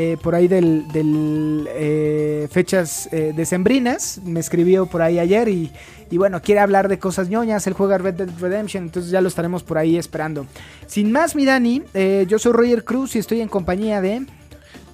eh, 0.00 0.16
por 0.22 0.36
ahí 0.36 0.46
del, 0.46 0.86
del, 0.92 1.68
eh, 1.70 2.46
fechas 2.52 3.08
eh, 3.10 3.32
decembrinas. 3.34 4.20
Me 4.24 4.38
escribió 4.38 4.86
por 4.86 5.02
ahí 5.02 5.18
ayer 5.18 5.48
y, 5.48 5.72
y 6.08 6.18
bueno, 6.18 6.40
quiere 6.40 6.60
hablar 6.60 6.86
de 6.86 7.00
cosas 7.00 7.28
ñoñas. 7.28 7.66
Él 7.66 7.72
juega 7.72 7.98
Red 7.98 8.14
Dead 8.14 8.28
Redemption, 8.38 8.84
entonces 8.84 9.10
ya 9.10 9.20
lo 9.20 9.26
estaremos 9.26 9.64
por 9.64 9.76
ahí 9.76 9.96
esperando. 9.96 10.46
Sin 10.86 11.10
más, 11.10 11.34
mi 11.34 11.44
Dani, 11.44 11.82
yo 12.28 12.38
soy 12.38 12.52
Roger 12.52 12.84
Cruz 12.84 13.16
y 13.16 13.18
estoy 13.18 13.40
en 13.40 13.48
compañía 13.48 14.00
de... 14.00 14.24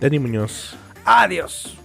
Dani 0.01 0.19
Muñoz. 0.19 0.75
Adiós. 1.05 1.77